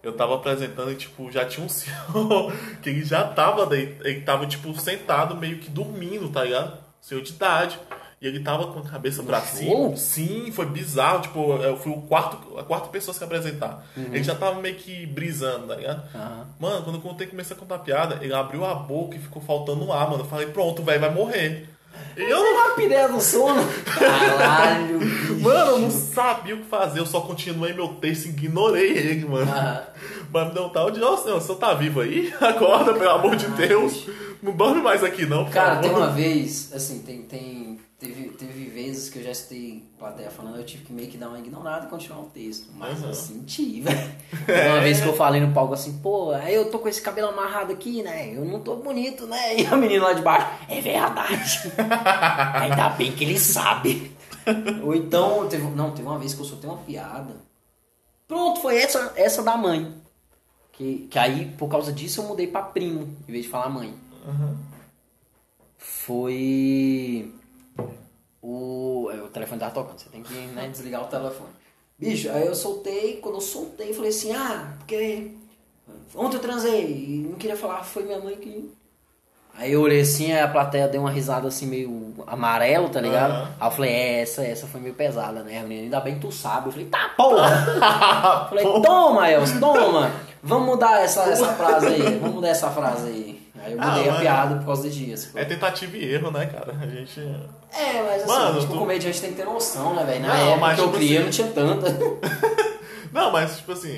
Eu 0.01 0.13
tava 0.13 0.35
apresentando 0.35 0.91
e, 0.91 0.95
tipo, 0.95 1.29
já 1.31 1.45
tinha 1.45 1.65
um 1.65 1.69
senhor 1.69 2.53
que 2.81 2.89
ele 2.89 3.03
já 3.03 3.23
tava, 3.25 3.67
ele 3.75 4.21
tava, 4.21 4.45
tipo, 4.47 4.73
sentado, 4.79 5.35
meio 5.35 5.59
que 5.59 5.69
dormindo, 5.69 6.29
tá 6.29 6.43
ligado? 6.43 6.77
Senhor 7.01 7.21
de 7.21 7.31
idade. 7.31 7.79
E 8.21 8.27
ele 8.27 8.41
tava 8.41 8.67
com 8.67 8.79
a 8.79 8.83
cabeça 8.83 9.23
pra 9.23 9.39
show? 9.39 9.95
cima. 9.95 9.97
Sim, 9.97 10.51
foi 10.51 10.65
bizarro. 10.65 11.21
Tipo, 11.21 11.53
eu 11.55 11.77
fui 11.77 11.91
o 11.91 12.01
quarto, 12.01 12.57
a 12.57 12.63
quarta 12.63 12.89
pessoa 12.89 13.15
que 13.15 13.23
apresentar. 13.23 13.85
Ele 13.95 14.23
já 14.23 14.35
tava 14.35 14.59
meio 14.61 14.75
que 14.75 15.05
brisando, 15.05 15.67
tá 15.67 15.75
ligado? 15.75 16.03
Aham. 16.13 16.47
Mano, 16.59 16.83
quando 16.83 16.95
eu 16.97 17.01
contei, 17.01 17.27
comecei 17.27 17.55
a 17.55 17.59
contar 17.59 17.79
piada, 17.79 18.19
ele 18.21 18.33
abriu 18.33 18.65
a 18.65 18.73
boca 18.73 19.15
e 19.15 19.19
ficou 19.19 19.41
faltando 19.41 19.89
ar, 19.93 20.09
mano. 20.09 20.23
Eu 20.23 20.27
falei, 20.27 20.47
pronto, 20.47 20.83
velho, 20.83 20.99
vai 20.99 21.13
morrer. 21.13 21.69
Eu 22.15 22.43
não 22.43 22.59
Uma 22.59 22.75
pireia 22.75 23.07
do 23.07 23.21
sono. 23.21 23.61
Caralho, 23.85 24.99
bicho. 24.99 25.39
Mano, 25.39 25.71
eu 25.71 25.79
não 25.79 25.91
sabia 25.91 26.55
o 26.55 26.59
que 26.59 26.65
fazer, 26.65 26.99
eu 26.99 27.05
só 27.05 27.21
continuei 27.21 27.73
meu 27.73 27.89
texto 27.89 28.25
e 28.25 28.29
ignorei 28.29 28.97
ele, 28.97 29.25
mano. 29.25 29.51
Ah. 29.51 29.87
Mas 30.31 30.47
me 30.47 30.53
deu 30.53 30.65
um 30.65 30.69
tal 30.69 30.91
de, 30.91 31.01
ó 31.01 31.17
senhor, 31.17 31.37
o 31.37 31.41
senhor 31.41 31.57
tá 31.57 31.73
vivo 31.73 32.01
aí? 32.01 32.33
Acorda, 32.39 32.93
pelo 32.93 33.11
amor 33.11 33.35
de 33.35 33.47
Deus. 33.47 34.07
Não 34.41 34.53
dorme 34.53 34.81
mais 34.81 35.03
aqui 35.03 35.25
não, 35.25 35.49
Cara, 35.49 35.77
tem 35.77 35.91
uma 35.91 36.11
vez, 36.11 36.71
assim, 36.73 36.99
tem, 36.99 37.23
tem, 37.23 37.79
teve, 37.99 38.29
teve 38.29 38.65
vezes 38.65 39.09
que 39.09 39.19
eu 39.19 39.23
já 39.23 39.31
escutei 39.31 39.83
plateia 39.99 40.29
falando, 40.31 40.57
eu 40.57 40.65
tive 40.65 40.85
que 40.85 40.93
meio 40.93 41.09
que 41.09 41.17
dar 41.17 41.27
uma 41.29 41.39
ignorada 41.39 41.85
e 41.85 41.89
continuar 41.89 42.21
o 42.21 42.25
texto. 42.29 42.69
Mas 42.75 43.01
Uhum. 43.01 43.09
eu 43.09 43.13
senti, 43.13 43.81
velho. 43.81 44.11
Uma 44.71 44.79
vez 44.81 45.01
que 45.01 45.07
eu 45.07 45.13
falei 45.15 45.41
no 45.41 45.53
palco 45.53 45.73
assim, 45.73 45.99
pô, 45.99 46.31
aí 46.31 46.55
eu 46.55 46.71
tô 46.71 46.79
com 46.79 46.87
esse 46.87 47.01
cabelo 47.01 47.27
amarrado 47.29 47.73
aqui, 47.73 48.01
né? 48.01 48.33
Eu 48.35 48.45
não 48.45 48.61
tô 48.61 48.77
bonito, 48.77 49.27
né? 49.27 49.57
E 49.57 49.65
a 49.65 49.75
menina 49.75 50.05
lá 50.05 50.13
de 50.13 50.21
baixo, 50.21 50.47
é 50.69 50.79
verdade. 50.81 51.71
Ainda 52.61 52.89
bem 52.89 53.11
que 53.11 53.23
ele 53.23 53.37
sabe. 53.37 54.11
Ou 54.83 54.95
então, 54.95 55.47
teve, 55.47 55.63
não, 55.71 55.91
teve 55.91 56.07
uma 56.07 56.17
vez 56.17 56.33
que 56.33 56.39
eu 56.41 56.45
soltei 56.45 56.69
uma 56.69 56.79
piada. 56.79 57.35
Pronto, 58.27 58.61
foi 58.61 58.77
essa, 58.77 59.11
essa 59.15 59.43
da 59.43 59.57
mãe. 59.57 59.93
Que, 60.71 61.07
que 61.11 61.19
aí, 61.19 61.45
por 61.57 61.67
causa 61.67 61.91
disso, 61.91 62.21
eu 62.21 62.25
mudei 62.27 62.47
pra 62.47 62.61
primo, 62.61 63.15
em 63.27 63.31
vez 63.31 63.43
de 63.45 63.51
falar 63.51 63.69
mãe. 63.69 63.93
Foi. 65.77 67.33
O. 68.41 69.09
é, 69.13 69.21
O 69.21 69.27
telefone 69.27 69.59
tava 69.59 69.73
tocando, 69.73 69.99
você 69.99 70.09
tem 70.09 70.23
que 70.23 70.33
né, 70.33 70.67
desligar 70.67 71.03
o 71.03 71.07
telefone. 71.07 71.49
Bicho, 71.97 72.29
aí 72.31 72.45
eu 72.47 72.55
soltei, 72.55 73.17
quando 73.17 73.35
eu 73.35 73.41
soltei, 73.41 73.93
falei 73.93 74.09
assim, 74.09 74.31
ah, 74.33 74.73
porque. 74.77 75.31
Ontem 76.15 76.37
eu 76.37 76.41
transei 76.41 76.85
e 76.85 77.27
não 77.29 77.37
queria 77.37 77.57
falar, 77.57 77.83
foi 77.83 78.03
minha 78.03 78.19
mãe 78.19 78.35
que. 78.35 78.71
Aí 79.57 79.73
eu 79.73 79.81
olhei 79.81 79.99
assim, 80.01 80.31
aí 80.31 80.39
a 80.39 80.47
plateia 80.47 80.87
deu 80.87 81.01
uma 81.01 81.11
risada 81.11 81.47
assim, 81.47 81.65
meio 81.65 82.13
amarelo, 82.25 82.87
tá 82.87 83.01
ligado? 83.01 83.31
Aham. 83.31 83.55
Aí 83.59 83.67
eu 83.67 83.71
falei, 83.71 83.91
é, 83.91 84.21
essa, 84.21 84.41
essa 84.45 84.67
foi 84.67 84.79
meio 84.79 84.93
pesada, 84.93 85.43
né, 85.43 85.61
menina? 85.63 85.83
Ainda 85.83 85.99
bem 85.99 86.15
que 86.15 86.21
tu 86.21 86.31
sabe. 86.31 86.67
Eu 86.67 86.71
falei, 86.71 86.87
tá, 86.87 87.09
porra! 87.17 88.45
falei, 88.47 88.63
toma, 88.81 89.29
Elcio, 89.29 89.59
toma! 89.59 90.11
Vamos 90.41 90.65
mudar 90.65 91.01
essa, 91.01 91.23
essa 91.23 91.47
frase 91.53 91.87
aí, 91.87 92.17
vamos 92.19 92.35
mudar 92.35 92.49
essa 92.49 92.69
frase 92.69 93.07
aí. 93.09 93.38
Aí 93.69 93.75
eu 93.75 93.81
Ah, 93.81 93.87
mudei 93.87 94.03
a 94.03 94.11
mano. 94.11 94.21
piada 94.21 94.55
por 94.55 94.65
causa 94.65 94.89
de 94.89 95.05
dias. 95.05 95.29
É 95.35 95.45
tentativa 95.45 95.95
e 95.97 96.13
erro, 96.13 96.31
né, 96.31 96.45
cara? 96.47 96.73
A 96.81 96.85
gente. 96.87 97.19
É, 97.19 98.01
mas 98.03 98.23
assim, 98.23 98.27
Mano, 98.31 98.59
tipo, 98.61 98.73
tu- 98.73 98.79
comediante 98.79 99.21
tem 99.21 99.29
que 99.31 99.35
ter 99.37 99.45
noção, 99.45 99.93
né, 99.95 100.03
velho? 100.03 100.21
Na 100.21 100.27
Não, 100.29 100.35
época 100.47 100.57
mas, 100.59 100.75
que 100.75 100.81
eu 100.81 100.85
tipo 100.85 100.97
criei 100.97 101.17
assim- 101.17 101.23
não 101.25 101.31
tinha 101.31 101.47
tanta. 101.47 101.87
Não, 103.13 103.31
mas 103.31 103.57
tipo 103.57 103.71
assim, 103.71 103.89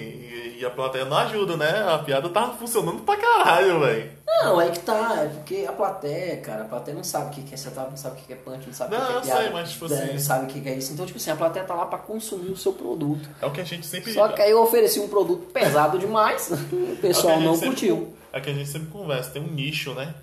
e, 0.62 0.66
a 0.66 0.70
plateia 0.70 1.06
não 1.06 1.18
ajuda, 1.18 1.58
né? 1.58 1.70
A 1.94 1.98
piada 2.00 2.30
tá 2.30 2.48
funcionando 2.50 3.02
pra 3.02 3.18
caralho, 3.18 3.80
velho. 3.80 4.12
Não, 4.28 4.60
é 4.62 4.70
que 4.70 4.80
tá, 4.80 5.24
é 5.24 5.28
porque 5.28 5.66
a 5.68 5.72
plateia, 5.74 6.38
cara, 6.38 6.62
a 6.64 6.66
plateia 6.68 6.96
não 6.96 7.04
sabe 7.04 7.28
o 7.28 7.30
que 7.32 7.44
que 7.44 7.54
é 7.54 7.58
setup, 7.58 7.90
não 7.90 7.98
sabe 7.98 8.16
o 8.16 8.20
que 8.20 8.28
que 8.28 8.34
é 8.34 8.36
punch, 8.38 8.66
não 8.66 8.74
sabe 8.74 8.96
o 8.96 8.98
Não, 9.00 9.06
que 9.06 9.12
que 9.12 9.14
é 9.14 9.18
eu 9.18 9.22
piada. 9.24 9.42
sei, 9.42 9.50
mas, 9.52 9.72
tipo 9.72 9.88
né, 9.88 9.96
assim- 10.04 10.14
Não 10.14 10.20
sabe 10.20 10.46
o 10.46 10.48
que 10.48 10.62
que 10.62 10.70
é 10.70 10.76
isso. 10.76 10.94
Então, 10.94 11.06
tipo 11.06 11.18
assim, 11.18 11.32
a 11.32 11.36
plateia 11.36 11.66
tá 11.66 11.74
lá 11.76 11.86
pra 11.86 12.00
consumir 12.00 12.50
o 12.52 12.58
seu 12.58 12.74
produto. 12.74 13.30
É 13.42 13.46
o 13.46 13.52
que 13.52 13.62
a 13.62 13.64
gente 13.64 13.86
sempre 13.86 14.14
Só 14.14 14.28
que 14.30 14.42
aí 14.42 14.52
eu 14.52 14.62
ofereci 14.62 15.00
um 15.00 15.08
produto 15.10 15.52
pesado 15.52 16.00
demais, 16.00 16.50
o 16.72 16.90
É 16.90 16.94
o 16.94 16.98
pessoal 16.98 17.40
não 17.40 17.54
sempre- 17.54 17.68
curtiu. 17.70 18.16
É 18.34 18.40
que 18.40 18.50
a 18.50 18.54
gente 18.54 18.70
sempre 18.70 18.88
conversa, 18.90 19.30
tem 19.32 19.42
um 19.42 19.48
nicho, 19.52 19.94
né? 19.94 20.14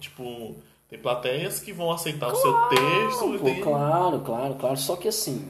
Tipo, 0.00 0.56
tem 0.90 0.98
plateias 0.98 1.60
que 1.60 1.72
vão 1.72 1.90
aceitar 1.90 2.28
o 2.32 2.36
seu 2.36 2.52
texto 2.68 3.38
Pô, 3.38 3.44
tem... 3.44 3.60
claro, 3.60 4.20
claro, 4.20 4.54
claro. 4.54 4.76
Só 4.76 4.96
que 4.96 5.08
assim, 5.08 5.46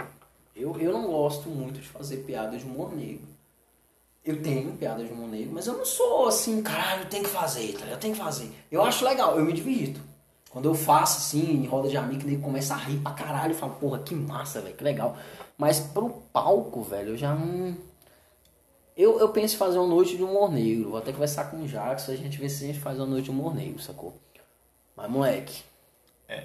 eu, 0.54 0.76
eu 0.78 0.92
não 0.92 1.06
gosto 1.06 1.48
muito 1.48 1.80
de 1.80 1.88
fazer 1.88 2.18
piada 2.18 2.56
de 2.56 2.64
humor 2.64 2.94
negro. 2.94 3.22
Eu 4.26 4.42
tenho 4.42 4.72
piada 4.72 5.04
de 5.04 5.12
humor 5.12 5.28
negro, 5.28 5.52
mas 5.54 5.68
eu 5.68 5.78
não 5.78 5.86
sou 5.86 6.26
assim, 6.26 6.60
caralho, 6.60 7.02
eu 7.02 7.08
tenho 7.08 7.22
que 7.22 7.30
fazer, 7.30 7.72
tá? 7.78 7.86
Eu 7.86 7.96
tenho 7.96 8.12
que 8.12 8.20
fazer. 8.20 8.50
Eu 8.72 8.82
acho 8.82 9.04
legal, 9.04 9.38
eu 9.38 9.44
me 9.44 9.52
divirto. 9.52 10.00
Quando 10.50 10.64
eu 10.64 10.74
faço 10.74 11.18
assim, 11.18 11.62
em 11.62 11.66
roda 11.66 11.88
de 11.88 11.96
amigo, 11.96 12.26
nego 12.26 12.42
começa 12.42 12.74
a 12.74 12.76
rir 12.76 12.98
pra 12.98 13.12
caralho, 13.12 13.52
eu 13.52 13.56
falo, 13.56 13.74
porra, 13.74 14.00
que 14.00 14.16
massa, 14.16 14.60
velho, 14.60 14.74
que 14.74 14.82
legal. 14.82 15.16
Mas 15.56 15.78
pro 15.78 16.10
palco, 16.32 16.82
velho, 16.82 17.10
eu 17.10 17.16
já 17.16 17.34
não. 17.36 17.76
Eu, 18.96 19.20
eu 19.20 19.28
penso 19.28 19.54
em 19.54 19.58
fazer 19.58 19.78
uma 19.78 19.86
noite 19.86 20.16
de 20.16 20.24
humor 20.24 20.50
negro. 20.50 20.90
Vou 20.90 20.98
até 20.98 21.12
conversar 21.12 21.48
com 21.50 21.58
o 21.58 21.68
Jackson, 21.68 22.10
a 22.10 22.16
gente 22.16 22.36
vê 22.38 22.48
se 22.48 22.64
a 22.64 22.66
gente 22.66 22.80
faz 22.80 22.98
uma 22.98 23.06
noite 23.06 23.26
de 23.26 23.30
humor 23.30 23.54
negro, 23.54 23.80
sacou? 23.80 24.12
Mas, 24.96 25.08
moleque, 25.08 25.62
É, 26.28 26.44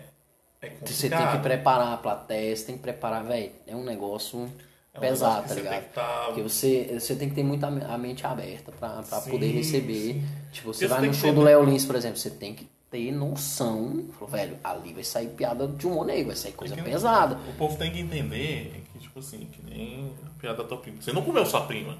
é 0.62 0.70
você 0.86 1.10
tem 1.10 1.32
que 1.32 1.40
preparar 1.40 1.94
a 1.94 1.98
plateia, 1.98 2.56
você 2.56 2.66
tem 2.66 2.76
que 2.76 2.82
preparar, 2.82 3.24
velho. 3.24 3.52
É 3.66 3.76
um 3.76 3.84
negócio 3.84 4.52
É 4.94 4.98
um 4.98 5.02
pesado, 5.02 5.48
tá 5.48 5.54
ligado? 5.56 5.84
que 5.84 5.94
tá- 5.94 6.24
Porque 6.28 6.42
você, 6.42 6.98
você 7.00 7.16
tem 7.16 7.30
que 7.30 7.36
ter 7.36 7.44
muita 7.44 7.68
a 7.68 7.98
mente 7.98 8.26
aberta 8.28 8.72
pra, 8.74 9.02
pra 9.04 9.22
Sim, 9.22 9.32
poder 9.32 9.48
receber. 9.52 10.14
sim. 10.16 10.24
Tipo, 10.52 10.74
você 10.74 10.86
vai 10.88 11.02
no 11.08 11.14
show 11.14 11.30
ter- 11.30 11.36
do 11.36 11.42
Léo 11.42 11.64
Lins, 11.64 11.86
por 11.86 11.96
exemplo, 11.96 12.18
você 12.18 12.30
tem 12.30 12.54
que 12.54 12.68
ter 12.90 13.10
noção. 13.12 14.06
Falou, 14.20 14.28
velho, 14.28 14.58
ali 14.64 14.92
vai 14.94 15.04
sair 15.06 15.28
piada 15.30 15.66
de 15.66 15.88
humor 15.88 16.06
negro, 16.06 16.28
vai 16.28 16.36
sair 16.36 16.52
coisa 16.52 16.76
que- 16.76 16.82
pesada. 16.82 17.38
O 17.50 17.54
povo 17.54 17.78
tem 17.78 17.90
que 17.92 18.02
entender 18.02 18.84
que, 18.92 19.00
tipo 19.00 19.20
assim, 19.20 19.48
que 19.50 19.64
nem 19.64 20.12
a 20.26 20.40
piada 20.42 20.58
da 20.62 20.68
tua 20.68 20.78
prima. 20.78 21.02
Você 21.02 21.14
não 21.14 21.22
comeu 21.22 21.46
sua 21.46 21.62
prima. 21.62 21.98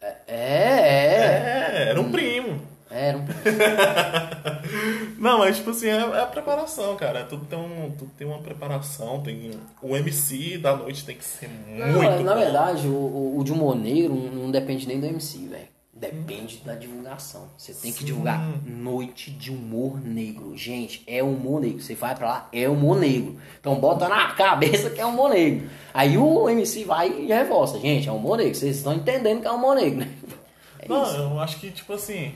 É, 0.00 0.16
é. 0.26 1.82
É, 1.84 1.88
era 1.90 2.00
um 2.00 2.10
primo. 2.10 2.60
Era 2.94 3.18
um... 3.18 3.24
Não, 5.18 5.38
mas 5.40 5.56
tipo 5.56 5.70
assim, 5.70 5.88
é, 5.88 5.96
é 5.96 6.20
a 6.20 6.26
preparação, 6.26 6.94
cara. 6.96 7.24
Tudo 7.24 7.44
tem, 7.44 7.58
um, 7.58 7.90
tudo 7.90 8.10
tem 8.16 8.26
uma 8.26 8.38
preparação. 8.38 9.20
Tem, 9.20 9.50
o 9.82 9.96
MC 9.96 10.58
da 10.58 10.76
noite 10.76 11.04
tem 11.04 11.16
que 11.16 11.24
ser 11.24 11.50
Não, 11.68 11.86
muito 12.02 12.22
na 12.22 12.34
bom. 12.34 12.40
verdade, 12.40 12.86
o, 12.86 12.92
o, 12.92 13.38
o 13.40 13.44
de 13.44 13.52
humor 13.52 13.74
negro 13.74 14.14
não 14.14 14.50
depende 14.50 14.86
nem 14.86 15.00
do 15.00 15.06
MC, 15.06 15.38
velho. 15.46 15.74
Depende 15.92 16.58
da 16.64 16.74
divulgação. 16.74 17.48
Você 17.56 17.72
tem 17.72 17.92
que 17.92 18.00
Sim. 18.00 18.04
divulgar 18.06 18.40
noite 18.66 19.30
de 19.30 19.50
humor 19.50 20.00
negro. 20.00 20.56
Gente, 20.56 21.02
é 21.06 21.22
humor 21.22 21.60
negro. 21.60 21.80
Você 21.80 21.94
vai 21.94 22.14
pra 22.16 22.28
lá, 22.28 22.48
é 22.52 22.68
humor 22.68 22.98
negro. 22.98 23.36
Então 23.60 23.76
bota 23.76 24.08
na 24.08 24.32
cabeça 24.32 24.90
que 24.90 25.00
é 25.00 25.06
humor 25.06 25.30
negro. 25.30 25.68
Aí 25.92 26.18
o 26.18 26.48
MC 26.50 26.84
vai 26.84 27.08
e 27.08 27.26
reforça. 27.26 27.78
Gente, 27.78 28.08
é 28.08 28.12
humor 28.12 28.36
negro. 28.38 28.54
Vocês 28.54 28.76
estão 28.76 28.92
entendendo 28.92 29.40
que 29.40 29.46
é 29.46 29.50
humor 29.52 29.74
negro, 29.76 30.00
né? 30.00 30.08
É 30.80 30.88
Não, 30.88 31.02
isso. 31.04 31.16
eu 31.16 31.40
acho 31.40 31.58
que, 31.60 31.70
tipo 31.70 31.92
assim, 31.94 32.34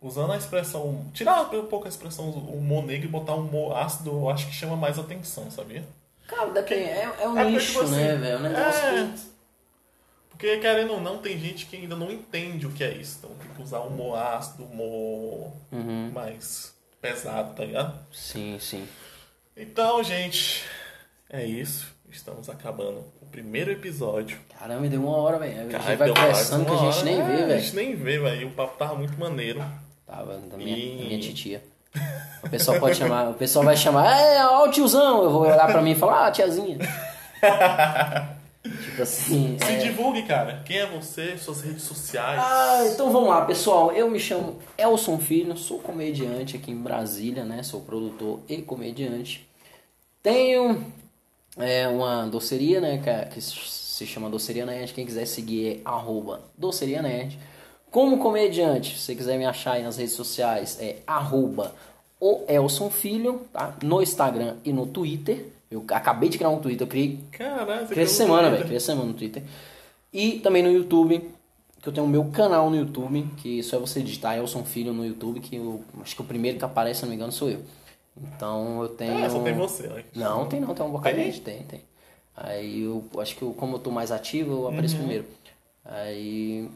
usando 0.00 0.32
a 0.32 0.36
expressão. 0.36 1.04
Tirar 1.12 1.42
um 1.52 1.66
pouco 1.66 1.86
a 1.86 1.88
expressão 1.88 2.28
humor 2.30 2.84
negro 2.84 3.06
e 3.06 3.10
botar 3.10 3.34
humor 3.34 3.76
ácido, 3.76 4.10
eu 4.10 4.28
acho 4.30 4.46
que 4.46 4.52
chama 4.54 4.76
mais 4.76 4.98
atenção, 4.98 5.50
sabia? 5.50 5.84
Cara, 6.26 6.50
depende. 6.50 6.82
É, 6.84 7.02
é 7.20 7.28
um 7.28 7.38
É 7.38 7.44
nicho, 7.50 7.72
tipo 7.80 7.84
né, 7.90 8.16
velho? 8.16 8.34
É 8.34 8.36
um 8.36 8.42
negócio 8.42 8.84
é. 8.84 9.04
que- 9.14 9.36
Porque, 10.30 10.58
querendo 10.58 10.92
ou 10.92 11.00
não, 11.00 11.18
tem 11.18 11.38
gente 11.38 11.66
que 11.66 11.76
ainda 11.76 11.96
não 11.96 12.10
entende 12.10 12.66
o 12.66 12.70
que 12.72 12.84
é 12.84 12.90
isso. 12.92 13.18
Então 13.18 13.30
tem 13.36 13.48
que 13.54 13.62
usar 13.62 13.80
humor 13.80 14.18
ácido, 14.18 14.64
humor 14.64 15.52
Uhum. 15.72 16.10
mais 16.12 16.74
pesado, 17.00 17.54
tá 17.54 17.64
ligado? 17.64 17.98
Sim, 18.12 18.58
sim. 18.60 18.86
Então, 19.56 20.02
gente, 20.04 20.64
é 21.30 21.44
isso. 21.44 21.94
Estamos 22.10 22.48
acabando 22.50 23.04
o 23.20 23.26
primeiro 23.26 23.70
episódio. 23.70 24.38
Caramba, 24.58 24.86
deu 24.88 25.02
uma 25.02 25.16
hora, 25.16 25.38
velho. 25.38 25.58
A 25.74 25.78
gente 25.80 25.96
vai 25.96 26.08
conversando 26.08 26.64
que 26.66 26.72
a 26.72 26.76
gente 26.76 26.96
hora. 26.96 27.04
nem 27.04 27.20
É, 27.20 27.24
vê, 27.24 27.32
A 27.42 27.46
velho. 27.46 27.60
gente 27.60 27.76
nem 27.76 27.96
vê, 27.96 28.18
velho. 28.18 28.48
O 28.48 28.50
papo 28.52 28.76
tava 28.78 28.94
muito 28.94 29.18
maneiro. 29.18 29.62
Tava 30.06 30.36
da 30.38 30.56
minha, 30.56 30.76
E- 30.76 30.98
da 30.98 31.04
minha 31.04 31.20
titia. 31.20 31.62
O 32.44 32.48
pessoal 32.50 32.78
pode 32.78 32.96
chamar, 32.96 33.30
o 33.30 33.34
pessoal 33.34 33.64
vai 33.64 33.76
chamar, 33.76 34.14
é, 34.20 34.44
ó 34.46 34.66
o 34.66 34.70
tiozão. 34.70 35.22
Eu 35.24 35.30
vou 35.30 35.42
olhar 35.42 35.66
pra 35.66 35.80
mim 35.82 35.92
e 35.92 35.94
falar, 35.94 36.26
ah, 36.26 36.30
tiazinha. 36.30 36.78
tipo 38.62 39.02
assim. 39.02 39.56
Se 39.58 39.72
é- 39.72 39.76
divulgue, 39.78 40.22
cara. 40.24 40.62
Quem 40.64 40.78
é 40.78 40.86
você, 40.86 41.36
suas 41.38 41.62
redes 41.62 41.82
sociais. 41.82 42.40
Ah, 42.42 42.84
então 42.92 43.10
vamos 43.10 43.28
lá, 43.28 43.44
pessoal. 43.44 43.92
Eu 43.92 44.10
me 44.10 44.18
chamo 44.20 44.58
Elson 44.76 45.18
Filho, 45.18 45.56
sou 45.56 45.78
comediante 45.78 46.56
aqui 46.56 46.70
em 46.70 46.76
Brasília, 46.76 47.44
né? 47.44 47.62
Sou 47.62 47.80
produtor 47.80 48.40
e 48.48 48.58
comediante. 48.62 49.48
Tenho 50.22 50.84
é, 51.56 51.88
uma 51.88 52.26
doceria, 52.26 52.80
né? 52.80 52.98
Que, 53.02 53.08
é- 53.10 53.24
que 53.24 53.40
se 53.40 54.06
chama 54.06 54.28
Doceria 54.28 54.66
Nerd. 54.66 54.92
Quem 54.92 55.06
quiser 55.06 55.26
seguir 55.26 55.76
é 55.78 55.80
arroba 55.84 56.42
Doceria 56.58 57.00
Nerd. 57.00 57.38
Como 57.96 58.18
comediante, 58.18 58.94
se 58.94 59.06
você 59.06 59.14
quiser 59.14 59.38
me 59.38 59.46
achar 59.46 59.72
aí 59.72 59.82
nas 59.82 59.96
redes 59.96 60.12
sociais, 60.12 60.76
é 60.78 60.96
arroba 61.06 61.74
o 62.20 62.42
Elson 62.46 62.90
Filho, 62.90 63.40
tá? 63.50 63.74
No 63.82 64.02
Instagram 64.02 64.56
e 64.66 64.70
no 64.70 64.86
Twitter. 64.86 65.46
Eu 65.70 65.82
acabei 65.88 66.28
de 66.28 66.36
criar 66.36 66.50
um 66.50 66.60
Twitter, 66.60 66.86
eu 66.86 66.90
criei 66.90 67.18
você 67.32 67.86
Criei 67.86 68.04
essa 68.04 68.14
semana, 68.14 68.50
velho. 68.50 68.64
Criei 68.64 68.76
essa 68.76 68.92
semana 68.92 69.08
no 69.08 69.14
Twitter. 69.14 69.42
E 70.12 70.40
também 70.40 70.62
no 70.62 70.70
YouTube, 70.70 71.26
que 71.80 71.88
eu 71.88 71.92
tenho 71.94 72.04
o 72.04 72.08
meu 72.10 72.26
canal 72.26 72.68
no 72.68 72.76
YouTube, 72.76 73.30
que 73.38 73.62
só 73.62 73.78
é 73.78 73.80
você 73.80 74.02
digitar 74.02 74.36
Elson 74.36 74.62
Filho 74.62 74.92
no 74.92 75.02
YouTube, 75.02 75.40
que 75.40 75.56
eu 75.56 75.80
acho 76.02 76.14
que 76.14 76.20
o 76.20 76.26
primeiro 76.26 76.58
que 76.58 76.66
aparece, 76.66 77.00
se 77.00 77.06
não 77.06 77.08
me 77.08 77.16
engano, 77.16 77.32
sou 77.32 77.48
eu. 77.48 77.62
Então 78.14 78.82
eu 78.82 78.90
tenho. 78.90 79.24
É, 79.24 79.30
só 79.30 79.42
tem 79.42 79.54
você, 79.54 79.86
né? 79.86 80.04
Não, 80.14 80.46
tem 80.46 80.60
não, 80.60 80.74
tem 80.74 80.84
um 80.84 80.90
bocado 80.90 81.16
de 81.16 81.22
Tem? 81.22 81.32
gente, 81.32 81.42
tem, 81.42 81.62
tem. 81.62 81.80
Aí 82.36 82.82
eu 82.82 83.02
acho 83.18 83.34
que 83.34 83.40
eu, 83.40 83.54
como 83.54 83.76
eu 83.76 83.78
tô 83.78 83.90
mais 83.90 84.12
ativo, 84.12 84.52
eu 84.52 84.68
apareço 84.68 84.96
Uhum. 84.96 85.00
primeiro. 85.00 85.24
Aí. 85.82 86.68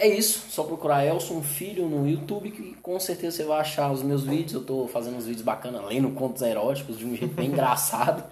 É 0.00 0.06
isso, 0.06 0.44
só 0.48 0.62
procurar 0.62 1.04
Elson 1.04 1.42
Filho 1.42 1.88
no 1.88 2.08
YouTube 2.08 2.52
que 2.52 2.74
com 2.76 3.00
certeza 3.00 3.38
você 3.38 3.44
vai 3.44 3.60
achar 3.60 3.90
os 3.90 4.00
meus 4.00 4.22
vídeos. 4.22 4.52
Eu 4.52 4.64
tô 4.64 4.86
fazendo 4.86 5.16
uns 5.16 5.26
vídeos 5.26 5.42
bacanas, 5.42 5.84
lendo 5.84 6.08
contos 6.10 6.40
eróticos 6.40 6.96
de 6.96 7.04
um 7.04 7.16
jeito 7.16 7.34
bem 7.34 7.48
engraçado. 7.50 8.22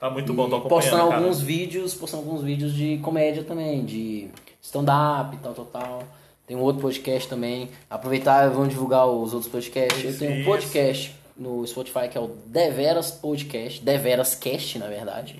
Tá 0.00 0.10
muito 0.10 0.34
bom, 0.34 0.48
tô 0.48 0.56
acompanhando, 0.56 0.82
postando 0.82 1.08
cara. 1.10 1.20
alguns 1.20 1.40
vídeos, 1.40 1.94
postando 1.94 2.24
alguns 2.24 2.42
vídeos 2.42 2.74
de 2.74 2.98
comédia 2.98 3.44
também, 3.44 3.84
de 3.84 4.30
stand-up 4.60 5.36
e 5.36 5.38
tal, 5.38 5.54
tal, 5.54 5.64
tal. 5.66 6.02
Tem 6.44 6.56
um 6.56 6.60
outro 6.60 6.82
podcast 6.82 7.28
também. 7.28 7.70
Aproveitar 7.88 8.46
e 8.46 8.50
vamos 8.50 8.70
divulgar 8.70 9.06
os 9.06 9.32
outros 9.32 9.50
podcasts. 9.50 10.02
Eu 10.04 10.18
tenho 10.18 10.32
um 10.32 10.36
Isso. 10.38 10.44
podcast 10.44 11.14
no 11.36 11.64
Spotify 11.64 12.08
que 12.10 12.18
é 12.18 12.20
o 12.20 12.32
Deveras 12.46 13.12
Podcast, 13.12 13.80
Deveras 13.80 14.34
Cast, 14.34 14.76
na 14.76 14.88
verdade. 14.88 15.38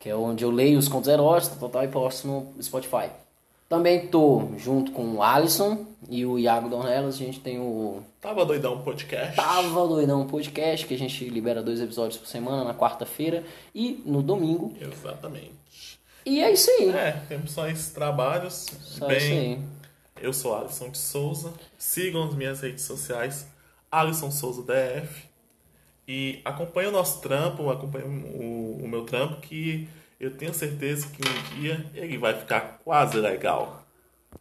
Que 0.00 0.08
é 0.08 0.16
onde 0.16 0.42
eu 0.42 0.50
leio 0.50 0.76
os 0.76 0.88
contos 0.88 1.08
eróticos, 1.08 1.56
tal, 1.56 1.68
tal, 1.68 1.84
e 1.84 1.88
posto 1.88 2.26
no 2.26 2.52
Spotify. 2.60 3.10
Também 3.72 4.06
tô 4.08 4.50
junto 4.58 4.92
com 4.92 5.14
o 5.14 5.22
Alisson 5.22 5.86
e 6.10 6.26
o 6.26 6.38
Iago 6.38 6.68
Dornelas. 6.68 7.14
A 7.14 7.18
gente 7.18 7.40
tem 7.40 7.58
o 7.58 8.02
Tava 8.20 8.44
doidão 8.44 8.82
podcast. 8.82 9.34
Tava 9.34 9.88
Doidão 9.88 10.26
Podcast, 10.26 10.84
que 10.84 10.92
a 10.92 10.98
gente 10.98 11.24
libera 11.30 11.62
dois 11.62 11.80
episódios 11.80 12.18
por 12.18 12.26
semana, 12.26 12.64
na 12.64 12.74
quarta-feira 12.74 13.42
e 13.74 14.02
no 14.04 14.22
domingo. 14.22 14.74
Exatamente. 14.78 15.98
E 16.26 16.42
é 16.42 16.52
isso 16.52 16.70
aí. 16.70 16.90
É, 16.90 17.12
temos 17.26 17.52
só 17.52 17.66
esses 17.66 17.90
trabalhos. 17.94 18.66
Só 18.82 19.06
Bem, 19.06 19.16
isso 19.16 19.32
aí. 19.32 19.58
eu 20.20 20.34
sou 20.34 20.54
Alisson 20.54 20.90
de 20.90 20.98
Souza. 20.98 21.54
Sigam 21.78 22.24
as 22.24 22.34
minhas 22.34 22.60
redes 22.60 22.84
sociais, 22.84 23.46
Alisson 23.90 24.30
Souza 24.30 24.60
DF. 24.64 25.24
E 26.06 26.42
acompanhe 26.44 26.88
o 26.88 26.92
nosso 26.92 27.22
trampo, 27.22 27.70
acompanhe 27.70 28.04
o, 28.04 28.84
o 28.84 28.86
meu 28.86 29.06
trampo, 29.06 29.40
que 29.40 29.88
eu 30.22 30.30
tenho 30.30 30.54
certeza 30.54 31.08
que 31.08 31.20
um 31.28 31.60
dia 31.60 31.84
ele 31.94 32.16
vai 32.16 32.32
ficar 32.32 32.78
quase 32.84 33.18
legal. 33.18 33.81